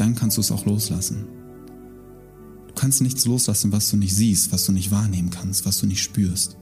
dann 0.01 0.15
kannst 0.15 0.37
du 0.37 0.41
es 0.41 0.51
auch 0.51 0.65
loslassen. 0.65 1.27
Du 2.67 2.73
kannst 2.73 3.01
nichts 3.01 3.25
loslassen, 3.25 3.71
was 3.71 3.87
du 3.89 3.97
nicht 3.97 4.15
siehst, 4.15 4.51
was 4.51 4.65
du 4.65 4.71
nicht 4.71 4.89
wahrnehmen 4.89 5.29
kannst, 5.29 5.63
was 5.63 5.79
du 5.79 5.85
nicht 5.85 6.01
spürst. 6.01 6.57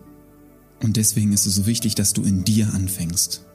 Und 0.84 0.98
deswegen 0.98 1.32
ist 1.32 1.46
es 1.46 1.56
so 1.56 1.66
wichtig, 1.66 1.96
dass 1.96 2.12
du 2.12 2.22
in 2.24 2.44
dir 2.44 2.74
anfängst. 2.74 3.46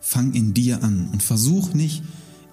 Fang 0.00 0.34
in 0.34 0.54
dir 0.54 0.84
an 0.84 1.08
und 1.12 1.24
versuch 1.24 1.74
nicht, 1.74 2.04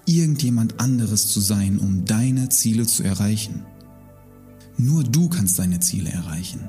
irgendjemand 0.06 0.80
anderes 0.80 1.28
zu 1.28 1.38
sein, 1.38 1.78
um 1.78 2.04
deine 2.04 2.48
Ziele 2.48 2.84
zu 2.84 3.04
erreichen. 3.04 3.64
Nur 4.78 5.04
du 5.04 5.28
kannst 5.28 5.58
deine 5.58 5.80
Ziele 5.80 6.10
erreichen. 6.10 6.68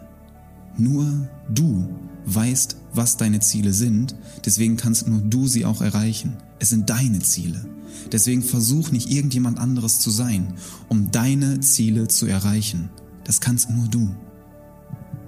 Nur 0.78 1.28
du 1.50 1.88
weißt, 2.26 2.78
was 2.94 3.18
deine 3.18 3.40
Ziele 3.40 3.74
sind, 3.74 4.16
deswegen 4.46 4.78
kannst 4.78 5.08
nur 5.08 5.22
du 5.22 5.48
sie 5.48 5.66
auch 5.66 5.82
erreichen. 5.82 6.38
Es 6.60 6.70
sind 6.70 6.90
deine 6.90 7.20
Ziele. 7.20 7.66
Deswegen 8.12 8.44
versuch 8.44 8.92
nicht 8.92 9.12
irgendjemand 9.12 9.60
anderes 9.60 10.00
zu 10.00 10.10
sein, 10.12 10.54
um 10.88 11.12
deine 11.12 11.60
Ziele 11.62 12.08
zu 12.08 12.26
erreichen. 12.28 12.90
Das 13.24 13.42
kannst 13.42 13.70
nur 13.70 13.88
du. 13.88 14.16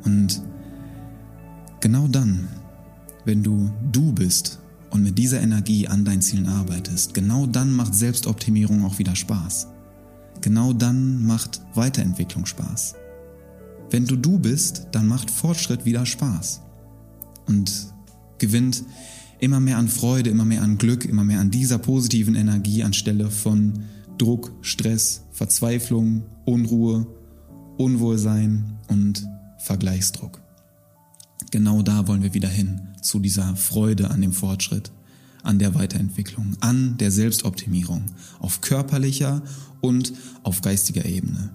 Und 0.05 0.41
genau 1.79 2.07
dann, 2.07 2.47
wenn 3.25 3.43
du 3.43 3.71
du 3.91 4.13
bist 4.13 4.59
und 4.89 5.03
mit 5.03 5.17
dieser 5.17 5.41
Energie 5.41 5.87
an 5.87 6.05
deinen 6.05 6.21
Zielen 6.21 6.47
arbeitest, 6.47 7.13
genau 7.13 7.45
dann 7.45 7.71
macht 7.73 7.95
Selbstoptimierung 7.95 8.85
auch 8.85 8.99
wieder 8.99 9.15
Spaß. 9.15 9.67
Genau 10.41 10.73
dann 10.73 11.25
macht 11.25 11.61
Weiterentwicklung 11.75 12.45
Spaß. 12.45 12.95
Wenn 13.89 14.05
du 14.05 14.15
du 14.15 14.39
bist, 14.39 14.87
dann 14.91 15.07
macht 15.07 15.31
Fortschritt 15.31 15.85
wieder 15.85 16.05
Spaß 16.05 16.61
und 17.47 17.93
gewinnt 18.37 18.83
immer 19.39 19.59
mehr 19.59 19.77
an 19.77 19.87
Freude, 19.87 20.29
immer 20.29 20.45
mehr 20.45 20.61
an 20.61 20.77
Glück, 20.77 21.05
immer 21.05 21.23
mehr 21.23 21.39
an 21.39 21.51
dieser 21.51 21.77
positiven 21.77 22.35
Energie 22.35 22.83
anstelle 22.83 23.31
von 23.31 23.83
Druck, 24.17 24.51
Stress, 24.61 25.23
Verzweiflung, 25.31 26.23
Unruhe, 26.45 27.07
Unwohlsein 27.77 28.77
und 28.87 29.25
Vergleichsdruck. 29.59 30.41
Genau 31.51 31.81
da 31.81 32.07
wollen 32.07 32.21
wir 32.21 32.33
wieder 32.33 32.49
hin, 32.49 32.81
zu 33.01 33.19
dieser 33.19 33.55
Freude 33.55 34.11
an 34.11 34.21
dem 34.21 34.33
Fortschritt, 34.33 34.91
an 35.49 35.57
der 35.57 35.73
Weiterentwicklung, 35.73 36.55
an 36.59 36.97
der 36.97 37.09
Selbstoptimierung, 37.09 38.03
auf 38.37 38.61
körperlicher 38.61 39.41
und 39.81 40.13
auf 40.43 40.61
geistiger 40.61 41.05
Ebene. 41.05 41.49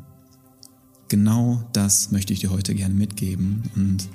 Genau 1.09 1.63
das 1.73 2.11
möchte 2.11 2.33
ich 2.33 2.41
dir 2.41 2.51
heute 2.51 2.75
gerne 2.75 2.93
mitgeben 2.93 3.63
und 3.77 4.09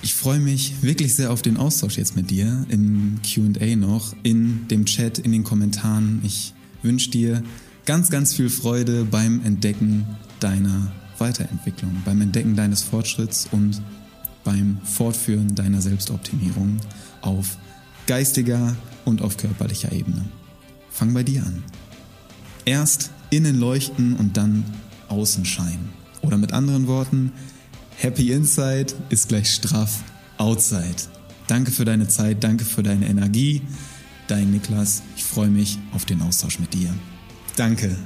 ich 0.00 0.14
freue 0.14 0.40
mich 0.40 0.82
wirklich 0.82 1.14
sehr 1.14 1.32
auf 1.32 1.42
den 1.42 1.58
Austausch 1.58 1.98
jetzt 1.98 2.16
mit 2.16 2.30
dir 2.30 2.64
im 2.70 3.20
QA 3.22 3.76
noch, 3.76 4.14
in 4.22 4.68
dem 4.68 4.86
Chat, 4.86 5.18
in 5.18 5.32
den 5.32 5.44
Kommentaren. 5.44 6.20
Ich 6.24 6.54
wünsche 6.82 7.10
dir 7.10 7.42
ganz, 7.84 8.08
ganz 8.08 8.32
viel 8.32 8.48
Freude 8.48 9.04
beim 9.04 9.44
Entdecken 9.44 10.06
deiner 10.40 10.92
Weiterentwicklung, 11.18 11.90
beim 12.06 12.22
Entdecken 12.22 12.56
deines 12.56 12.82
Fortschritts 12.82 13.48
und 13.52 13.82
beim 14.44 14.78
Fortführen 14.82 15.54
deiner 15.54 15.82
Selbstoptimierung 15.82 16.78
auf 17.20 17.58
geistiger 18.06 18.76
und 19.04 19.22
auf 19.22 19.36
körperlicher 19.36 19.92
Ebene. 19.92 20.24
Fang 20.90 21.12
bei 21.14 21.22
dir 21.22 21.42
an. 21.42 21.62
Erst 22.64 23.10
innen 23.30 23.58
leuchten 23.58 24.14
und 24.16 24.36
dann 24.36 24.64
außen 25.08 25.44
scheinen. 25.44 25.90
Oder 26.22 26.38
mit 26.38 26.52
anderen 26.52 26.86
Worten, 26.86 27.32
Happy 27.96 28.32
Inside 28.32 28.94
ist 29.10 29.28
gleich 29.28 29.50
straff 29.50 30.02
Outside. 30.38 30.96
Danke 31.46 31.70
für 31.70 31.84
deine 31.84 32.08
Zeit, 32.08 32.42
danke 32.42 32.64
für 32.64 32.82
deine 32.82 33.06
Energie. 33.06 33.62
Dein 34.26 34.50
Niklas, 34.50 35.02
ich 35.16 35.24
freue 35.24 35.50
mich 35.50 35.78
auf 35.92 36.04
den 36.04 36.22
Austausch 36.22 36.58
mit 36.58 36.72
dir. 36.72 36.88
Danke. 37.56 37.96